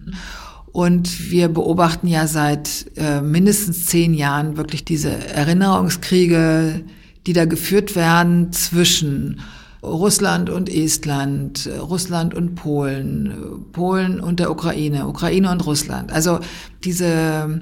Und 0.72 1.32
wir 1.32 1.48
beobachten 1.48 2.08
ja 2.08 2.28
seit 2.28 2.86
äh, 2.98 3.22
mindestens 3.22 3.88
zehn 3.88 4.14
Jahren 4.14 4.58
wirklich 4.58 4.86
diese 4.86 5.10
Erinnerungskriege, 5.10 6.84
die 7.26 7.34
da 7.34 7.46
geführt 7.46 7.96
werden 7.96 8.52
zwischen 8.54 9.42
Russland 9.82 10.50
und 10.50 10.70
Estland, 10.70 11.70
Russland 11.82 12.34
und 12.34 12.56
Polen, 12.56 13.66
Polen 13.72 14.20
und 14.20 14.40
der 14.40 14.52
Ukraine, 14.52 15.08
Ukraine 15.08 15.52
und 15.52 15.66
Russland. 15.66 16.12
Also 16.12 16.40
diese 16.84 17.62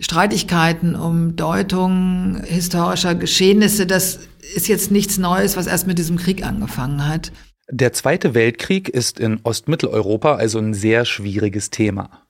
Streitigkeiten 0.00 0.94
um 0.94 1.36
Deutung 1.36 2.40
historischer 2.44 3.14
Geschehnisse, 3.14 3.86
das 3.86 4.20
ist 4.54 4.68
jetzt 4.68 4.90
nichts 4.90 5.18
Neues, 5.18 5.56
was 5.56 5.66
erst 5.66 5.86
mit 5.86 5.98
diesem 5.98 6.16
Krieg 6.16 6.44
angefangen 6.46 7.06
hat. 7.08 7.32
Der 7.70 7.92
Zweite 7.92 8.34
Weltkrieg 8.34 8.90
ist 8.90 9.18
in 9.18 9.40
Ostmitteleuropa 9.42 10.34
also 10.34 10.58
ein 10.58 10.74
sehr 10.74 11.04
schwieriges 11.06 11.70
Thema 11.70 12.22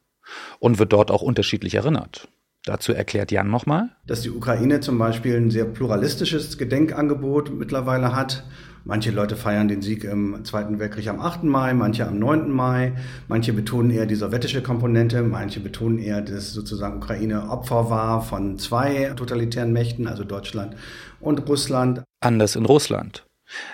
und 0.60 0.78
wird 0.78 0.92
dort 0.92 1.10
auch 1.10 1.22
unterschiedlich 1.22 1.74
erinnert. 1.74 2.28
Dazu 2.64 2.92
erklärt 2.92 3.30
Jan 3.30 3.50
nochmal. 3.50 3.90
Dass 4.06 4.22
die 4.22 4.30
Ukraine 4.30 4.80
zum 4.80 4.96
Beispiel 4.96 5.36
ein 5.36 5.50
sehr 5.50 5.66
pluralistisches 5.66 6.56
Gedenkangebot 6.56 7.52
mittlerweile 7.52 8.16
hat. 8.16 8.44
Manche 8.84 9.10
Leute 9.10 9.36
feiern 9.36 9.68
den 9.68 9.82
Sieg 9.82 10.04
im 10.04 10.44
Zweiten 10.44 10.78
Weltkrieg 10.78 11.08
am 11.08 11.20
8. 11.20 11.42
Mai, 11.44 11.74
manche 11.74 12.06
am 12.06 12.18
9. 12.18 12.50
Mai. 12.50 12.92
Manche 13.28 13.52
betonen 13.52 13.90
eher 13.90 14.06
die 14.06 14.14
sowjetische 14.14 14.62
Komponente, 14.62 15.22
manche 15.22 15.60
betonen 15.60 15.98
eher, 15.98 16.22
dass 16.22 16.52
sozusagen 16.52 16.98
Ukraine 16.98 17.50
Opfer 17.50 17.90
war 17.90 18.22
von 18.22 18.58
zwei 18.58 19.12
totalitären 19.16 19.72
Mächten, 19.72 20.06
also 20.06 20.24
Deutschland 20.24 20.76
und 21.20 21.46
Russland. 21.48 22.02
Anders 22.20 22.56
in 22.56 22.64
Russland. 22.64 23.26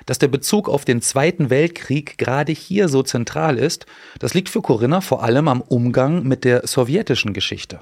Dass 0.07 0.19
der 0.19 0.29
Bezug 0.29 0.69
auf 0.69 0.85
den 0.85 1.03
Zweiten 1.03 1.51
Weltkrieg 1.51 2.19
gerade 2.19 2.53
hier 2.53 2.89
so 2.89 3.03
zentral 3.03 3.59
ist, 3.59 3.87
das 4.19 4.35
liegt 4.35 4.49
für 4.49 4.63
Corinna 4.63 5.01
vor 5.01 5.23
allem 5.23 5.49
am 5.49 5.61
Umgang 5.61 6.23
mit 6.25 6.45
der 6.45 6.67
sowjetischen 6.67 7.33
Geschichte. 7.33 7.81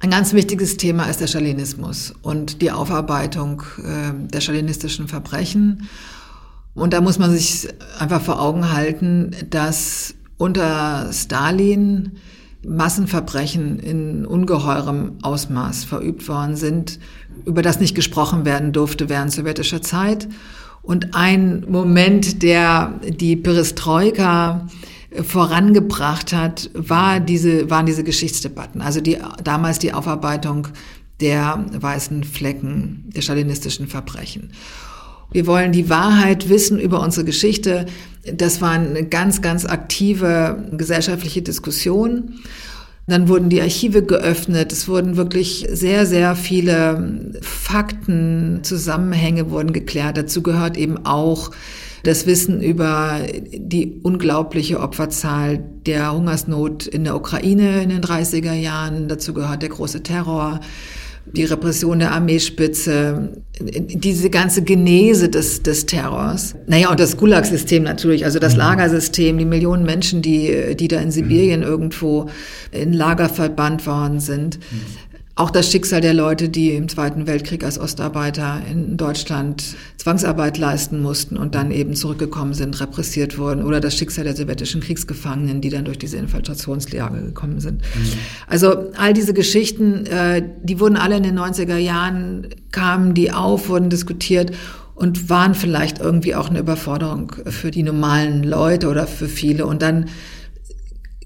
Ein 0.00 0.10
ganz 0.10 0.32
wichtiges 0.32 0.76
Thema 0.76 1.04
ist 1.04 1.20
der 1.20 1.28
Stalinismus 1.28 2.12
und 2.22 2.60
die 2.60 2.72
Aufarbeitung 2.72 3.62
äh, 3.78 4.12
der 4.28 4.40
stalinistischen 4.40 5.06
Verbrechen. 5.06 5.88
Und 6.74 6.92
da 6.92 7.00
muss 7.00 7.18
man 7.18 7.30
sich 7.30 7.68
einfach 7.98 8.20
vor 8.20 8.40
Augen 8.40 8.72
halten, 8.72 9.36
dass 9.48 10.14
unter 10.38 11.12
Stalin 11.12 12.18
Massenverbrechen 12.66 13.78
in 13.80 14.24
ungeheurem 14.24 15.18
Ausmaß 15.22 15.84
verübt 15.84 16.28
worden 16.28 16.56
sind, 16.56 16.98
über 17.44 17.62
das 17.62 17.80
nicht 17.80 17.94
gesprochen 17.94 18.44
werden 18.44 18.72
durfte 18.72 19.08
während 19.08 19.32
sowjetischer 19.32 19.82
Zeit. 19.82 20.28
Und 20.82 21.14
ein 21.14 21.64
Moment, 21.68 22.42
der 22.42 23.00
die 23.08 23.36
Perestroika 23.36 24.66
vorangebracht 25.22 26.32
hat, 26.32 26.70
war 26.74 27.20
diese, 27.20 27.70
waren 27.70 27.86
diese 27.86 28.04
Geschichtsdebatten. 28.04 28.80
Also 28.80 29.00
die, 29.00 29.18
damals 29.44 29.78
die 29.78 29.92
Aufarbeitung 29.92 30.68
der 31.20 31.64
weißen 31.72 32.24
Flecken 32.24 33.04
der 33.14 33.22
stalinistischen 33.22 33.86
Verbrechen. 33.86 34.52
Wir 35.30 35.46
wollen 35.46 35.72
die 35.72 35.88
Wahrheit 35.88 36.48
wissen 36.48 36.78
über 36.78 37.00
unsere 37.00 37.24
Geschichte. 37.24 37.86
Das 38.24 38.60
war 38.60 38.72
eine 38.72 39.04
ganz, 39.04 39.40
ganz 39.40 39.64
aktive 39.64 40.68
gesellschaftliche 40.72 41.42
Diskussion. 41.42 42.40
Dann 43.06 43.28
wurden 43.28 43.48
die 43.48 43.60
Archive 43.60 44.02
geöffnet. 44.04 44.72
Es 44.72 44.86
wurden 44.86 45.16
wirklich 45.16 45.66
sehr, 45.70 46.06
sehr 46.06 46.36
viele 46.36 47.32
Fakten, 47.40 48.60
Zusammenhänge 48.62 49.50
wurden 49.50 49.72
geklärt. 49.72 50.16
Dazu 50.16 50.42
gehört 50.42 50.76
eben 50.76 51.04
auch 51.04 51.50
das 52.04 52.26
Wissen 52.26 52.60
über 52.60 53.20
die 53.52 54.00
unglaubliche 54.02 54.80
Opferzahl 54.80 55.58
der 55.86 56.12
Hungersnot 56.12 56.86
in 56.86 57.04
der 57.04 57.16
Ukraine 57.16 57.82
in 57.82 57.90
den 57.90 58.02
30er 58.02 58.54
Jahren. 58.54 59.08
Dazu 59.08 59.34
gehört 59.34 59.62
der 59.62 59.68
große 59.68 60.02
Terror 60.02 60.60
die 61.24 61.44
Repression 61.44 62.00
der 62.00 62.12
Armeespitze, 62.12 63.42
diese 63.60 64.28
ganze 64.28 64.62
Genese 64.62 65.28
des, 65.28 65.62
des 65.62 65.86
Terrors. 65.86 66.54
Naja, 66.66 66.90
und 66.90 66.98
das 66.98 67.16
Gulag-System 67.16 67.84
natürlich, 67.84 68.24
also 68.24 68.38
das 68.38 68.54
mhm. 68.54 68.58
Lagersystem, 68.58 69.38
die 69.38 69.44
Millionen 69.44 69.84
Menschen, 69.84 70.20
die, 70.20 70.74
die 70.74 70.88
da 70.88 71.00
in 71.00 71.10
Sibirien 71.10 71.60
mhm. 71.60 71.66
irgendwo 71.66 72.28
in 72.72 72.92
Lager 72.92 73.28
verbannt 73.28 73.86
worden 73.86 74.20
sind. 74.20 74.58
Auch 75.34 75.50
das 75.50 75.70
Schicksal 75.70 76.02
der 76.02 76.12
Leute, 76.12 76.50
die 76.50 76.72
im 76.72 76.90
Zweiten 76.90 77.26
Weltkrieg 77.26 77.64
als 77.64 77.78
Ostarbeiter 77.78 78.60
in 78.70 78.98
Deutschland 78.98 79.76
Zwangsarbeit 79.96 80.58
leisten 80.58 81.00
mussten 81.00 81.38
und 81.38 81.54
dann 81.54 81.70
eben 81.70 81.94
zurückgekommen 81.94 82.52
sind, 82.52 82.78
repressiert 82.80 83.38
wurden, 83.38 83.64
oder 83.64 83.80
das 83.80 83.96
Schicksal 83.96 84.24
der 84.24 84.36
sowjetischen 84.36 84.82
Kriegsgefangenen, 84.82 85.62
die 85.62 85.70
dann 85.70 85.86
durch 85.86 85.96
diese 85.96 86.18
Infiltrationslager 86.18 87.22
gekommen 87.22 87.60
sind. 87.60 87.80
Mhm. 87.80 88.12
Also 88.46 88.90
all 88.98 89.14
diese 89.14 89.32
Geschichten, 89.32 90.04
äh, 90.04 90.42
die 90.62 90.78
wurden 90.78 90.96
alle 90.96 91.16
in 91.16 91.22
den 91.22 91.38
90er 91.38 91.78
Jahren, 91.78 92.48
kamen 92.70 93.14
die 93.14 93.32
auf, 93.32 93.70
wurden 93.70 93.88
diskutiert 93.88 94.52
und 94.94 95.30
waren 95.30 95.54
vielleicht 95.54 95.98
irgendwie 95.98 96.34
auch 96.34 96.50
eine 96.50 96.58
Überforderung 96.58 97.32
für 97.46 97.70
die 97.70 97.82
normalen 97.82 98.44
Leute 98.44 98.88
oder 98.88 99.06
für 99.06 99.28
viele. 99.28 99.64
Und 99.64 99.80
dann 99.80 100.10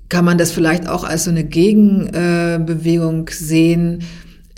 kann 0.08 0.24
man 0.24 0.38
das 0.38 0.52
vielleicht 0.52 0.88
auch 0.88 1.04
als 1.04 1.24
so 1.24 1.30
eine 1.30 1.44
Gegenbewegung 1.44 3.28
sehen, 3.30 4.04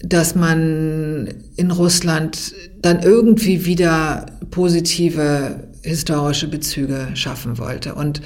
dass 0.03 0.35
man 0.35 1.29
in 1.57 1.71
Russland 1.71 2.55
dann 2.81 3.03
irgendwie 3.03 3.65
wieder 3.65 4.27
positive 4.51 5.69
historische 5.83 6.49
Bezüge 6.49 7.09
schaffen 7.15 7.59
wollte. 7.59 7.95
Und 7.95 8.21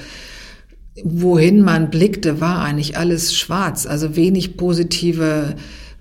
wohin 1.03 1.61
man 1.61 1.89
blickte, 1.89 2.39
war 2.41 2.61
eigentlich 2.61 2.97
alles 2.97 3.35
schwarz, 3.35 3.85
also 3.85 4.15
wenig 4.15 4.57
positive 4.57 5.55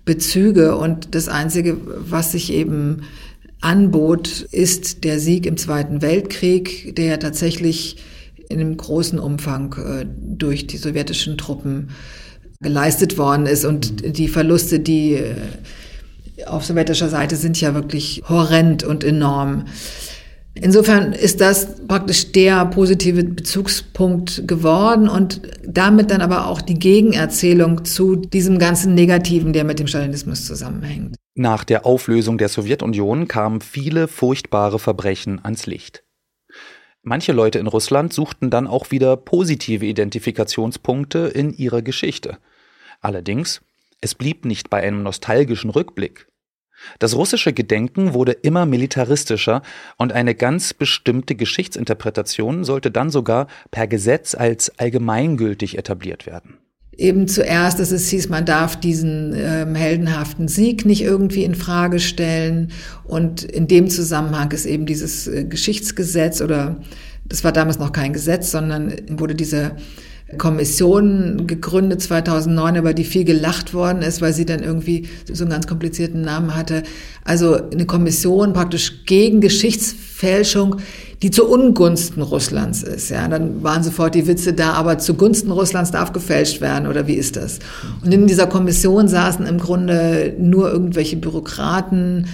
Bezüge. 0.05 0.77
Und 0.77 1.15
das 1.15 1.29
Einzige, 1.29 1.79
was 1.99 2.33
sich 2.33 2.53
eben 2.53 3.03
anbot, 3.61 4.47
ist 4.51 5.05
der 5.05 5.21
Sieg 5.21 5.47
im 5.47 5.57
Zweiten 5.57 6.03
Weltkrieg, 6.03 6.95
der 6.97 7.19
tatsächlich 7.21 7.97
in 8.53 8.61
einem 8.61 8.77
großen 8.77 9.19
Umfang 9.19 9.75
äh, 9.75 10.07
durch 10.17 10.67
die 10.67 10.77
sowjetischen 10.77 11.39
Truppen 11.39 11.91
geleistet 12.61 13.19
worden 13.19 13.47
ist. 13.47 13.65
Und 13.65 14.17
die 14.17 14.29
Verluste, 14.29 14.81
die 14.81 15.15
äh, 15.15 15.35
auf 16.47 16.65
sowjetischer 16.65 17.09
Seite 17.09 17.37
sind 17.37 17.61
ja 17.61 17.75
wirklich 17.75 18.23
horrend 18.29 18.85
und 18.85 19.05
enorm. 19.05 19.65
Insofern 20.55 21.15
ist 21.15 21.41
das 21.41 21.87
praktisch 21.87 22.33
der 22.33 22.67
positive 22.67 23.25
Bezugspunkt 23.25 24.47
geworden 24.47 25.09
und 25.09 25.41
damit 25.67 26.11
dann 26.11 26.21
aber 26.21 26.47
auch 26.47 26.61
die 26.61 26.79
Gegenerzählung 26.79 27.87
zu 27.87 28.17
diesem 28.17 28.59
ganzen 28.59 28.95
Negativen, 28.95 29.55
der 29.55 29.65
mit 29.65 29.79
dem 29.79 29.87
Stalinismus 29.87 30.47
zusammenhängt. 30.47 31.17
Nach 31.35 31.65
der 31.65 31.87
Auflösung 31.87 32.37
der 32.37 32.51
Sowjetunion 32.51 33.29
kamen 33.29 33.63
viele 33.63 34.09
furchtbare 34.09 34.79
Verbrechen 34.79 35.41
ans 35.43 35.65
Licht. 35.65 36.05
Manche 37.03 37.33
Leute 37.33 37.59
in 37.59 37.67
Russland 37.67 38.13
suchten 38.13 38.49
dann 38.49 38.69
auch 38.69 38.93
wieder 38.93 39.17
positive 39.17 39.85
Identifikationspunkte 39.85 41.19
in 41.19 41.53
ihrer 41.53 41.83
Geschichte. 41.83 42.39
Allerdings, 43.01 43.61
es 44.01 44.15
blieb 44.15 44.45
nicht 44.45 44.71
bei 44.71 44.83
einem 44.83 45.03
nostalgischen 45.03 45.71
Rückblick. 45.71 46.29
Das 47.01 47.17
russische 47.17 47.53
Gedenken 47.53 48.15
wurde 48.15 48.33
immer 48.33 48.67
militaristischer 48.67 49.63
und 49.97 50.13
eine 50.13 50.35
ganz 50.35 50.75
bestimmte 50.75 51.35
Geschichtsinterpretation 51.35 52.65
sollte 52.65 52.91
dann 52.91 53.11
sogar 53.11 53.49
per 53.71 53.87
Gesetz 53.87 54.35
als 54.35 54.79
allgemeingültig 54.79 55.79
etabliert 55.79 56.27
werden 56.27 56.59
eben 56.97 57.27
zuerst, 57.27 57.79
dass 57.79 57.91
es 57.91 58.09
hieß, 58.09 58.29
man 58.29 58.45
darf 58.45 58.77
diesen 58.77 59.35
ähm, 59.37 59.75
heldenhaften 59.75 60.49
Sieg 60.49 60.85
nicht 60.85 61.03
irgendwie 61.03 61.45
in 61.45 61.55
Frage 61.55 62.01
stellen. 62.01 62.71
Und 63.05 63.43
in 63.43 63.67
dem 63.67 63.89
Zusammenhang 63.89 64.53
ist 64.53 64.67
eben 64.67 64.87
dieses 64.87 65.27
äh, 65.27 65.45
Geschichtsgesetz 65.45 66.41
oder 66.41 66.81
das 67.25 67.45
war 67.45 67.53
damals 67.53 67.79
noch 67.79 67.93
kein 67.93 68.13
Gesetz, 68.13 68.51
sondern 68.51 68.95
wurde 69.09 69.35
diese 69.35 69.73
Kommission 70.39 71.47
gegründet 71.47 72.03
2009, 72.03 72.77
über 72.77 72.95
die 72.95 73.05
viel 73.05 73.25
gelacht 73.25 73.75
worden 73.75 74.03
ist, 74.03 74.23
weil 74.23 74.33
sie 74.33 74.47
dann 74.47 74.63
irgendwie 74.63 75.09
so 75.31 75.45
einen 75.45 75.51
ganz 75.53 75.67
komplizierten 75.67 76.23
Namen 76.23 76.55
hatte. 76.55 76.83
Also 77.25 77.59
eine 77.71 77.87
Kommission 77.87 78.53
praktisch 78.53 79.05
gegen 79.07 79.41
Geschichtsfälschung, 79.41 80.77
die 81.23 81.31
zu 81.31 81.47
Ungunsten 81.47 82.23
Russlands 82.23 82.83
ist. 82.83 83.11
Ja, 83.11 83.29
dann 83.29 83.63
waren 83.63 83.83
sofort 83.83 84.15
die 84.15 84.27
Witze 84.27 84.53
da, 84.53 84.73
aber 84.73 84.99
zugunsten 84.99 85.53
Russlands 85.53 85.93
darf 85.93 86.13
gefälscht 86.13 86.61
werden 86.61 86.89
oder 86.89 87.07
wie 87.07 87.15
ist 87.15 87.37
das? 87.37 87.61
Und 88.05 88.13
in 88.13 88.27
dieser 88.27 88.47
Kommission 88.47 89.09
saßen 89.09 89.47
im 89.47 89.59
Grunde 89.59 90.35
nur 90.39 90.73
irgendwelche 90.73 91.17
Bürokraten, 91.17 92.27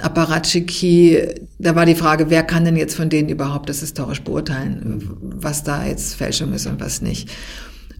Apparatschiki, 0.00 1.22
da 1.58 1.74
war 1.74 1.86
die 1.86 1.94
Frage, 1.94 2.30
wer 2.30 2.42
kann 2.42 2.64
denn 2.64 2.76
jetzt 2.76 2.94
von 2.94 3.08
denen 3.08 3.28
überhaupt 3.28 3.68
das 3.68 3.80
historisch 3.80 4.22
beurteilen, 4.22 5.10
was 5.20 5.62
da 5.62 5.84
jetzt 5.84 6.14
Fälschung 6.14 6.52
ist 6.52 6.66
und 6.66 6.80
was 6.80 7.02
nicht. 7.02 7.30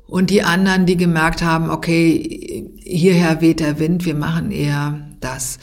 und 0.08 0.30
die 0.30 0.42
anderen, 0.42 0.86
die 0.86 0.96
gemerkt 0.96 1.42
haben, 1.42 1.70
okay, 1.70 2.66
hierher 2.82 3.40
weht 3.42 3.60
der 3.60 3.78
Wind, 3.78 4.06
wir 4.06 4.14
machen 4.14 4.50
eher 4.50 5.06
das. 5.20 5.58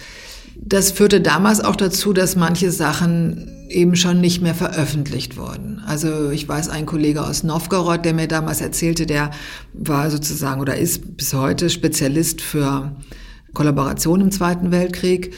Das 0.55 0.91
führte 0.91 1.19
damals 1.19 1.61
auch 1.61 1.75
dazu, 1.75 2.13
dass 2.13 2.35
manche 2.35 2.71
Sachen 2.71 3.51
eben 3.69 3.95
schon 3.95 4.21
nicht 4.21 4.43
mehr 4.43 4.53
veröffentlicht 4.53 5.35
wurden. 5.35 5.81
Also 5.87 6.29
ich 6.29 6.47
weiß, 6.47 6.69
ein 6.69 6.85
Kollege 6.85 7.25
aus 7.25 7.43
Novgorod, 7.43 8.05
der 8.05 8.13
mir 8.13 8.27
damals 8.27 8.61
erzählte, 8.61 9.07
der 9.07 9.31
war 9.73 10.11
sozusagen 10.11 10.61
oder 10.61 10.77
ist 10.77 11.17
bis 11.17 11.33
heute 11.33 11.71
Spezialist 11.71 12.41
für 12.41 12.95
Kollaboration 13.53 14.21
im 14.21 14.31
Zweiten 14.31 14.71
Weltkrieg 14.71 15.33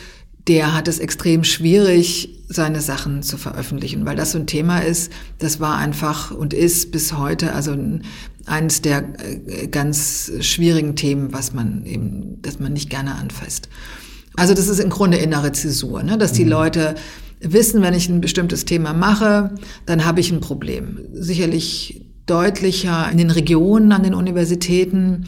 der 0.48 0.74
hat 0.74 0.88
es 0.88 1.00
extrem 1.00 1.44
schwierig, 1.44 2.30
seine 2.48 2.80
Sachen 2.80 3.22
zu 3.24 3.38
veröffentlichen, 3.38 4.06
weil 4.06 4.16
das 4.16 4.32
so 4.32 4.40
ein 4.40 4.48
Thema 4.48 4.80
ist, 4.80 5.12
das 5.40 5.60
war 5.60 5.78
einfach 5.78 6.32
und 6.32 6.54
ist 6.54 6.92
bis 6.94 7.12
heute 7.18 7.54
also 7.54 7.76
eines 8.48 8.82
der 8.82 9.04
äh, 9.20 9.68
ganz 9.68 10.32
schwierigen 10.40 10.96
Themen, 10.96 11.34
was 11.34 11.54
man 11.54 11.86
eben, 11.86 12.42
dass 12.42 12.60
man 12.60 12.74
nicht 12.74 12.90
gerne 12.90 13.16
anfasst. 13.16 13.70
Also 14.36 14.54
das 14.54 14.68
ist 14.68 14.80
im 14.80 14.90
Grunde 14.90 15.18
innere 15.18 15.52
Zäsur, 15.52 16.04
ne? 16.04 16.18
dass 16.18 16.32
die 16.32 16.46
mhm. 16.46 16.52
Leute 16.52 16.96
wissen, 17.42 17.82
wenn 17.82 17.94
ich 17.94 18.10
ein 18.10 18.22
bestimmtes 18.22 18.66
Thema 18.66 18.94
mache, 18.94 19.52
dann 19.86 20.06
habe 20.06 20.20
ich 20.20 20.32
ein 20.32 20.42
Problem. 20.42 21.00
Sicherlich 21.14 22.06
deutlicher 22.26 23.10
in 23.12 23.18
den 23.18 23.32
Regionen, 23.32 23.92
an 23.92 24.04
den 24.04 24.14
Universitäten, 24.14 25.26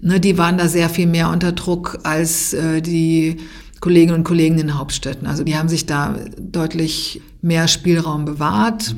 ne, 0.00 0.20
die 0.20 0.38
waren 0.38 0.58
da 0.58 0.68
sehr 0.68 0.88
viel 0.88 1.06
mehr 1.06 1.30
unter 1.30 1.52
Druck 1.52 1.98
als 2.02 2.52
äh, 2.52 2.80
die 2.80 3.38
Kolleginnen 3.80 4.14
und 4.14 4.24
Kollegen 4.24 4.58
in 4.58 4.68
den 4.68 4.78
Hauptstädten. 4.78 5.26
Also 5.26 5.44
die 5.44 5.56
haben 5.56 5.68
sich 5.68 5.86
da 5.86 6.16
deutlich 6.38 7.20
mehr 7.42 7.68
Spielraum 7.68 8.24
bewahrt, 8.24 8.96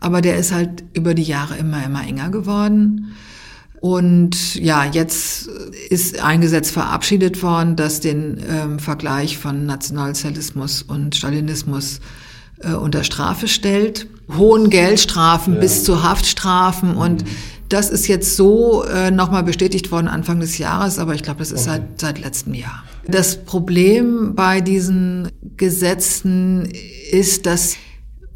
aber 0.00 0.20
der 0.20 0.36
ist 0.36 0.52
halt 0.52 0.84
über 0.92 1.14
die 1.14 1.22
Jahre 1.22 1.56
immer, 1.56 1.84
immer 1.84 2.06
enger 2.06 2.30
geworden. 2.30 3.14
Und 3.80 4.56
ja, 4.56 4.84
jetzt 4.84 5.48
ist 5.88 6.20
ein 6.20 6.40
Gesetz 6.40 6.70
verabschiedet 6.70 7.42
worden, 7.42 7.76
das 7.76 8.00
den 8.00 8.42
ähm, 8.48 8.78
Vergleich 8.78 9.38
von 9.38 9.66
Nationalsozialismus 9.66 10.82
und 10.82 11.14
Stalinismus 11.14 12.00
äh, 12.60 12.72
unter 12.72 13.04
Strafe 13.04 13.46
stellt. 13.46 14.08
Hohen 14.36 14.68
Geldstrafen 14.68 15.54
ja. 15.54 15.60
bis 15.60 15.84
zu 15.84 16.02
Haftstrafen 16.02 16.96
und 16.96 17.22
mhm. 17.22 17.28
das 17.68 17.88
ist 17.88 18.08
jetzt 18.08 18.36
so 18.36 18.84
äh, 18.84 19.10
nochmal 19.10 19.44
bestätigt 19.44 19.92
worden 19.92 20.08
Anfang 20.08 20.40
des 20.40 20.58
Jahres, 20.58 20.98
aber 20.98 21.14
ich 21.14 21.22
glaube, 21.22 21.38
das 21.38 21.52
ist 21.52 21.68
okay. 21.68 21.80
seit, 21.96 22.00
seit 22.00 22.18
letztem 22.18 22.54
Jahr. 22.54 22.82
Das 23.06 23.42
Problem 23.42 24.34
bei 24.34 24.60
diesen 24.60 25.30
Gesetzen 25.56 26.68
ist, 27.10 27.46
dass 27.46 27.76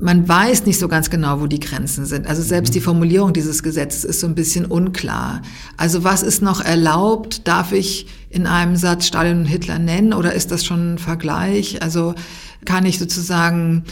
man 0.02 0.28
weiß 0.28 0.66
nicht 0.66 0.80
so 0.80 0.88
ganz 0.88 1.10
genau, 1.10 1.40
wo 1.40 1.46
die 1.46 1.60
Grenzen 1.60 2.06
sind. 2.06 2.26
Also 2.26 2.42
selbst 2.42 2.74
die 2.74 2.80
mhm. 2.80 2.84
Formulierung 2.84 3.32
dieses 3.32 3.62
Gesetzes 3.62 4.02
ist 4.02 4.18
so 4.18 4.26
ein 4.26 4.34
bisschen 4.34 4.64
unklar. 4.64 5.42
Also 5.76 6.02
was 6.02 6.24
ist 6.24 6.42
noch 6.42 6.60
erlaubt? 6.60 7.46
Darf 7.46 7.70
ich 7.70 8.08
in 8.28 8.48
einem 8.48 8.74
Satz 8.74 9.06
Stalin 9.06 9.38
und 9.38 9.44
Hitler 9.44 9.78
nennen 9.78 10.12
oder 10.12 10.32
ist 10.32 10.50
das 10.50 10.64
schon 10.64 10.94
ein 10.94 10.98
Vergleich? 10.98 11.82
Also 11.82 12.16
kann 12.64 12.84
ich 12.84 12.98
sozusagen 12.98 13.84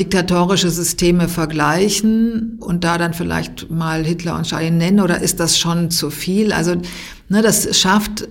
diktatorische 0.00 0.70
Systeme 0.70 1.28
vergleichen 1.28 2.56
und 2.60 2.82
da 2.82 2.96
dann 2.96 3.12
vielleicht 3.12 3.70
mal 3.70 4.04
Hitler 4.04 4.36
und 4.36 4.46
Stalin 4.46 4.78
nennen 4.78 5.00
oder 5.00 5.20
ist 5.20 5.38
das 5.38 5.58
schon 5.58 5.90
zu 5.90 6.08
viel? 6.08 6.52
Also 6.52 6.76
ne, 7.28 7.42
das 7.42 7.78
schafft 7.78 8.26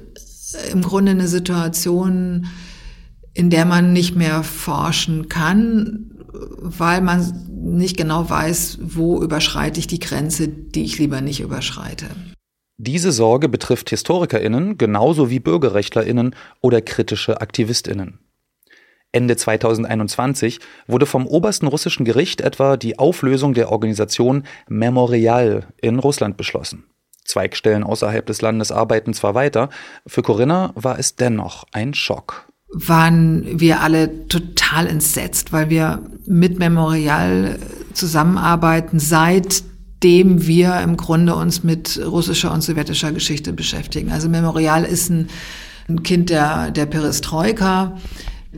im 0.72 0.82
Grunde 0.82 1.12
eine 1.12 1.28
Situation, 1.28 2.48
in 3.36 3.52
der 3.52 3.66
man 3.66 3.94
nicht 3.94 4.16
mehr 4.16 4.42
forschen 4.42 5.30
kann, 5.30 6.17
weil 6.62 7.02
man 7.02 7.48
nicht 7.50 7.98
genau 7.98 8.30
weiß, 8.30 8.80
wo 8.82 9.22
überschreite 9.22 9.80
ich 9.80 9.88
die 9.88 10.00
Grenze, 10.00 10.48
die 10.48 10.84
ich 10.84 11.00
lieber 11.00 11.22
nicht 11.22 11.40
überschreite. 11.40 12.08
Diese 12.78 13.12
Sorge 13.12 13.50
betrifft 13.50 13.90
Historikerinnen 13.90 14.78
genauso 14.78 15.30
wie 15.30 15.40
Bürgerrechtlerinnen 15.40 16.36
oder 16.62 16.82
kritische 16.82 17.42
Aktivistinnen. 17.42 18.20
Ende 19.12 19.36
2021 19.36 20.60
wurde 20.86 21.06
vom 21.06 21.26
obersten 21.26 21.68
russischen 21.68 22.06
Gericht 22.06 22.42
etwa 22.42 22.78
die 22.78 23.00
Auflösung 23.00 23.54
der 23.54 23.72
Organisation 23.72 24.44
Memorial 24.68 25.68
in 25.82 25.98
Russland 25.98 26.38
beschlossen. 26.38 26.84
Zweigstellen 27.26 27.84
außerhalb 27.84 28.26
des 28.26 28.42
Landes 28.42 28.72
arbeiten 28.72 29.14
zwar 29.14 29.34
weiter, 29.34 29.70
für 30.06 30.22
Corinna 30.22 30.72
war 30.76 31.00
es 31.00 31.16
dennoch 31.16 31.66
ein 31.72 31.94
Schock 31.94 32.47
waren 32.70 33.60
wir 33.60 33.82
alle 33.82 34.28
total 34.28 34.88
entsetzt, 34.88 35.54
weil 35.54 35.70
wir 35.70 36.02
mit 36.26 36.60
Memorial 36.60 37.60
zusammenarbeiten, 37.94 39.00
seitdem 39.00 40.46
wir 40.46 40.80
im 40.82 40.98
Grunde 40.98 41.36
uns 41.36 41.64
mit 41.64 42.00
russischer 42.06 42.52
und 42.52 42.62
sowjetischer 42.62 43.12
Geschichte 43.12 43.54
beschäftigen. 43.54 44.12
Also 44.12 44.28
Memorial 44.28 44.84
ist 44.84 45.10
ein, 45.10 45.30
ein 45.88 46.04
Kind 46.04 46.30
der, 46.30 46.72
der 46.72 46.86
Perestroika. 46.86 47.98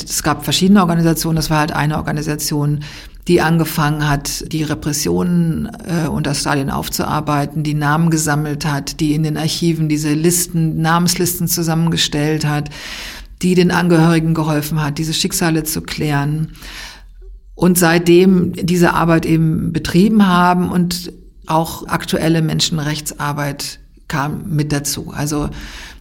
Es 0.03 0.23
gab 0.23 0.43
verschiedene 0.43 0.81
Organisationen, 0.81 1.35
das 1.35 1.49
war 1.49 1.59
halt 1.59 1.71
eine 1.71 1.97
Organisation, 1.97 2.79
die 3.27 3.41
angefangen 3.41 4.09
hat, 4.09 4.51
die 4.51 4.63
Repressionen 4.63 5.69
äh, 5.85 6.07
unter 6.07 6.33
Stalin 6.33 6.71
aufzuarbeiten, 6.71 7.61
die 7.63 7.75
Namen 7.75 8.09
gesammelt 8.09 8.65
hat, 8.65 8.99
die 8.99 9.13
in 9.13 9.21
den 9.21 9.37
Archiven 9.37 9.87
diese 9.87 10.13
Listen, 10.13 10.81
Namenslisten 10.81 11.47
zusammengestellt 11.47 12.45
hat 12.45 12.71
die 13.41 13.55
den 13.55 13.71
Angehörigen 13.71 14.33
geholfen 14.33 14.81
hat, 14.81 14.97
diese 14.97 15.13
Schicksale 15.13 15.63
zu 15.63 15.81
klären. 15.81 16.51
Und 17.55 17.77
seitdem 17.77 18.53
diese 18.53 18.93
Arbeit 18.93 19.25
eben 19.25 19.73
betrieben 19.73 20.27
haben 20.27 20.69
und 20.69 21.11
auch 21.45 21.87
aktuelle 21.87 22.41
Menschenrechtsarbeit 22.41 23.79
kam 24.07 24.43
mit 24.47 24.71
dazu. 24.71 25.11
Also 25.15 25.49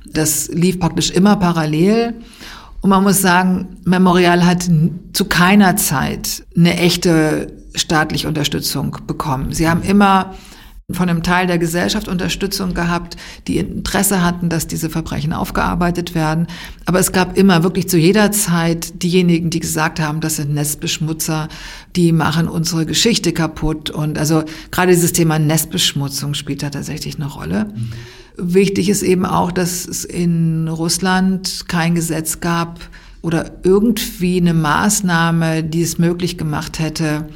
das 0.06 0.48
lief 0.48 0.78
praktisch 0.78 1.10
immer 1.10 1.36
parallel. 1.36 2.14
Und 2.80 2.90
man 2.90 3.02
muss 3.02 3.20
sagen, 3.20 3.78
Memorial 3.84 4.46
hat 4.46 4.68
zu 5.12 5.24
keiner 5.24 5.76
Zeit 5.76 6.44
eine 6.56 6.76
echte 6.76 7.52
staatliche 7.74 8.28
Unterstützung 8.28 8.96
bekommen. 9.06 9.52
Sie 9.52 9.68
haben 9.68 9.82
immer 9.82 10.34
von 10.90 11.10
einem 11.10 11.22
Teil 11.22 11.46
der 11.46 11.58
Gesellschaft 11.58 12.08
Unterstützung 12.08 12.72
gehabt, 12.72 13.18
die 13.46 13.58
Interesse 13.58 14.24
hatten, 14.24 14.48
dass 14.48 14.66
diese 14.66 14.88
Verbrechen 14.88 15.34
aufgearbeitet 15.34 16.14
werden. 16.14 16.46
Aber 16.86 16.98
es 16.98 17.12
gab 17.12 17.36
immer 17.36 17.62
wirklich 17.62 17.90
zu 17.90 17.98
jeder 17.98 18.32
Zeit 18.32 19.02
diejenigen, 19.02 19.50
die 19.50 19.60
gesagt 19.60 20.00
haben, 20.00 20.22
das 20.22 20.36
sind 20.36 20.54
Nestbeschmutzer, 20.54 21.48
die 21.94 22.10
machen 22.12 22.48
unsere 22.48 22.86
Geschichte 22.86 23.32
kaputt. 23.32 23.90
Und 23.90 24.18
also 24.18 24.44
gerade 24.70 24.92
dieses 24.92 25.12
Thema 25.12 25.38
Nestbeschmutzung 25.38 26.32
spielt 26.32 26.62
da 26.62 26.70
tatsächlich 26.70 27.16
eine 27.16 27.26
Rolle. 27.26 27.66
Mhm. 27.66 28.54
Wichtig 28.54 28.88
ist 28.88 29.02
eben 29.02 29.26
auch, 29.26 29.52
dass 29.52 29.86
es 29.86 30.06
in 30.06 30.68
Russland 30.68 31.68
kein 31.68 31.96
Gesetz 31.96 32.40
gab 32.40 32.80
oder 33.20 33.50
irgendwie 33.62 34.40
eine 34.40 34.54
Maßnahme, 34.54 35.64
die 35.64 35.82
es 35.82 35.98
möglich 35.98 36.38
gemacht 36.38 36.78
hätte, 36.78 37.28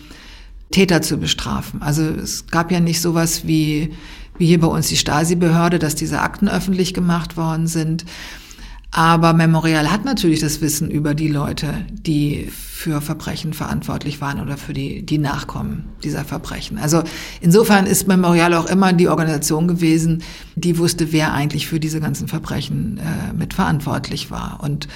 Täter 0.73 1.03
zu 1.03 1.18
bestrafen. 1.18 1.83
Also 1.83 2.03
es 2.03 2.49
gab 2.49 2.73
ja 2.73 2.81
nicht 2.81 3.01
sowas 3.01 3.47
wie, 3.47 3.93
wie 4.39 4.47
hier 4.47 4.61
bei 4.61 4.66
uns 4.66 4.89
die 4.89 4.97
Stasi-Behörde, 4.97 5.79
dass 5.79 5.95
diese 5.95 6.20
Akten 6.20 6.49
öffentlich 6.49 6.95
gemacht 6.95 7.37
worden 7.37 7.68
sind. 7.68 8.05
Aber 8.95 9.33
Memorial 9.33 9.91
hat 9.91 10.05
natürlich 10.05 10.41
das 10.41 10.61
Wissen 10.61 10.91
über 10.91 11.14
die 11.14 11.29
Leute, 11.29 11.87
die 11.91 12.51
für 12.51 13.01
Verbrechen 13.01 13.55
verantwortlich 13.55 14.20
waren 14.20 14.39
oder 14.39 14.59
für 14.59 14.75
die, 14.75 15.07
die 15.07 15.16
Nachkommen 15.16 15.85
dieser 16.05 16.25
Verbrechen. 16.25 16.79
Also 16.79 17.03
insofern 17.41 17.87
ist 17.87 18.07
Memorial 18.07 18.53
auch 18.53 18.66
immer 18.66 18.93
die 18.93 19.09
Organisation 19.09 19.66
gewesen, 19.66 20.23
die 20.57 20.77
wusste, 20.77 21.11
wer 21.12 21.33
eigentlich 21.33 21.68
für 21.68 21.81
diese 21.81 22.01
ganzen 22.01 22.29
Verbrechen 22.29 22.99
äh, 22.99 23.33
mit 23.33 23.55
verantwortlich 23.55 24.31
war. 24.31 24.61
Und 24.62 24.89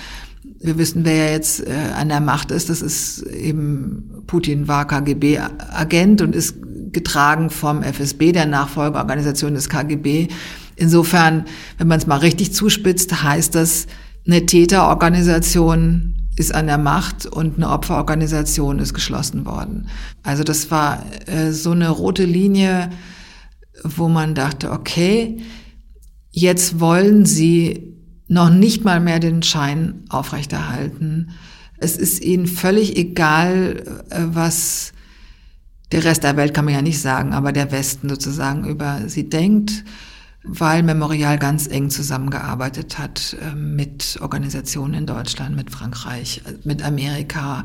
wir 0.60 0.78
wissen, 0.78 1.04
wer 1.04 1.32
jetzt 1.32 1.66
äh, 1.66 1.72
an 1.94 2.08
der 2.08 2.20
Macht 2.20 2.50
ist. 2.50 2.70
Das 2.70 2.82
ist 2.82 3.22
eben 3.22 4.22
Putin 4.26 4.68
war 4.68 4.86
KGB-Agent 4.86 6.22
und 6.22 6.34
ist 6.34 6.56
getragen 6.92 7.50
vom 7.50 7.82
FSB, 7.82 8.32
der 8.32 8.46
Nachfolgeorganisation 8.46 9.54
des 9.54 9.68
KGB. 9.68 10.28
Insofern, 10.76 11.44
wenn 11.78 11.88
man 11.88 11.98
es 11.98 12.06
mal 12.06 12.18
richtig 12.18 12.52
zuspitzt, 12.52 13.22
heißt 13.22 13.54
das, 13.54 13.86
eine 14.26 14.46
Täterorganisation 14.46 16.14
ist 16.36 16.54
an 16.54 16.66
der 16.66 16.78
Macht 16.78 17.24
und 17.26 17.56
eine 17.56 17.70
Opferorganisation 17.70 18.78
ist 18.78 18.92
geschlossen 18.92 19.46
worden. 19.46 19.88
Also 20.22 20.44
das 20.44 20.70
war 20.70 21.04
äh, 21.26 21.52
so 21.52 21.70
eine 21.70 21.88
rote 21.88 22.24
Linie, 22.24 22.90
wo 23.82 24.08
man 24.08 24.34
dachte, 24.34 24.70
okay, 24.70 25.38
jetzt 26.30 26.80
wollen 26.80 27.24
sie 27.24 27.95
noch 28.28 28.50
nicht 28.50 28.84
mal 28.84 29.00
mehr 29.00 29.20
den 29.20 29.42
Schein 29.42 30.04
aufrechterhalten. 30.08 31.30
Es 31.78 31.96
ist 31.96 32.22
ihnen 32.22 32.46
völlig 32.46 32.96
egal, 32.96 33.82
äh, 34.10 34.20
was 34.26 34.92
der 35.92 36.04
Rest 36.04 36.24
der 36.24 36.36
Welt 36.36 36.52
kann 36.54 36.64
man 36.64 36.74
ja 36.74 36.82
nicht 36.82 37.00
sagen, 37.00 37.32
aber 37.32 37.52
der 37.52 37.70
Westen 37.70 38.08
sozusagen 38.08 38.64
über 38.64 39.02
sie 39.06 39.28
denkt, 39.28 39.84
weil 40.42 40.82
Memorial 40.82 41.38
ganz 41.38 41.68
eng 41.68 41.90
zusammengearbeitet 41.90 42.98
hat 42.98 43.36
äh, 43.40 43.54
mit 43.54 44.18
Organisationen 44.20 44.94
in 44.94 45.06
Deutschland, 45.06 45.54
mit 45.54 45.70
Frankreich, 45.70 46.42
äh, 46.46 46.54
mit 46.64 46.84
Amerika 46.84 47.62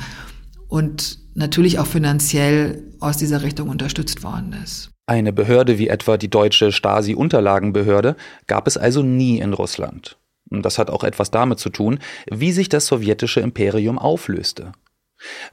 und 0.68 1.20
natürlich 1.34 1.80
auch 1.80 1.88
finanziell 1.88 2.84
aus 3.00 3.18
dieser 3.18 3.42
Richtung 3.42 3.70
unterstützt 3.70 4.24
worden 4.24 4.56
ist. 4.64 4.92
Eine 5.08 5.34
Behörde 5.34 5.78
wie 5.78 5.88
etwa 5.88 6.18
die 6.18 6.30
deutsche 6.30 6.72
Stasi-Unterlagenbehörde 6.72 8.16
gab 8.48 8.68
es 8.68 8.78
also 8.78 9.02
nie 9.04 9.40
in 9.40 9.54
Russland. 9.54 10.18
Das 10.52 10.78
hat 10.78 10.90
auch 10.90 11.04
etwas 11.04 11.32
damit 11.32 11.60
zu 11.60 11.70
tun, 11.70 12.00
wie 12.30 12.52
sich 12.52 12.68
das 12.68 12.88
sowjetische 12.88 13.40
Imperium 13.40 13.98
auflöste. 13.98 14.74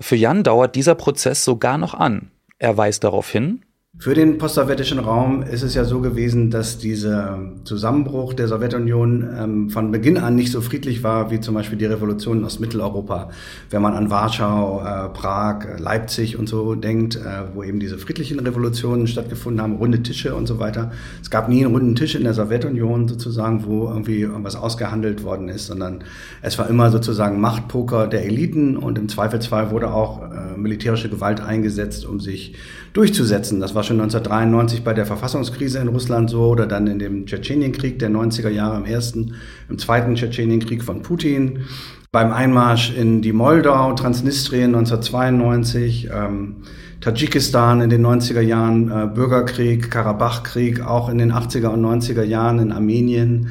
Für 0.01 0.17
Jan 0.17 0.43
dauert 0.43 0.75
dieser 0.75 0.95
Prozess 0.95 1.45
sogar 1.45 1.79
noch 1.79 1.95
an. 1.95 2.31
Er 2.59 2.77
weist 2.77 3.05
darauf 3.05 3.31
hin, 3.31 3.65
Für 4.01 4.15
den 4.15 4.39
postsowjetischen 4.39 5.01
Raum 5.01 5.43
ist 5.43 5.65
es 5.65 5.75
ja 5.75 5.85
so 5.85 6.01
gewesen, 6.01 6.53
dass 6.53 6.79
dieser 6.79 7.41
Zusammenbruch 7.65 8.33
der 8.33 8.47
Sowjetunion 8.47 9.29
ähm, 9.37 9.71
von 9.71 9.91
Beginn 9.91 10.19
an 10.19 10.37
nicht 10.37 10.53
so 10.53 10.61
friedlich 10.61 11.03
war 11.03 11.33
wie 11.33 11.41
zum 11.41 11.57
Beispiel 11.57 11.77
die 11.77 11.87
Revolution 11.87 12.45
aus 12.45 12.61
Mitteleuropa. 12.61 13.31
Wenn 13.71 13.83
man 13.83 13.95
an 13.95 14.09
Warschau, 14.09 14.83
äh, 14.83 15.09
Prag, 15.09 15.81
Leipzig 15.81 16.39
und 16.39 16.49
so 16.49 16.77
denkt, 16.77 17.17
äh, 17.17 17.53
wo 17.53 17.65
eben 17.65 17.81
diese 17.81 17.99
friedlichen 17.99 18.39
Revolutionen 18.39 19.09
stattgefunden 19.09 19.61
haben, 19.61 19.75
runde 19.75 20.01
Tische 20.01 20.33
und 20.37 20.47
so 20.47 20.61
weiter. 20.61 20.93
Es 21.21 21.29
gab 21.29 21.49
nie 21.49 21.65
einen 21.65 21.75
runden 21.75 21.97
Tisch 21.97 22.15
in 22.15 22.23
der 22.23 22.35
Sowjetunion 22.35 23.09
sozusagen, 23.09 23.67
wo 23.67 23.89
irgendwie 23.89 24.21
irgendwas 24.21 24.55
ausgehandelt 24.55 25.25
worden 25.25 25.49
ist, 25.49 25.67
sondern 25.67 26.05
es 26.41 26.57
war 26.57 26.71
immer 26.71 26.93
sozusagen 26.93 27.41
Machtpoker 27.41 28.07
der 28.07 28.25
Eliten 28.25 28.77
und 28.77 28.97
im 28.97 29.09
Zweifelsfall 29.09 29.73
wurde 29.73 29.93
auch 29.93 30.23
äh, 30.23 30.57
militärische 30.57 31.09
Gewalt 31.09 31.41
eingesetzt, 31.41 32.07
um 32.07 32.21
sich 32.21 32.55
durchzusetzen. 32.93 33.59
Das 33.59 33.75
war 33.75 33.88
schon 33.89 34.01
1993 34.01 34.85
bei 34.85 34.95
der 34.95 35.07
Verfassungskrise 35.07 35.79
in 35.79 35.89
Russland 35.89 36.31
so 36.31 36.43
oder 36.43 36.67
dann 36.67 36.87
in 36.87 36.99
dem 36.99 37.27
Tschetschenienkrieg 37.27 37.99
der 37.99 38.11
90er 38.11 38.51
Jahre 38.51 38.77
im 38.77 38.85
ersten, 38.85 39.35
im 39.69 39.79
zweiten 39.79 40.15
Tschetschenienkrieg 40.15 40.85
von 40.85 41.03
Putin, 41.03 41.65
beim 42.13 42.33
Einmarsch 42.33 42.95
in 42.97 43.21
die 43.23 43.33
Moldau, 43.33 43.93
Transnistrien 43.95 44.75
1992, 44.75 46.09
ähm, 46.15 46.57
Tadschikistan 47.01 47.81
in 47.81 47.91
den 47.91 48.05
90er 48.05 48.41
Jahren, 48.41 48.91
äh, 48.91 49.07
Bürgerkrieg, 49.07 49.91
Karabachkrieg, 49.91 50.81
auch 50.85 51.09
in 51.09 51.19
den 51.19 51.33
80er 51.33 51.69
und 51.69 51.83
90er 51.83 52.25
Jahren 52.25 52.59
in 52.59 52.73
Armenien, 52.73 53.51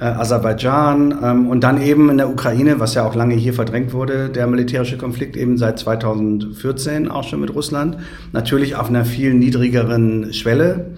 äh, 0.00 0.04
Aserbaidschan 0.04 1.18
ähm, 1.22 1.48
und 1.48 1.62
dann 1.64 1.80
eben 1.82 2.10
in 2.10 2.18
der 2.18 2.30
Ukraine, 2.30 2.80
was 2.80 2.94
ja 2.94 3.06
auch 3.06 3.14
lange 3.14 3.34
hier 3.34 3.54
verdrängt 3.54 3.92
wurde, 3.92 4.28
der 4.28 4.46
militärische 4.46 4.98
Konflikt 4.98 5.36
eben 5.36 5.58
seit 5.58 5.78
2014 5.78 7.08
auch 7.08 7.24
schon 7.24 7.40
mit 7.40 7.54
Russland. 7.54 7.98
Natürlich 8.32 8.76
auf 8.76 8.88
einer 8.88 9.04
viel 9.04 9.34
niedrigeren 9.34 10.32
Schwelle 10.32 10.94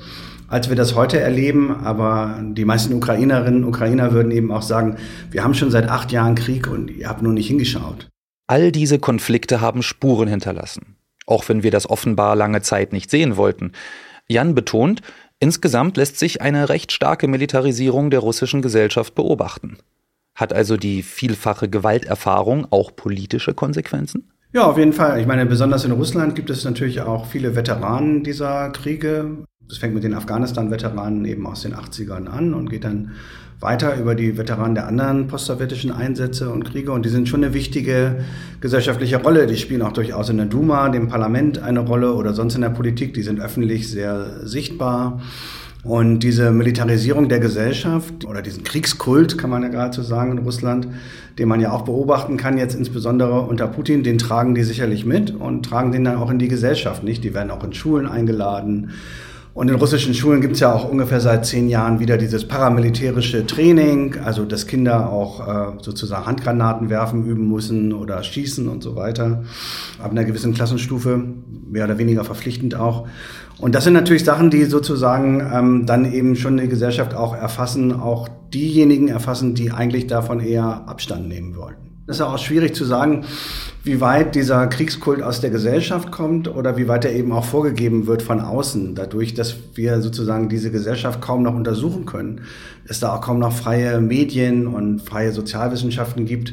als 0.50 0.68
wir 0.68 0.76
das 0.76 0.94
heute 0.96 1.18
erleben. 1.18 1.84
Aber 1.84 2.38
die 2.42 2.64
meisten 2.64 2.92
Ukrainerinnen 2.92 3.62
und 3.62 3.68
Ukrainer 3.68 4.12
würden 4.12 4.32
eben 4.32 4.50
auch 4.50 4.62
sagen, 4.62 4.96
wir 5.30 5.42
haben 5.44 5.54
schon 5.54 5.70
seit 5.70 5.88
acht 5.88 6.12
Jahren 6.12 6.34
Krieg 6.34 6.66
und 6.66 6.90
ihr 6.90 7.08
habt 7.08 7.22
nur 7.22 7.32
nicht 7.32 7.46
hingeschaut. 7.46 8.08
All 8.46 8.72
diese 8.72 8.98
Konflikte 8.98 9.60
haben 9.60 9.82
Spuren 9.82 10.28
hinterlassen, 10.28 10.96
auch 11.24 11.48
wenn 11.48 11.62
wir 11.62 11.70
das 11.70 11.88
offenbar 11.88 12.34
lange 12.34 12.62
Zeit 12.62 12.92
nicht 12.92 13.10
sehen 13.10 13.36
wollten. 13.36 13.72
Jan 14.26 14.54
betont, 14.54 15.02
Insgesamt 15.40 15.96
lässt 15.96 16.18
sich 16.18 16.42
eine 16.42 16.68
recht 16.68 16.92
starke 16.92 17.26
Militarisierung 17.26 18.10
der 18.10 18.20
russischen 18.20 18.60
Gesellschaft 18.60 19.14
beobachten. 19.14 19.78
Hat 20.34 20.52
also 20.52 20.76
die 20.76 21.02
vielfache 21.02 21.68
Gewalterfahrung 21.68 22.66
auch 22.70 22.94
politische 22.94 23.54
Konsequenzen? 23.54 24.30
Ja, 24.52 24.66
auf 24.66 24.76
jeden 24.76 24.92
Fall. 24.92 25.18
Ich 25.18 25.26
meine, 25.26 25.46
besonders 25.46 25.84
in 25.84 25.92
Russland 25.92 26.34
gibt 26.34 26.50
es 26.50 26.64
natürlich 26.64 27.00
auch 27.00 27.24
viele 27.24 27.56
Veteranen 27.56 28.22
dieser 28.22 28.68
Kriege. 28.70 29.44
Das 29.66 29.78
fängt 29.78 29.94
mit 29.94 30.04
den 30.04 30.14
Afghanistan-Veteranen 30.14 31.24
eben 31.24 31.46
aus 31.46 31.62
den 31.62 31.74
80ern 31.74 32.26
an 32.26 32.52
und 32.52 32.68
geht 32.68 32.84
dann 32.84 33.12
weiter 33.60 33.96
über 33.96 34.14
die 34.14 34.38
Veteranen 34.38 34.74
der 34.74 34.86
anderen 34.86 35.26
postsowjetischen 35.26 35.92
Einsätze 35.92 36.50
und 36.50 36.64
Kriege. 36.64 36.92
Und 36.92 37.04
die 37.04 37.10
sind 37.10 37.28
schon 37.28 37.44
eine 37.44 37.52
wichtige 37.52 38.24
gesellschaftliche 38.60 39.22
Rolle. 39.22 39.46
Die 39.46 39.56
spielen 39.56 39.82
auch 39.82 39.92
durchaus 39.92 40.30
in 40.30 40.38
der 40.38 40.46
Duma, 40.46 40.88
dem 40.88 41.08
Parlament 41.08 41.62
eine 41.62 41.80
Rolle 41.80 42.14
oder 42.14 42.32
sonst 42.32 42.54
in 42.54 42.62
der 42.62 42.70
Politik. 42.70 43.12
Die 43.14 43.22
sind 43.22 43.38
öffentlich 43.38 43.90
sehr 43.90 44.46
sichtbar. 44.46 45.20
Und 45.82 46.20
diese 46.20 46.50
Militarisierung 46.50 47.28
der 47.30 47.40
Gesellschaft 47.40 48.26
oder 48.26 48.42
diesen 48.42 48.64
Kriegskult, 48.64 49.38
kann 49.38 49.48
man 49.48 49.62
ja 49.62 49.68
geradezu 49.68 50.02
sagen, 50.02 50.32
in 50.32 50.38
Russland, 50.38 50.88
den 51.38 51.48
man 51.48 51.60
ja 51.60 51.72
auch 51.72 51.82
beobachten 51.82 52.36
kann, 52.36 52.58
jetzt 52.58 52.74
insbesondere 52.74 53.40
unter 53.42 53.66
Putin, 53.66 54.02
den 54.02 54.18
tragen 54.18 54.54
die 54.54 54.62
sicherlich 54.62 55.06
mit 55.06 55.34
und 55.34 55.64
tragen 55.64 55.90
den 55.90 56.04
dann 56.04 56.16
auch 56.16 56.30
in 56.30 56.38
die 56.38 56.48
Gesellschaft, 56.48 57.02
nicht? 57.02 57.24
Die 57.24 57.32
werden 57.32 57.50
auch 57.50 57.64
in 57.64 57.72
Schulen 57.72 58.06
eingeladen 58.06 58.90
und 59.52 59.68
in 59.68 59.74
russischen 59.74 60.14
Schulen 60.14 60.40
gibt 60.40 60.54
es 60.54 60.60
ja 60.60 60.72
auch 60.72 60.88
ungefähr 60.88 61.20
seit 61.20 61.44
zehn 61.44 61.68
Jahren 61.68 61.98
wieder 61.98 62.16
dieses 62.16 62.46
paramilitärische 62.46 63.46
Training, 63.46 64.16
also 64.24 64.44
dass 64.44 64.66
Kinder 64.66 65.10
auch 65.10 65.40
äh, 65.46 65.82
sozusagen 65.82 66.26
Handgranaten 66.26 66.88
werfen 66.88 67.26
üben 67.26 67.50
müssen 67.50 67.92
oder 67.92 68.22
schießen 68.22 68.68
und 68.68 68.82
so 68.82 68.94
weiter. 68.94 69.42
Ab 69.98 70.12
einer 70.12 70.24
gewissen 70.24 70.54
Klassenstufe, 70.54 71.24
mehr 71.68 71.84
oder 71.84 71.98
weniger 71.98 72.24
verpflichtend 72.24 72.76
auch. 72.76 73.08
Und 73.58 73.74
das 73.74 73.84
sind 73.84 73.92
natürlich 73.92 74.24
Sachen, 74.24 74.50
die 74.50 74.64
sozusagen 74.64 75.40
ähm, 75.52 75.84
dann 75.84 76.10
eben 76.10 76.36
schon 76.36 76.56
die 76.56 76.68
Gesellschaft 76.68 77.14
auch 77.14 77.34
erfassen, 77.34 77.92
auch 77.92 78.28
diejenigen 78.54 79.08
erfassen, 79.08 79.54
die 79.54 79.72
eigentlich 79.72 80.06
davon 80.06 80.40
eher 80.40 80.88
Abstand 80.88 81.28
nehmen 81.28 81.56
wollten. 81.56 81.89
Das 82.10 82.16
ist 82.16 82.22
auch 82.22 82.38
schwierig 82.38 82.74
zu 82.74 82.84
sagen, 82.84 83.24
wie 83.84 84.00
weit 84.00 84.34
dieser 84.34 84.66
Kriegskult 84.66 85.22
aus 85.22 85.40
der 85.40 85.50
Gesellschaft 85.50 86.10
kommt 86.10 86.48
oder 86.52 86.76
wie 86.76 86.88
weit 86.88 87.04
er 87.04 87.12
eben 87.12 87.30
auch 87.30 87.44
vorgegeben 87.44 88.08
wird 88.08 88.20
von 88.20 88.40
außen, 88.40 88.96
dadurch, 88.96 89.32
dass 89.32 89.54
wir 89.76 90.02
sozusagen 90.02 90.48
diese 90.48 90.72
Gesellschaft 90.72 91.20
kaum 91.20 91.44
noch 91.44 91.54
untersuchen 91.54 92.06
können, 92.06 92.40
es 92.84 92.98
da 92.98 93.14
auch 93.14 93.20
kaum 93.20 93.38
noch 93.38 93.52
freie 93.52 94.00
Medien 94.00 94.66
und 94.66 95.02
freie 95.02 95.30
Sozialwissenschaften 95.30 96.26
gibt, 96.26 96.52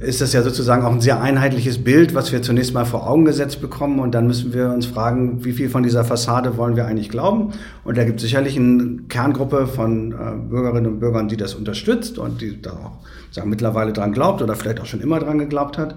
ist 0.00 0.22
das 0.22 0.32
ja 0.32 0.42
sozusagen 0.42 0.82
auch 0.82 0.92
ein 0.92 1.02
sehr 1.02 1.20
einheitliches 1.20 1.84
Bild, 1.84 2.14
was 2.14 2.32
wir 2.32 2.40
zunächst 2.40 2.72
mal 2.72 2.86
vor 2.86 3.06
Augen 3.06 3.26
gesetzt 3.26 3.60
bekommen. 3.60 4.00
Und 4.00 4.12
dann 4.14 4.26
müssen 4.26 4.54
wir 4.54 4.70
uns 4.70 4.86
fragen, 4.86 5.44
wie 5.44 5.52
viel 5.52 5.68
von 5.68 5.82
dieser 5.82 6.04
Fassade 6.04 6.56
wollen 6.56 6.74
wir 6.74 6.86
eigentlich 6.86 7.10
glauben? 7.10 7.52
Und 7.84 7.98
da 7.98 8.04
gibt 8.04 8.16
es 8.16 8.22
sicherlich 8.22 8.56
eine 8.56 9.00
Kerngruppe 9.08 9.66
von 9.66 10.12
äh, 10.12 10.48
Bürgerinnen 10.48 10.86
und 10.86 11.00
Bürgern, 11.00 11.28
die 11.28 11.36
das 11.36 11.54
unterstützt 11.54 12.18
und 12.18 12.40
die 12.40 12.62
da 12.62 12.70
auch 12.70 12.98
sagen, 13.30 13.50
mittlerweile 13.50 13.92
dran 13.92 14.12
glaubt 14.12 14.40
oder 14.40 14.56
vielleicht 14.56 14.80
auch 14.80 14.86
schon 14.86 15.02
immer 15.02 15.20
dran 15.20 15.38
geglaubt 15.38 15.76
hat. 15.76 15.94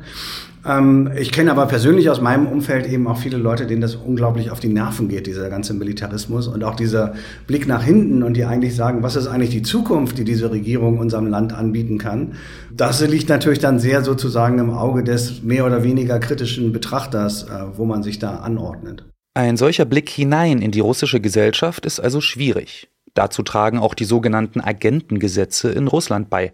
Ähm, 0.65 1.11
ich 1.17 1.31
kenne 1.31 1.51
aber 1.51 1.65
persönlich 1.65 2.09
aus 2.09 2.21
meinem 2.21 2.47
Umfeld 2.47 2.87
eben 2.87 3.07
auch 3.07 3.17
viele 3.17 3.37
Leute, 3.37 3.67
denen 3.67 3.81
das 3.81 3.95
unglaublich 3.95 4.51
auf 4.51 4.59
die 4.59 4.69
Nerven 4.69 5.09
geht, 5.09 5.27
dieser 5.27 5.49
ganze 5.49 5.73
Militarismus 5.73 6.47
und 6.47 6.63
auch 6.63 6.75
dieser 6.75 7.13
Blick 7.47 7.67
nach 7.67 7.83
hinten 7.83 8.23
und 8.23 8.35
die 8.35 8.45
eigentlich 8.45 8.75
sagen, 8.75 9.03
was 9.03 9.15
ist 9.15 9.27
eigentlich 9.27 9.49
die 9.49 9.61
Zukunft, 9.61 10.17
die 10.17 10.23
diese 10.23 10.51
Regierung 10.51 10.99
unserem 10.99 11.27
Land 11.27 11.53
anbieten 11.53 11.97
kann. 11.97 12.33
Das 12.71 13.05
liegt 13.05 13.29
natürlich 13.29 13.59
dann 13.59 13.79
sehr 13.79 14.03
sozusagen 14.03 14.59
im 14.59 14.71
Auge 14.71 15.03
des 15.03 15.43
mehr 15.43 15.65
oder 15.65 15.83
weniger 15.83 16.19
kritischen 16.19 16.71
Betrachters, 16.71 17.43
äh, 17.43 17.77
wo 17.77 17.85
man 17.85 18.03
sich 18.03 18.19
da 18.19 18.37
anordnet. 18.37 19.05
Ein 19.35 19.57
solcher 19.57 19.85
Blick 19.85 20.09
hinein 20.09 20.61
in 20.61 20.71
die 20.71 20.79
russische 20.79 21.19
Gesellschaft 21.19 21.85
ist 21.85 21.99
also 21.99 22.21
schwierig. 22.21 22.89
Dazu 23.15 23.43
tragen 23.43 23.79
auch 23.79 23.93
die 23.93 24.05
sogenannten 24.05 24.61
Agentengesetze 24.61 25.69
in 25.69 25.87
Russland 25.87 26.29
bei. 26.29 26.53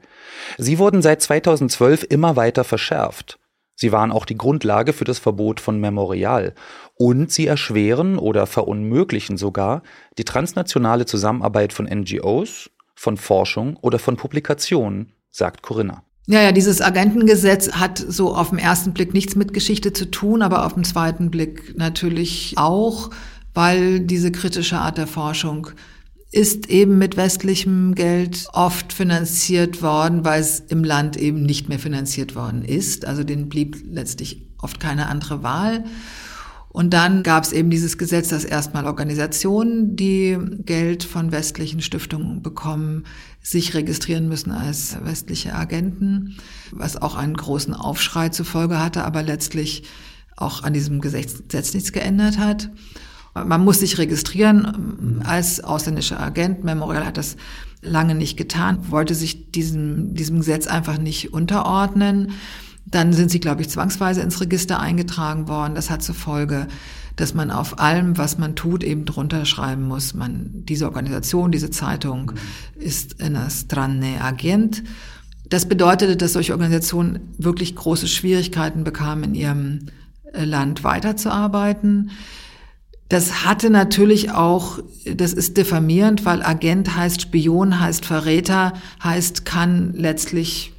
Sie 0.57 0.77
wurden 0.79 1.01
seit 1.01 1.21
2012 1.21 2.07
immer 2.09 2.35
weiter 2.35 2.63
verschärft. 2.63 3.39
Sie 3.79 3.93
waren 3.93 4.11
auch 4.11 4.25
die 4.25 4.37
Grundlage 4.37 4.91
für 4.91 5.05
das 5.05 5.19
Verbot 5.19 5.61
von 5.61 5.79
Memorial. 5.79 6.53
Und 6.95 7.31
sie 7.31 7.47
erschweren 7.47 8.17
oder 8.17 8.45
verunmöglichen 8.45 9.37
sogar 9.37 9.83
die 10.17 10.25
transnationale 10.25 11.05
Zusammenarbeit 11.05 11.71
von 11.71 11.85
NGOs, 11.85 12.69
von 12.93 13.15
Forschung 13.15 13.77
oder 13.77 13.97
von 13.97 14.17
Publikationen, 14.17 15.13
sagt 15.31 15.61
Corinna. 15.61 16.03
Ja, 16.27 16.41
ja, 16.41 16.51
dieses 16.51 16.81
Agentengesetz 16.81 17.71
hat 17.71 17.97
so 17.97 18.35
auf 18.35 18.49
den 18.49 18.59
ersten 18.59 18.91
Blick 18.93 19.13
nichts 19.13 19.37
mit 19.37 19.53
Geschichte 19.53 19.93
zu 19.93 20.11
tun, 20.11 20.41
aber 20.41 20.65
auf 20.65 20.73
den 20.73 20.83
zweiten 20.83 21.31
Blick 21.31 21.77
natürlich 21.77 22.55
auch, 22.57 23.11
weil 23.53 24.01
diese 24.01 24.33
kritische 24.33 24.77
Art 24.77 24.97
der 24.97 25.07
Forschung 25.07 25.69
ist 26.31 26.69
eben 26.69 26.97
mit 26.97 27.17
westlichem 27.17 27.95
Geld 27.95 28.47
oft 28.53 28.93
finanziert 28.93 29.81
worden, 29.81 30.23
weil 30.23 30.41
es 30.41 30.59
im 30.59 30.83
Land 30.83 31.17
eben 31.17 31.43
nicht 31.43 31.69
mehr 31.69 31.79
finanziert 31.79 32.35
worden 32.35 32.63
ist. 32.63 33.05
Also 33.05 33.23
denen 33.23 33.49
blieb 33.49 33.83
letztlich 33.89 34.45
oft 34.59 34.79
keine 34.79 35.07
andere 35.07 35.41
Wahl. 35.41 35.85
Und 36.71 36.93
dann 36.93 37.23
gab 37.23 37.43
es 37.43 37.51
eben 37.51 37.71
dieses 37.71 37.97
Gesetz, 37.97 38.29
dass 38.29 38.45
erstmal 38.45 38.85
Organisationen, 38.85 39.95
die 39.95 40.37
Geld 40.65 41.03
von 41.03 41.31
westlichen 41.31 41.81
Stiftungen 41.81 42.43
bekommen, 42.43 43.05
sich 43.41 43.73
registrieren 43.73 44.29
müssen 44.29 44.51
als 44.51 44.97
westliche 45.03 45.55
Agenten, 45.55 46.37
was 46.71 46.95
auch 46.95 47.15
einen 47.15 47.35
großen 47.35 47.73
Aufschrei 47.73 48.29
zur 48.29 48.45
Folge 48.45 48.79
hatte, 48.79 49.03
aber 49.03 49.23
letztlich 49.23 49.83
auch 50.37 50.61
an 50.61 50.73
diesem 50.73 51.01
Gesetz 51.01 51.73
nichts 51.73 51.91
geändert 51.91 52.37
hat. 52.37 52.69
Man 53.45 53.63
muss 53.63 53.79
sich 53.79 53.97
registrieren 53.97 55.21
als 55.25 55.63
ausländischer 55.63 56.19
Agent. 56.19 56.63
Memorial 56.63 57.05
hat 57.05 57.17
das 57.17 57.37
lange 57.81 58.15
nicht 58.15 58.37
getan, 58.37 58.91
wollte 58.91 59.15
sich 59.15 59.51
diesem, 59.51 60.13
diesem 60.13 60.39
Gesetz 60.39 60.67
einfach 60.67 60.97
nicht 60.97 61.33
unterordnen. 61.33 62.31
Dann 62.85 63.13
sind 63.13 63.29
sie, 63.29 63.39
glaube 63.39 63.61
ich, 63.61 63.69
zwangsweise 63.69 64.21
ins 64.21 64.41
Register 64.41 64.79
eingetragen 64.79 65.47
worden. 65.47 65.75
Das 65.75 65.89
hat 65.89 66.01
zur 66.01 66.15
Folge, 66.15 66.67
dass 67.15 67.33
man 67.33 67.51
auf 67.51 67.79
allem, 67.79 68.17
was 68.17 68.37
man 68.37 68.55
tut, 68.55 68.83
eben 68.83 69.05
drunter 69.05 69.45
schreiben 69.45 69.83
muss. 69.83 70.13
Man, 70.13 70.49
diese 70.65 70.85
Organisation, 70.85 71.51
diese 71.51 71.69
Zeitung 71.69 72.31
ist 72.75 73.21
in 73.21 73.33
der 73.33 73.49
Stranne 73.49 74.21
Agent. 74.21 74.83
Das 75.49 75.67
bedeutete, 75.67 76.15
dass 76.15 76.33
solche 76.33 76.53
Organisationen 76.53 77.33
wirklich 77.37 77.75
große 77.75 78.07
Schwierigkeiten 78.07 78.83
bekamen, 78.83 79.23
in 79.23 79.35
ihrem 79.35 79.79
Land 80.33 80.83
weiterzuarbeiten. 80.83 82.11
Das 83.09 83.43
hatte 83.43 83.71
natürlich 83.71 84.31
auch, 84.31 84.79
das 85.03 85.33
ist 85.33 85.57
diffamierend, 85.57 86.25
weil 86.25 86.43
Agent 86.43 86.95
heißt 86.95 87.21
Spion, 87.21 87.79
heißt 87.79 88.05
Verräter, 88.05 88.73
heißt 89.03 89.45
kann 89.45 89.93
letztlich 89.93 90.73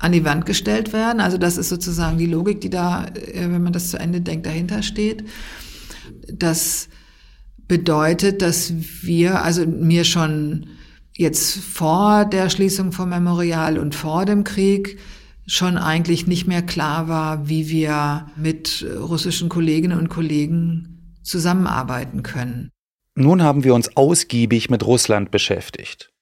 an 0.00 0.10
die 0.10 0.24
Wand 0.24 0.44
gestellt 0.44 0.92
werden. 0.92 1.20
Also 1.20 1.38
das 1.38 1.56
ist 1.56 1.68
sozusagen 1.68 2.18
die 2.18 2.26
Logik, 2.26 2.60
die 2.60 2.70
da, 2.70 3.06
äh, 3.06 3.48
wenn 3.48 3.62
man 3.62 3.72
das 3.72 3.90
zu 3.90 3.98
Ende 3.98 4.20
denkt, 4.20 4.46
dahinter 4.46 4.82
steht. 4.82 5.24
Das 6.32 6.88
bedeutet, 7.68 8.42
dass 8.42 8.72
wir, 9.02 9.44
also 9.44 9.64
mir 9.64 10.02
schon 10.02 10.66
jetzt 11.16 11.58
vor 11.58 12.24
der 12.24 12.50
Schließung 12.50 12.90
vom 12.90 13.10
Memorial 13.10 13.78
und 13.78 13.94
vor 13.94 14.24
dem 14.24 14.42
Krieg 14.42 14.98
schon 15.46 15.78
eigentlich 15.78 16.26
nicht 16.26 16.46
mehr 16.48 16.62
klar 16.62 17.08
war, 17.08 17.48
wie 17.48 17.68
wir 17.68 18.26
mit 18.36 18.84
russischen 19.00 19.48
Kolleginnen 19.48 19.98
und 19.98 20.08
Kollegen 20.08 20.97
zusammenarbeiten 21.28 22.22
können. 22.22 22.70
Nun 23.14 23.42
haben 23.42 23.64
wir 23.64 23.74
uns 23.74 23.96
ausgiebig 23.96 24.70
mit 24.70 24.86
Russland 24.86 25.30
beschäftigt. 25.30 26.12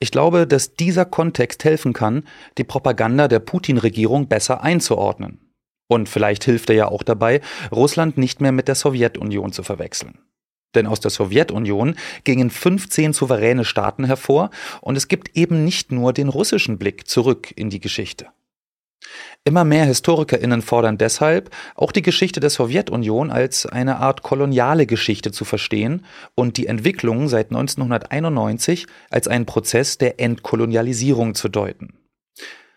Ich 0.00 0.10
glaube, 0.10 0.46
dass 0.46 0.74
dieser 0.74 1.04
Kontext 1.04 1.64
helfen 1.64 1.92
kann, 1.92 2.24
die 2.58 2.64
Propaganda 2.64 3.28
der 3.28 3.38
Putin-Regierung 3.38 4.28
besser 4.28 4.62
einzuordnen. 4.62 5.52
Und 5.88 6.08
vielleicht 6.08 6.44
hilft 6.44 6.70
er 6.70 6.76
ja 6.76 6.88
auch 6.88 7.02
dabei, 7.02 7.40
Russland 7.72 8.18
nicht 8.18 8.40
mehr 8.40 8.52
mit 8.52 8.68
der 8.68 8.74
Sowjetunion 8.74 9.52
zu 9.52 9.62
verwechseln. 9.62 10.18
Denn 10.74 10.86
aus 10.86 11.00
der 11.00 11.10
Sowjetunion 11.10 11.96
gingen 12.24 12.50
15 12.50 13.12
souveräne 13.12 13.64
Staaten 13.64 14.04
hervor 14.04 14.50
und 14.80 14.96
es 14.96 15.08
gibt 15.08 15.36
eben 15.36 15.64
nicht 15.64 15.90
nur 15.90 16.12
den 16.12 16.28
russischen 16.28 16.78
Blick 16.78 17.08
zurück 17.08 17.52
in 17.56 17.70
die 17.70 17.80
Geschichte. 17.80 18.28
Immer 19.44 19.64
mehr 19.64 19.86
HistorikerInnen 19.86 20.62
fordern 20.62 20.98
deshalb, 20.98 21.50
auch 21.74 21.92
die 21.92 22.02
Geschichte 22.02 22.40
der 22.40 22.50
Sowjetunion 22.50 23.30
als 23.30 23.64
eine 23.66 23.96
Art 23.96 24.22
koloniale 24.22 24.86
Geschichte 24.86 25.32
zu 25.32 25.44
verstehen 25.44 26.04
und 26.34 26.56
die 26.56 26.66
Entwicklung 26.66 27.28
seit 27.28 27.50
1991 27.50 28.86
als 29.10 29.28
einen 29.28 29.46
Prozess 29.46 29.98
der 29.98 30.20
Entkolonialisierung 30.20 31.34
zu 31.34 31.48
deuten. 31.48 31.94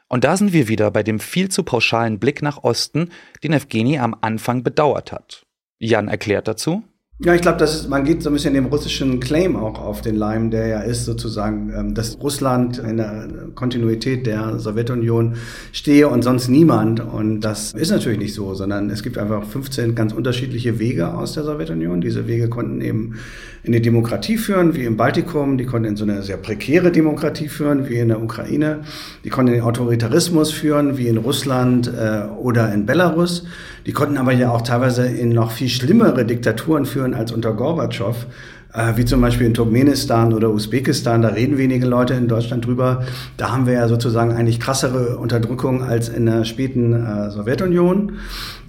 Und 0.08 0.24
da 0.24 0.38
sind 0.38 0.54
wir 0.54 0.68
wieder 0.68 0.92
bei 0.92 1.04
dem 1.04 1.20
viel 1.20 1.50
zu 1.50 1.64
pauschalen 1.64 2.20
Blick 2.20 2.42
nach 2.42 2.64
Osten, 2.64 3.10
den 3.44 3.52
Evgeny 3.52 3.98
am 3.98 4.16
Anfang 4.22 4.64
bedauert 4.64 5.12
hat. 5.12 5.46
Jan 5.80 6.08
erklärt 6.08 6.48
dazu. 6.48 6.84
Ja, 7.26 7.34
ich 7.34 7.42
glaube, 7.42 7.66
man 7.88 8.04
geht 8.04 8.22
so 8.22 8.30
ein 8.30 8.34
bisschen 8.34 8.54
dem 8.54 8.66
russischen 8.66 9.22
Claim 9.22 9.56
auch 9.56 9.80
auf 9.80 10.02
den 10.02 10.18
Leim, 10.18 10.52
der 10.52 10.68
ja 10.68 10.80
ist 10.82 11.06
sozusagen, 11.06 11.72
ähm, 11.74 11.94
dass 11.94 12.20
Russland 12.20 12.80
in 12.80 12.98
der 12.98 13.30
Kontinuität 13.56 14.28
der 14.28 14.60
Sowjetunion 14.60 15.36
stehe 15.72 16.10
und 16.10 16.22
sonst 16.22 16.50
niemand. 16.50 17.00
Und 17.00 17.40
das 17.40 17.72
ist 17.72 17.92
natürlich 17.92 18.20
nicht 18.20 18.34
so, 18.34 18.56
sondern 18.56 18.90
es 18.90 19.04
gibt 19.04 19.18
einfach 19.18 19.46
15 19.46 19.96
ganz 19.96 20.12
unterschiedliche 20.12 20.80
Wege 20.80 21.14
aus 21.14 21.32
der 21.32 21.44
Sowjetunion. 21.44 22.02
Diese 22.02 22.28
Wege 22.28 22.50
konnten 22.50 22.82
eben 22.82 23.16
in 23.64 23.72
die 23.72 23.82
Demokratie 23.82 24.36
führen, 24.36 24.76
wie 24.76 24.84
im 24.84 24.98
Baltikum. 24.98 25.58
Die 25.58 25.66
konnten 25.66 25.88
in 25.88 25.96
so 25.96 26.04
eine 26.04 26.24
sehr 26.24 26.36
prekäre 26.36 26.92
Demokratie 26.92 27.48
führen, 27.48 27.88
wie 27.88 28.00
in 28.00 28.10
der 28.10 28.22
Ukraine. 28.22 28.82
Die 29.24 29.30
konnten 29.30 29.54
in 29.54 29.60
den 29.60 29.64
Autoritarismus 29.64 30.52
führen, 30.52 30.98
wie 30.98 31.08
in 31.08 31.16
Russland 31.16 31.88
äh, 31.88 32.26
oder 32.38 32.74
in 32.74 32.86
Belarus. 32.86 33.46
Die 33.86 33.92
konnten 33.92 34.18
aber 34.18 34.32
ja 34.32 34.52
auch 34.52 34.62
teilweise 34.62 35.06
in 35.06 35.30
noch 35.30 35.52
viel 35.52 35.70
schlimmere 35.70 36.26
Diktaturen 36.26 36.86
führen 36.86 37.14
als 37.14 37.32
unter 37.32 37.54
Gorbatschow, 37.54 38.26
äh, 38.74 38.94
wie 38.96 39.06
zum 39.06 39.22
Beispiel 39.22 39.48
in 39.48 39.54
Turkmenistan 39.54 40.34
oder 40.34 40.50
Usbekistan. 40.52 41.22
Da 41.22 41.30
reden 41.30 41.58
wenige 41.58 41.86
Leute 41.86 42.14
in 42.14 42.28
Deutschland 42.28 42.66
drüber. 42.66 43.04
Da 43.38 43.52
haben 43.52 43.66
wir 43.66 43.74
ja 43.74 43.88
sozusagen 43.88 44.32
eigentlich 44.32 44.60
krassere 44.60 45.18
Unterdrückung 45.18 45.84
als 45.84 46.10
in 46.10 46.26
der 46.26 46.46
späten 46.46 46.94
äh, 46.94 47.32
Sowjetunion 47.32 48.14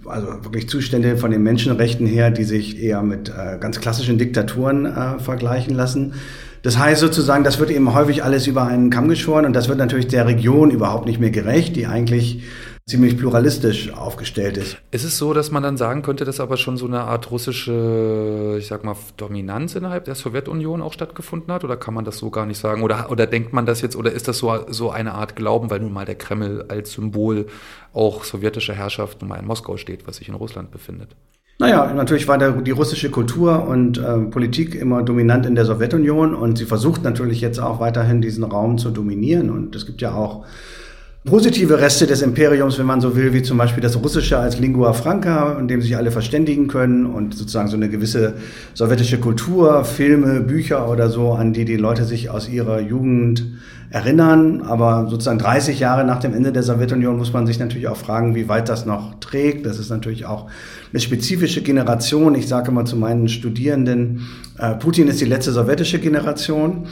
also 0.07 0.27
wirklich 0.45 0.69
Zustände 0.69 1.17
von 1.17 1.31
den 1.31 1.43
Menschenrechten 1.43 2.07
her, 2.07 2.31
die 2.31 2.45
sich 2.45 2.83
eher 2.83 3.03
mit 3.03 3.29
äh, 3.29 3.59
ganz 3.59 3.81
klassischen 3.81 4.19
Diktaturen 4.19 4.87
äh, 4.87 5.19
vergleichen 5.19 5.75
lassen. 5.75 6.15
Das 6.63 6.79
heißt 6.79 7.01
sozusagen, 7.01 7.45
das 7.45 7.59
wird 7.59 7.71
eben 7.71 7.95
häufig 7.95 8.25
alles 8.25 8.47
über 8.47 8.67
einen 8.67 8.89
Kamm 8.89 9.09
geschoren 9.09 9.45
und 9.45 9.53
das 9.53 9.69
wird 9.69 9.79
natürlich 9.79 10.09
der 10.09 10.27
Region 10.27 10.71
überhaupt 10.71 11.07
nicht 11.07 11.21
mehr 11.21 11.31
gerecht, 11.31 11.77
die 11.77 11.87
eigentlich 11.87 12.43
ziemlich 12.87 13.17
pluralistisch 13.17 13.93
aufgestellt 13.95 14.59
ist. 14.59 14.77
Ist 14.91 15.05
es 15.05 15.17
so, 15.17 15.33
dass 15.33 15.51
man 15.51 15.63
dann 15.63 15.79
sagen 15.79 16.03
könnte, 16.03 16.27
dass 16.27 16.39
aber 16.39 16.59
schon 16.59 16.77
so 16.77 16.87
eine 16.87 17.01
Art 17.01 17.31
russische, 17.31 18.57
ich 18.59 18.67
sag 18.67 18.85
mal, 18.85 18.95
Dominanz 19.17 19.75
innerhalb 19.75 20.05
der 20.05 20.15
Sowjetunion 20.15 20.83
auch 20.83 20.93
stattgefunden 20.93 21.53
hat? 21.53 21.65
Oder 21.65 21.79
kann 21.79 21.95
man 21.95 22.05
das 22.05 22.19
so 22.19 22.31
gar 22.31 22.45
nicht 22.45 22.59
sagen? 22.59 22.83
Oder, 22.83 23.11
oder 23.11 23.27
denkt 23.27 23.55
man 23.55 23.65
das 23.65 23.81
jetzt, 23.81 23.97
oder 23.97 24.13
ist 24.13 24.29
das 24.29 24.39
so, 24.39 24.67
so 24.69 24.91
eine 24.91 25.15
Art 25.15 25.35
Glauben, 25.35 25.71
weil 25.71 25.81
nun 25.81 25.95
mal 25.95 26.05
der 26.05 26.17
Kreml 26.17 26.67
als 26.69 26.93
Symbol 26.93 27.47
auch 27.95 28.25
sowjetischer 28.25 28.75
Herrschaft 28.75 29.23
nun 29.23 29.31
mal 29.31 29.37
in 29.37 29.47
Moskau 29.47 29.79
steht, 29.79 30.07
was 30.07 30.17
sich 30.17 30.29
in 30.29 30.35
Russland 30.35 30.71
befindet? 30.71 31.17
Naja, 31.59 31.91
natürlich 31.95 32.29
war 32.29 32.37
der, 32.37 32.51
die 32.51 32.73
russische 32.73 33.11
Kultur 33.11 33.67
und 33.67 33.97
äh, 33.97 34.19
Politik 34.19 34.75
immer 34.75 35.03
dominant 35.03 35.47
in 35.47 35.55
der 35.55 35.65
Sowjetunion 35.65 36.35
und 36.35 36.59
sie 36.59 36.67
versucht 36.67 37.03
natürlich 37.05 37.41
jetzt 37.41 37.61
auch 37.61 37.81
weiterhin 37.81 38.21
diesen 38.21 38.45
Raum 38.45 38.77
zu 38.77 38.91
dominieren. 38.91 39.51
Und 39.51 39.75
es 39.75 39.87
gibt 39.87 40.03
ja 40.03 40.13
auch 40.13 40.45
positive 41.25 41.81
Reste 41.81 42.07
des 42.07 42.21
Imperiums, 42.21 42.79
wenn 42.79 42.85
man 42.85 43.01
so 43.01 43.17
will, 43.17 43.33
wie 43.33 43.43
zum 43.43 43.57
Beispiel 43.57 43.83
das 43.83 43.97
Russische 43.97 44.39
als 44.39 44.59
Lingua 44.59 44.93
Franca, 44.93 45.59
in 45.59 45.69
dem 45.69 45.81
sich 45.81 45.97
alle 45.97 46.11
verständigen 46.11 46.69
können 46.69 47.07
und 47.07 47.35
sozusagen 47.35 47.69
so 47.69 47.77
eine 47.77 47.89
gewisse 47.89 48.35
sowjetische 48.75 49.19
Kultur, 49.19 49.87
Filme, 49.87 50.41
Bücher 50.41 50.87
oder 50.91 51.09
so, 51.09 51.33
an 51.33 51.55
die 51.55 51.65
die 51.65 51.77
Leute 51.77 52.05
sich 52.05 52.29
aus 52.29 52.51
ihrer 52.51 52.79
Jugend 52.81 53.47
erinnern. 53.89 54.61
Aber 54.63 55.07
sozusagen 55.09 55.39
30 55.39 55.81
Jahre 55.81 56.05
nach 56.05 56.21
dem 56.21 56.35
Ende 56.35 56.53
der 56.53 56.63
Sowjetunion 56.63 57.17
muss 57.17 57.33
man 57.33 57.47
sich 57.47 57.59
natürlich 57.59 57.89
auch 57.89 57.97
fragen, 57.97 58.35
wie 58.35 58.49
weit 58.51 58.69
das 58.69 58.85
noch 58.85 59.19
trägt. 59.21 59.65
Das 59.65 59.79
ist 59.79 59.89
natürlich 59.89 60.27
auch 60.27 60.51
eine 60.93 61.01
spezifische 61.01 61.63
Generation. 61.63 62.35
Ich 62.35 62.49
sage 62.49 62.71
immer 62.71 62.85
zu 62.85 62.97
meinen 62.97 63.29
Studierenden, 63.29 64.27
äh, 64.59 64.75
Putin 64.75 65.09
ist 65.09 65.23
die 65.23 65.25
letzte 65.25 65.53
sowjetische 65.53 66.01
Generation. 66.01 66.87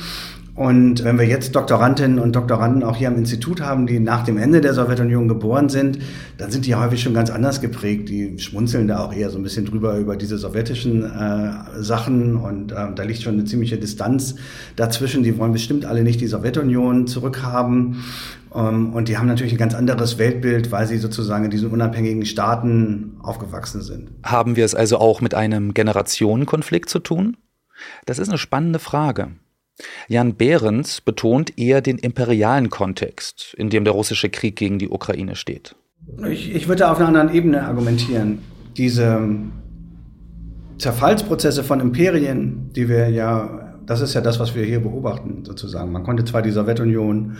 Und 0.55 1.03
wenn 1.03 1.19
wir 1.19 1.27
jetzt 1.27 1.57
Doktorandinnen 1.57 2.19
und 2.19 2.37
Doktoranden 2.37 2.83
auch 2.83 2.97
hier 2.97 3.09
am 3.09 3.17
Institut 3.17 3.63
haben, 3.63 3.87
die 3.87 3.99
nach 3.99 4.23
dem 4.23 4.37
Ende 4.37 4.61
der 4.61 4.75
Sowjetunion 4.75 5.27
geboren 5.27 5.71
sind, 5.71 5.99
dann 6.37 6.51
sind 6.51 6.67
die 6.67 6.75
häufig 6.75 7.03
schon 7.03 7.15
ganz 7.15 7.31
anders 7.31 7.63
geprägt. 7.63 8.11
Die 8.11 8.39
schmunzeln 8.39 8.87
da 8.87 9.01
auch 9.01 9.15
eher 9.15 9.31
so 9.31 9.39
ein 9.39 9.43
bisschen 9.43 9.65
drüber 9.65 9.97
über 9.97 10.15
diese 10.15 10.37
sowjetischen 10.37 11.05
äh, 11.05 11.83
Sachen 11.83 12.37
und 12.37 12.73
äh, 12.73 12.93
da 12.95 13.03
liegt 13.03 13.23
schon 13.23 13.35
eine 13.35 13.45
ziemliche 13.47 13.79
Distanz 13.79 14.35
dazwischen. 14.77 15.23
Die 15.23 15.39
wollen 15.39 15.53
bestimmt 15.53 15.87
alle 15.87 16.03
nicht 16.03 16.21
die 16.21 16.27
Sowjetunion 16.27 17.07
zurückhaben. 17.07 18.03
Ähm, 18.55 18.93
und 18.93 19.09
die 19.09 19.17
haben 19.17 19.29
natürlich 19.29 19.55
ein 19.55 19.59
ganz 19.59 19.75
anderes 19.75 20.19
Weltbild, 20.19 20.71
weil 20.71 20.87
sie 20.87 20.99
sozusagen 20.99 21.47
in 21.47 21.51
diesen 21.51 21.71
unabhängigen 21.71 22.27
Staaten 22.27 23.17
aufgewachsen 23.23 23.81
sind. 23.81 24.11
Haben 24.23 24.57
wir 24.57 24.67
es 24.67 24.75
also 24.75 24.99
auch 24.99 25.23
mit 25.23 25.35
einem 25.35 25.73
Generationenkonflikt 25.73 26.91
zu 26.91 26.99
tun? 26.99 27.39
Das 28.05 28.19
ist 28.19 28.29
eine 28.29 28.37
spannende 28.37 28.79
Frage. 28.79 29.31
Jan 30.09 30.35
Behrens 30.35 31.01
betont 31.01 31.59
eher 31.59 31.81
den 31.81 31.99
imperialen 31.99 32.70
Kontext, 32.70 33.55
in 33.57 33.70
dem 33.70 33.85
der 33.85 33.93
russische 33.93 34.29
Krieg 34.29 34.57
gegen 34.57 34.79
die 34.79 34.89
Ukraine 34.89 35.37
steht. 35.37 35.75
Ich, 36.29 36.55
ich 36.55 36.68
würde 36.68 36.91
auf 36.91 36.99
einer 36.99 37.09
anderen 37.09 37.33
Ebene 37.33 37.62
argumentieren. 37.62 38.41
Diese 38.77 39.29
Zerfallsprozesse 40.79 41.62
von 41.62 41.81
Imperien, 41.81 42.70
die 42.75 42.89
wir 42.89 43.09
ja, 43.09 43.79
das 43.87 44.01
ist 44.01 44.14
ja 44.14 44.20
das, 44.20 44.41
was 44.41 44.55
wir 44.55 44.64
hier 44.64 44.81
beobachten, 44.81 45.45
sozusagen. 45.45 45.93
Man 45.93 46.03
konnte 46.03 46.25
zwar 46.25 46.43
die 46.43 46.51
Sowjetunion 46.51 47.37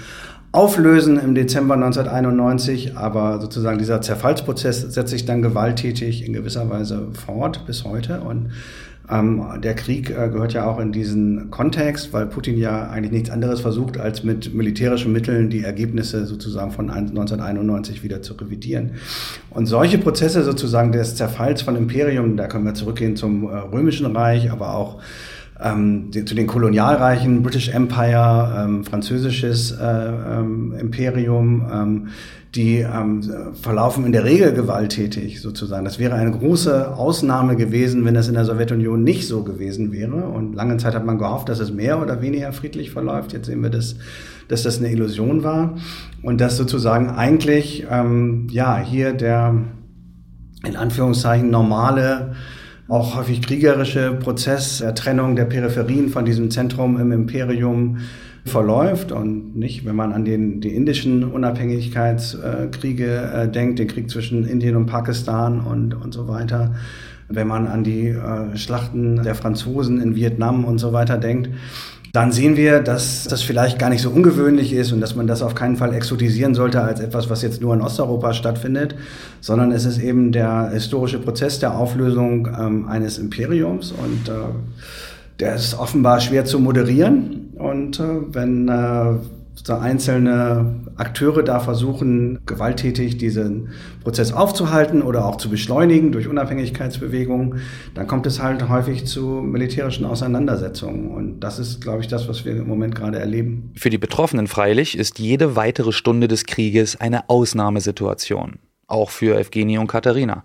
auflösen 0.53 1.19
im 1.19 1.35
Dezember 1.35 1.75
1991, 1.75 2.97
aber 2.97 3.41
sozusagen 3.41 3.79
dieser 3.79 4.03
Zerfallsprozess 4.03 4.83
setzt 4.83 5.11
sich 5.11 5.25
dann 5.25 5.41
gewalttätig 5.41 6.27
in 6.27 6.35
gewisser 6.35 6.69
Weise 6.69 7.09
fort 7.13 7.67
bis 7.67 7.85
heute 7.85 8.21
und 8.21 8.51
ähm, 9.13 9.45
der 9.63 9.75
Krieg 9.75 10.11
äh, 10.11 10.29
gehört 10.29 10.55
ja 10.55 10.65
auch 10.67 10.79
in 10.79 10.93
diesen 10.93 11.51
Kontext, 11.51 12.13
weil 12.13 12.27
Putin 12.27 12.57
ja 12.57 12.89
eigentlich 12.89 13.13
nichts 13.13 13.31
anderes 13.31 13.61
versucht, 13.61 13.99
als 13.99 14.25
mit 14.25 14.55
militärischen 14.55 15.13
Mitteln 15.13 15.51
die 15.51 15.63
Ergebnisse 15.63 16.27
sozusagen 16.27 16.71
von 16.71 16.89
1991 16.89 18.03
wieder 18.03 18.23
zu 18.23 18.35
revidieren. 18.35 18.93
Und 19.51 19.67
solche 19.67 19.99
Prozesse 19.99 20.45
sozusagen 20.45 20.93
des 20.93 21.17
Zerfalls 21.17 21.63
von 21.63 21.77
Imperium, 21.77 22.37
da 22.37 22.47
können 22.47 22.65
wir 22.65 22.75
zurückgehen 22.75 23.17
zum 23.17 23.45
äh, 23.45 23.57
Römischen 23.57 24.07
Reich, 24.17 24.51
aber 24.51 24.75
auch 24.75 25.03
ähm, 25.63 26.11
zu 26.13 26.35
den 26.35 26.47
Kolonialreichen, 26.47 27.43
British 27.43 27.69
Empire, 27.69 28.65
ähm, 28.65 28.85
französisches 28.85 29.73
äh, 29.73 29.85
ähm, 29.85 30.75
Imperium, 30.79 31.67
ähm, 31.73 32.09
die 32.55 32.81
ähm, 32.81 33.23
verlaufen 33.55 34.05
in 34.05 34.13
der 34.13 34.25
Regel 34.25 34.53
gewalttätig 34.53 35.41
sozusagen. 35.41 35.87
Das 35.87 35.99
wäre 35.99 36.15
eine 36.17 36.33
große 36.33 36.95
Ausnahme 36.95 37.57
gewesen, 37.57 38.05
wenn 38.05 38.13
das 38.13 38.29
in 38.29 38.35
der 38.35 38.45
Sowjetunion 38.45 39.03
nicht 39.03 39.27
so 39.27 39.43
gewesen 39.43 39.91
wäre. 39.91 40.17
Und 40.17 40.55
lange 40.55 40.77
Zeit 40.77 40.95
hat 40.95 41.07
man 41.07 41.17
gehofft, 41.17 41.49
dass 41.49 41.61
es 41.61 41.73
mehr 41.73 42.03
oder 42.03 42.21
weniger 42.21 42.53
friedlich 42.53 42.91
verläuft. 42.91 43.33
Jetzt 43.33 43.47
sehen 43.47 43.63
wir, 43.63 43.71
dass, 43.71 43.97
dass 44.49 44.65
das 44.65 44.79
eine 44.79 44.91
Illusion 44.91 45.43
war 45.45 45.77
und 46.23 46.43
dass 46.43 46.59
sozusagen 46.59 47.09
eigentlich 47.09 47.87
ähm, 47.91 48.49
ja 48.51 48.79
hier 48.79 49.15
der 49.15 49.55
in 50.65 50.77
Anführungszeichen 50.77 51.51
normale 51.51 52.35
auch 52.93 53.17
häufig 53.17 53.41
kriegerische 53.41 54.13
Prozess 54.13 54.79
der 54.79 54.95
Trennung 54.95 55.35
der 55.35 55.47
Peripherien 55.47 56.11
von 56.11 56.27
diesem 56.27 56.51
Zentrum 56.51 57.01
im 57.01 57.11
Imperium 57.11 58.01
verläuft. 58.45 59.13
Und 59.13 59.57
nicht, 59.57 59.87
wenn 59.87 59.97
man 59.97 60.13
an 60.13 60.27
den, 60.27 60.61
die 60.61 60.75
indischen 60.75 61.25
Unabhängigkeitskriege 61.25 63.31
äh, 63.35 63.49
denkt, 63.49 63.79
den 63.79 63.89
Krieg 63.89 64.11
zwischen 64.11 64.45
Indien 64.45 64.77
und 64.77 64.87
Pakistan 64.87 65.61
und, 65.61 65.95
und 65.95 66.13
so 66.13 66.29
weiter, 66.29 66.75
wenn 67.31 67.49
man 67.49 67.67
an 67.67 67.83
die 67.83 68.09
äh, 68.09 68.57
Schlachten 68.59 69.23
der 69.23 69.37
Franzosen 69.37 69.99
in 69.99 70.15
Vietnam 70.15 70.67
und 70.67 70.77
so 70.77 70.93
weiter 70.93 71.17
denkt, 71.17 71.49
dann 72.13 72.31
sehen 72.31 72.57
wir, 72.57 72.81
dass 72.81 73.25
das 73.25 73.43
vielleicht 73.43 73.79
gar 73.79 73.89
nicht 73.89 74.03
so 74.03 74.11
ungewöhnlich 74.11 74.75
ist 74.75 74.93
und 74.93 75.01
dass 75.01 75.15
man 75.15 75.27
das 75.27 75.41
auf 75.41 75.55
keinen 75.55 75.77
Fall 75.77 75.95
exotisieren 75.95 76.55
sollte 76.55 76.83
als 76.83 77.01
etwas, 77.01 77.31
was 77.31 77.41
jetzt 77.41 77.63
nur 77.63 77.73
in 77.73 77.81
Osteuropa 77.81 78.35
stattfindet, 78.35 78.95
sondern 79.41 79.73
es 79.73 79.87
ist 79.87 79.99
eben 79.99 80.31
der 80.31 80.71
historische 80.73 81.19
Prozess 81.19 81.59
der 81.59 81.75
Auflösung 81.75 82.49
ähm, 82.59 82.87
eines 82.87 83.17
Imperiums 83.17 83.93
und 83.93 84.29
äh, 84.29 84.33
der 85.41 85.55
ist 85.55 85.79
offenbar 85.79 86.21
schwer 86.21 86.45
zu 86.45 86.59
moderieren. 86.59 87.51
Und 87.57 87.99
äh, 87.99 88.05
wenn 88.33 88.69
äh, 88.69 89.15
so 89.55 89.75
einzelne 89.75 90.81
Akteure 90.97 91.43
da 91.43 91.61
versuchen, 91.61 92.41
gewalttätig 92.47 93.19
diesen 93.19 93.69
Prozess 94.03 94.33
aufzuhalten 94.33 95.03
oder 95.03 95.27
auch 95.27 95.37
zu 95.37 95.51
beschleunigen 95.51 96.13
durch 96.13 96.27
Unabhängigkeitsbewegungen, 96.27 97.61
dann 97.95 98.07
kommt 98.07 98.27
es 98.27 98.43
halt 98.43 98.69
häufig 98.69 99.07
zu 99.07 99.27
militärischen 99.43 100.05
Auseinandersetzungen. 100.05 101.11
Und 101.11 101.41
das 101.41 101.59
ist, 101.59 101.81
glaube 101.81 102.01
ich, 102.01 102.09
das, 102.09 102.29
was 102.29 102.45
wir 102.45 102.57
im 102.57 102.67
Moment 102.67 102.95
gerade 102.95 103.19
erleben. 103.19 103.73
Für 103.77 103.91
die 103.91 103.99
Betroffenen 103.99 104.49
freilich 104.49 104.99
ist 104.99 105.19
jede 105.19 105.55
weitere 105.55 105.93
Stunde 105.93 106.29
des 106.29 106.45
Krieges 106.45 107.01
eine 107.01 107.29
Ausnahmesituation. 107.29 108.59
Auch 108.87 109.11
für 109.11 109.39
Evgenie 109.39 109.79
und 109.79 109.87
Katharina. 109.87 110.45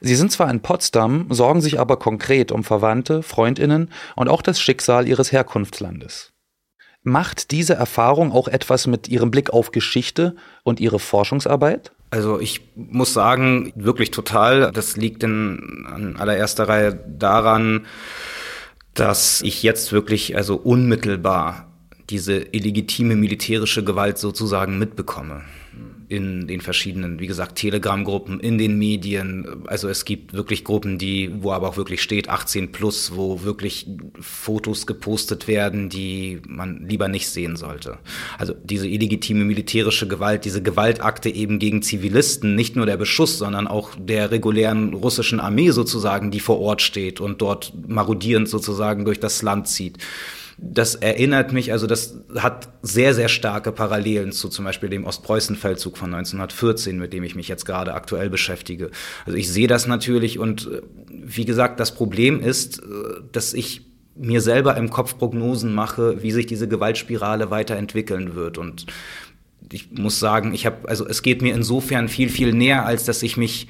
Sie 0.00 0.14
sind 0.14 0.32
zwar 0.32 0.50
in 0.50 0.60
Potsdam, 0.60 1.26
sorgen 1.28 1.60
sich 1.60 1.78
aber 1.78 1.98
konkret 1.98 2.50
um 2.50 2.64
Verwandte, 2.64 3.22
Freundinnen 3.22 3.90
und 4.16 4.28
auch 4.28 4.42
das 4.42 4.58
Schicksal 4.60 5.06
ihres 5.06 5.32
Herkunftslandes. 5.32 6.29
Macht 7.02 7.50
diese 7.50 7.74
Erfahrung 7.74 8.32
auch 8.32 8.46
etwas 8.46 8.86
mit 8.86 9.08
Ihrem 9.08 9.30
Blick 9.30 9.50
auf 9.50 9.72
Geschichte 9.72 10.36
und 10.64 10.80
Ihre 10.80 10.98
Forschungsarbeit? 10.98 11.92
Also 12.10 12.40
ich 12.40 12.60
muss 12.74 13.14
sagen, 13.14 13.72
wirklich 13.74 14.10
total. 14.10 14.70
Das 14.72 14.96
liegt 14.96 15.22
in 15.22 15.86
an 15.88 16.16
allererster 16.16 16.68
Reihe 16.68 16.92
daran, 16.94 17.86
dass 18.94 19.40
ich 19.42 19.62
jetzt 19.62 19.92
wirklich 19.92 20.36
also 20.36 20.56
unmittelbar 20.56 21.72
diese 22.10 22.38
illegitime 22.38 23.16
militärische 23.16 23.84
Gewalt 23.84 24.18
sozusagen 24.18 24.78
mitbekomme 24.78 25.42
in 26.10 26.48
den 26.48 26.60
verschiedenen, 26.60 27.20
wie 27.20 27.28
gesagt, 27.28 27.54
Telegram-Gruppen, 27.54 28.40
in 28.40 28.58
den 28.58 28.76
Medien. 28.76 29.62
Also 29.68 29.88
es 29.88 30.04
gibt 30.04 30.32
wirklich 30.34 30.64
Gruppen, 30.64 30.98
die, 30.98 31.30
wo 31.40 31.52
aber 31.52 31.68
auch 31.68 31.76
wirklich 31.76 32.02
steht 32.02 32.28
18 32.28 32.72
plus, 32.72 33.12
wo 33.14 33.44
wirklich 33.44 33.86
Fotos 34.20 34.88
gepostet 34.88 35.46
werden, 35.46 35.88
die 35.88 36.42
man 36.48 36.84
lieber 36.88 37.06
nicht 37.06 37.28
sehen 37.28 37.54
sollte. 37.54 37.98
Also 38.38 38.54
diese 38.64 38.88
illegitime 38.88 39.44
militärische 39.44 40.08
Gewalt, 40.08 40.44
diese 40.44 40.62
Gewaltakte 40.62 41.30
eben 41.30 41.60
gegen 41.60 41.80
Zivilisten, 41.80 42.56
nicht 42.56 42.74
nur 42.74 42.86
der 42.86 42.96
Beschuss, 42.96 43.38
sondern 43.38 43.68
auch 43.68 43.90
der 43.96 44.32
regulären 44.32 44.94
russischen 44.94 45.38
Armee 45.38 45.70
sozusagen, 45.70 46.32
die 46.32 46.40
vor 46.40 46.58
Ort 46.58 46.82
steht 46.82 47.20
und 47.20 47.40
dort 47.40 47.72
marodierend 47.86 48.48
sozusagen 48.48 49.04
durch 49.04 49.20
das 49.20 49.42
Land 49.42 49.68
zieht 49.68 49.98
das 50.62 50.94
erinnert 50.94 51.52
mich, 51.52 51.72
also 51.72 51.86
das 51.86 52.18
hat 52.36 52.68
sehr, 52.82 53.14
sehr 53.14 53.28
starke 53.28 53.72
Parallelen 53.72 54.30
zu 54.30 54.50
zum 54.50 54.66
Beispiel 54.66 54.90
dem 54.90 55.04
Ostpreußen-Feldzug 55.04 55.96
von 55.96 56.12
1914, 56.12 56.98
mit 56.98 57.14
dem 57.14 57.24
ich 57.24 57.34
mich 57.34 57.48
jetzt 57.48 57.64
gerade 57.64 57.94
aktuell 57.94 58.28
beschäftige. 58.28 58.90
Also 59.24 59.38
ich 59.38 59.50
sehe 59.50 59.68
das 59.68 59.86
natürlich 59.86 60.38
und 60.38 60.66
äh, 60.66 60.82
wie 61.08 61.46
gesagt, 61.46 61.80
das 61.80 61.94
Problem 61.94 62.40
ist, 62.40 62.80
äh, 62.80 62.82
dass 63.32 63.54
ich 63.54 63.86
mir 64.14 64.42
selber 64.42 64.76
im 64.76 64.90
Kopf 64.90 65.16
Prognosen 65.16 65.72
mache, 65.72 66.22
wie 66.22 66.30
sich 66.30 66.44
diese 66.44 66.68
Gewaltspirale 66.68 67.50
weiterentwickeln 67.50 68.34
wird 68.34 68.58
und 68.58 68.86
ich 69.72 69.90
muss 69.92 70.18
sagen, 70.18 70.52
ich 70.52 70.66
habe, 70.66 70.88
also 70.88 71.06
es 71.06 71.22
geht 71.22 71.42
mir 71.42 71.54
insofern 71.54 72.08
viel, 72.08 72.28
viel 72.28 72.52
näher, 72.52 72.84
als 72.86 73.04
dass 73.04 73.22
ich 73.22 73.36
mich 73.36 73.68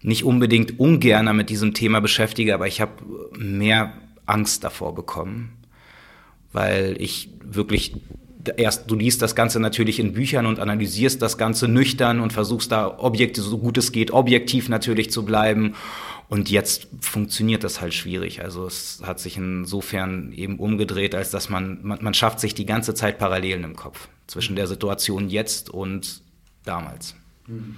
nicht 0.00 0.24
unbedingt 0.24 0.78
ungerner 0.78 1.32
mit 1.32 1.50
diesem 1.50 1.74
Thema 1.74 2.00
beschäftige, 2.00 2.54
aber 2.54 2.68
ich 2.68 2.80
habe 2.80 2.92
mehr 3.36 3.92
Angst 4.24 4.64
davor 4.64 4.94
bekommen 4.94 5.61
weil 6.52 6.96
ich 6.98 7.28
wirklich 7.44 7.94
erst 8.56 8.90
du 8.90 8.96
liest 8.96 9.22
das 9.22 9.34
Ganze 9.34 9.60
natürlich 9.60 10.00
in 10.00 10.14
Büchern 10.14 10.46
und 10.46 10.58
analysierst 10.58 11.22
das 11.22 11.38
Ganze 11.38 11.68
nüchtern 11.68 12.18
und 12.20 12.32
versuchst 12.32 12.72
da 12.72 12.98
Objekte 12.98 13.40
so 13.40 13.58
gut 13.58 13.78
es 13.78 13.92
geht 13.92 14.10
objektiv 14.10 14.68
natürlich 14.68 15.10
zu 15.10 15.24
bleiben 15.24 15.74
und 16.32 16.50
jetzt 16.50 16.88
funktioniert 17.00 17.62
das 17.62 17.82
halt 17.82 17.92
schwierig. 17.92 18.42
Also 18.42 18.66
es 18.66 19.02
hat 19.04 19.20
sich 19.20 19.36
insofern 19.36 20.32
eben 20.32 20.58
umgedreht, 20.58 21.14
als 21.14 21.30
dass 21.30 21.50
man, 21.50 21.80
man, 21.82 22.02
man 22.02 22.14
schafft 22.14 22.40
sich 22.40 22.54
die 22.54 22.64
ganze 22.64 22.94
Zeit 22.94 23.18
Parallelen 23.18 23.64
im 23.64 23.76
Kopf 23.76 24.08
zwischen 24.26 24.56
der 24.56 24.66
Situation 24.66 25.28
jetzt 25.28 25.68
und 25.68 26.22
damals. 26.64 27.16
Mhm. 27.46 27.76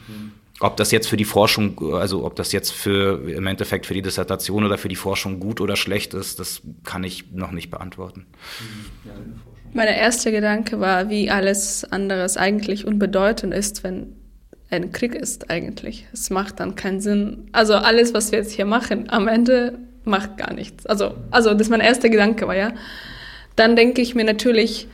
Ob 0.60 0.76
das 0.76 0.92
jetzt 0.92 1.08
für 1.08 1.16
die 1.16 1.24
Forschung, 1.24 1.94
also 1.94 2.24
ob 2.24 2.36
das 2.36 2.52
jetzt 2.52 2.72
für 2.72 3.28
im 3.28 3.46
Endeffekt 3.46 3.86
für 3.86 3.94
die 3.94 4.02
Dissertation 4.02 4.64
oder 4.64 4.78
für 4.78 4.88
die 4.88 4.96
Forschung 4.96 5.40
gut 5.40 5.60
oder 5.60 5.74
schlecht 5.74 6.14
ist, 6.14 6.38
das 6.38 6.62
kann 6.84 7.02
ich 7.02 7.32
noch 7.32 7.50
nicht 7.50 7.70
beantworten. 7.70 8.26
Mein 9.72 9.88
erster 9.88 10.30
Gedanke 10.30 10.78
war, 10.78 11.10
wie 11.10 11.28
alles 11.28 11.84
anderes 11.90 12.36
eigentlich 12.36 12.86
unbedeutend 12.86 13.52
ist, 13.52 13.82
wenn 13.82 14.14
ein 14.70 14.92
Krieg 14.92 15.16
ist 15.16 15.50
eigentlich. 15.50 16.06
Es 16.12 16.30
macht 16.30 16.60
dann 16.60 16.76
keinen 16.76 17.00
Sinn. 17.00 17.48
Also 17.50 17.74
alles, 17.74 18.14
was 18.14 18.30
wir 18.30 18.38
jetzt 18.38 18.52
hier 18.52 18.66
machen, 18.66 19.10
am 19.10 19.26
Ende 19.26 19.78
macht 20.04 20.36
gar 20.36 20.52
nichts. 20.52 20.86
Also, 20.86 21.14
also 21.32 21.54
das 21.54 21.68
mein 21.68 21.80
erster 21.80 22.08
Gedanke 22.08 22.46
war, 22.46 22.56
ja. 22.56 22.72
Dann 23.56 23.74
denke 23.74 24.02
ich 24.02 24.14
mir 24.14 24.24
natürlich, 24.24 24.86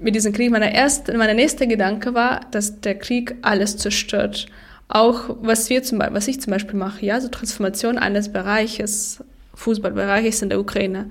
mit 0.00 0.14
diesem 0.14 0.32
Krieg, 0.32 0.50
meine 0.50 0.74
erste, 0.74 1.16
mein 1.16 1.34
nächster 1.36 1.66
Gedanke 1.66 2.14
war, 2.14 2.40
dass 2.50 2.80
der 2.80 2.96
Krieg 2.96 3.36
alles 3.42 3.76
zerstört 3.76 4.46
auch 4.88 5.36
was 5.40 5.68
wir 5.68 5.82
zum 5.82 5.98
was 5.98 6.28
ich 6.28 6.40
zum 6.40 6.52
Beispiel 6.52 6.78
mache, 6.78 7.04
ja, 7.04 7.20
so 7.20 7.28
Transformation 7.28 7.98
eines 7.98 8.32
Bereiches, 8.32 9.22
Fußballbereiches 9.54 10.42
in 10.42 10.50
der 10.50 10.60
Ukraine. 10.60 11.10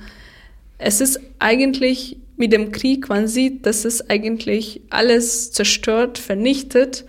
Es 0.77 1.01
ist 1.01 1.19
eigentlich 1.39 2.17
mit 2.37 2.51
dem 2.51 2.71
Krieg, 2.71 3.09
man 3.09 3.27
sieht, 3.27 3.65
dass 3.65 3.85
es 3.85 4.09
eigentlich 4.09 4.81
alles 4.89 5.51
zerstört, 5.51 6.17
vernichtet 6.17 7.05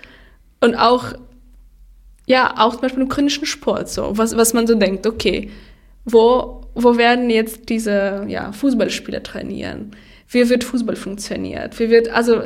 und 0.61 0.75
auch, 0.75 1.15
ja, 2.27 2.55
auch 2.59 2.73
zum 2.73 2.83
Beispiel 2.83 3.03
im 3.03 3.09
ukrainischen 3.09 3.47
Sport, 3.47 3.89
so, 3.89 4.17
was, 4.17 4.37
was 4.37 4.53
man 4.55 4.67
so 4.67 4.75
denkt, 4.75 5.07
okay, 5.07 5.51
wo, 6.05 6.63
wo 6.75 6.97
werden 6.97 7.31
jetzt 7.31 7.69
diese, 7.69 8.25
ja, 8.29 8.53
Fußballspieler 8.53 9.23
trainieren? 9.23 9.93
Wie 10.29 10.49
wird 10.49 10.65
Fußball 10.65 10.97
funktioniert? 10.97 11.79
Wie 11.79 11.91
wird, 11.91 12.09
also, 12.09 12.43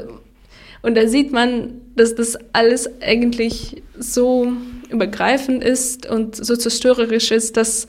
und 0.82 0.96
da 0.96 1.06
sieht 1.06 1.32
man, 1.32 1.80
dass 1.96 2.14
das 2.14 2.38
alles 2.52 2.88
eigentlich 3.02 3.82
so 3.98 4.52
übergreifend 4.88 5.62
ist 5.62 6.06
und 6.06 6.36
so 6.36 6.56
zerstörerisch 6.56 7.30
ist, 7.30 7.56
dass, 7.56 7.86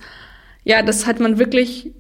ja, 0.64 0.82
das 0.82 1.08
hat 1.08 1.20
man 1.20 1.40
wirklich, 1.40 1.92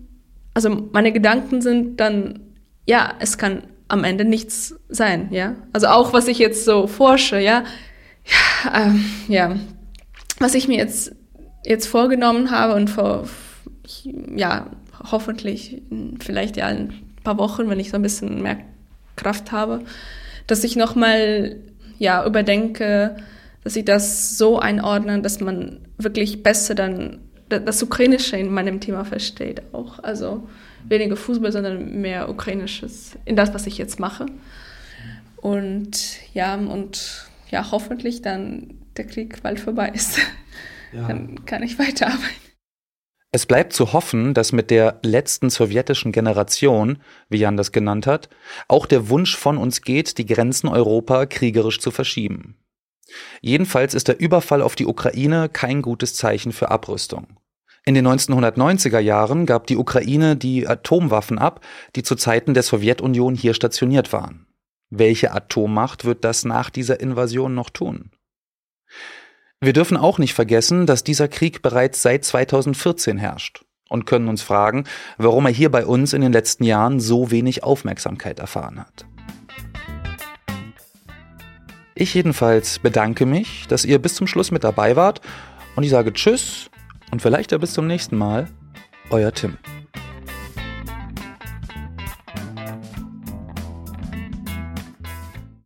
also 0.53 0.89
meine 0.91 1.11
Gedanken 1.11 1.61
sind 1.61 1.99
dann, 1.99 2.39
ja, 2.85 3.13
es 3.19 3.37
kann 3.37 3.63
am 3.87 4.03
Ende 4.03 4.25
nichts 4.25 4.75
sein, 4.89 5.29
ja. 5.31 5.55
Also 5.73 5.87
auch, 5.87 6.13
was 6.13 6.27
ich 6.27 6.39
jetzt 6.39 6.65
so 6.65 6.87
forsche, 6.87 7.39
ja, 7.39 7.63
ja, 8.25 8.85
ähm, 8.85 9.05
ja. 9.27 9.55
was 10.39 10.55
ich 10.55 10.67
mir 10.67 10.77
jetzt, 10.77 11.15
jetzt 11.65 11.87
vorgenommen 11.87 12.51
habe 12.51 12.75
und 12.75 12.89
vor, 12.89 13.27
ja, 14.35 14.67
hoffentlich 15.11 15.81
vielleicht 16.19 16.57
ja 16.57 16.67
ein 16.67 16.93
paar 17.23 17.37
Wochen, 17.37 17.69
wenn 17.69 17.79
ich 17.79 17.89
so 17.89 17.95
ein 17.95 18.01
bisschen 18.01 18.41
mehr 18.41 18.57
Kraft 19.15 19.51
habe, 19.51 19.81
dass 20.47 20.63
ich 20.63 20.75
nochmal 20.75 21.57
ja, 21.99 22.25
überdenke, 22.25 23.15
dass 23.63 23.75
ich 23.75 23.85
das 23.85 24.37
so 24.37 24.59
einordne, 24.59 25.21
dass 25.21 25.39
man 25.39 25.79
wirklich 25.97 26.43
besser 26.43 26.75
dann 26.75 27.19
das 27.47 27.83
Ukrainische 27.83 28.37
in 28.37 28.51
meinem 28.51 28.79
Thema 28.79 29.03
versteht 29.03 29.61
auch. 29.73 29.99
Also 29.99 30.47
weniger 30.87 31.15
Fußball, 31.15 31.51
sondern 31.51 32.01
mehr 32.01 32.29
Ukrainisches 32.29 33.17
in 33.25 33.35
das, 33.35 33.53
was 33.53 33.67
ich 33.67 33.77
jetzt 33.77 33.99
mache. 33.99 34.25
Und 35.37 36.17
ja, 36.33 36.55
und 36.55 37.27
ja, 37.49 37.71
hoffentlich 37.71 38.21
dann 38.21 38.75
der 38.97 39.05
Krieg 39.05 39.41
bald 39.43 39.59
vorbei 39.59 39.91
ist. 39.93 40.19
Ja. 40.93 41.07
Dann 41.07 41.45
kann 41.45 41.63
ich 41.63 41.79
weiterarbeiten. 41.79 42.50
Es 43.33 43.45
bleibt 43.45 43.71
zu 43.71 43.93
hoffen, 43.93 44.33
dass 44.33 44.51
mit 44.51 44.69
der 44.69 44.99
letzten 45.03 45.49
sowjetischen 45.49 46.11
Generation, 46.11 46.97
wie 47.29 47.37
Jan 47.37 47.55
das 47.55 47.71
genannt 47.71 48.05
hat, 48.05 48.29
auch 48.67 48.85
der 48.85 49.07
Wunsch 49.07 49.37
von 49.37 49.57
uns 49.57 49.81
geht, 49.81 50.17
die 50.17 50.25
Grenzen 50.25 50.67
Europa 50.67 51.25
kriegerisch 51.25 51.79
zu 51.79 51.91
verschieben. 51.91 52.57
Jedenfalls 53.41 53.93
ist 53.93 54.09
der 54.09 54.19
Überfall 54.19 54.61
auf 54.61 54.75
die 54.75 54.85
Ukraine 54.85 55.47
kein 55.47 55.81
gutes 55.81 56.13
Zeichen 56.13 56.51
für 56.51 56.71
Abrüstung. 56.71 57.37
In 57.85 57.95
den 57.95 58.07
1990er 58.07 58.99
Jahren 58.99 59.45
gab 59.45 59.65
die 59.65 59.77
Ukraine 59.77 60.35
die 60.35 60.67
Atomwaffen 60.67 61.39
ab, 61.39 61.61
die 61.95 62.03
zu 62.03 62.15
Zeiten 62.15 62.53
der 62.53 62.63
Sowjetunion 62.63 63.35
hier 63.35 63.53
stationiert 63.53 64.13
waren. 64.13 64.45
Welche 64.89 65.31
Atommacht 65.31 66.03
wird 66.03 66.25
das 66.25 66.43
nach 66.43 66.69
dieser 66.69 66.99
Invasion 66.99 67.55
noch 67.55 67.69
tun? 67.69 68.11
Wir 69.63 69.73
dürfen 69.73 69.95
auch 69.95 70.17
nicht 70.17 70.33
vergessen, 70.33 70.87
dass 70.87 71.03
dieser 71.03 71.27
Krieg 71.27 71.61
bereits 71.61 72.01
seit 72.01 72.25
2014 72.25 73.19
herrscht 73.19 73.63
und 73.89 74.07
können 74.07 74.27
uns 74.27 74.41
fragen, 74.41 74.85
warum 75.19 75.45
er 75.45 75.51
hier 75.51 75.69
bei 75.69 75.85
uns 75.85 76.13
in 76.13 76.21
den 76.21 76.33
letzten 76.33 76.63
Jahren 76.63 76.99
so 76.99 77.29
wenig 77.29 77.63
Aufmerksamkeit 77.63 78.39
erfahren 78.39 78.79
hat. 78.79 79.05
Ich 81.93 82.15
jedenfalls 82.15 82.79
bedanke 82.79 83.27
mich, 83.27 83.67
dass 83.67 83.85
ihr 83.85 83.99
bis 83.99 84.15
zum 84.15 84.25
Schluss 84.25 84.49
mit 84.49 84.63
dabei 84.63 84.95
wart 84.95 85.21
und 85.75 85.83
ich 85.83 85.91
sage 85.91 86.11
Tschüss 86.11 86.71
und 87.11 87.21
vielleicht 87.21 87.51
ja 87.51 87.59
bis 87.59 87.73
zum 87.73 87.85
nächsten 87.85 88.17
Mal. 88.17 88.47
Euer 89.11 89.31
Tim. 89.31 89.59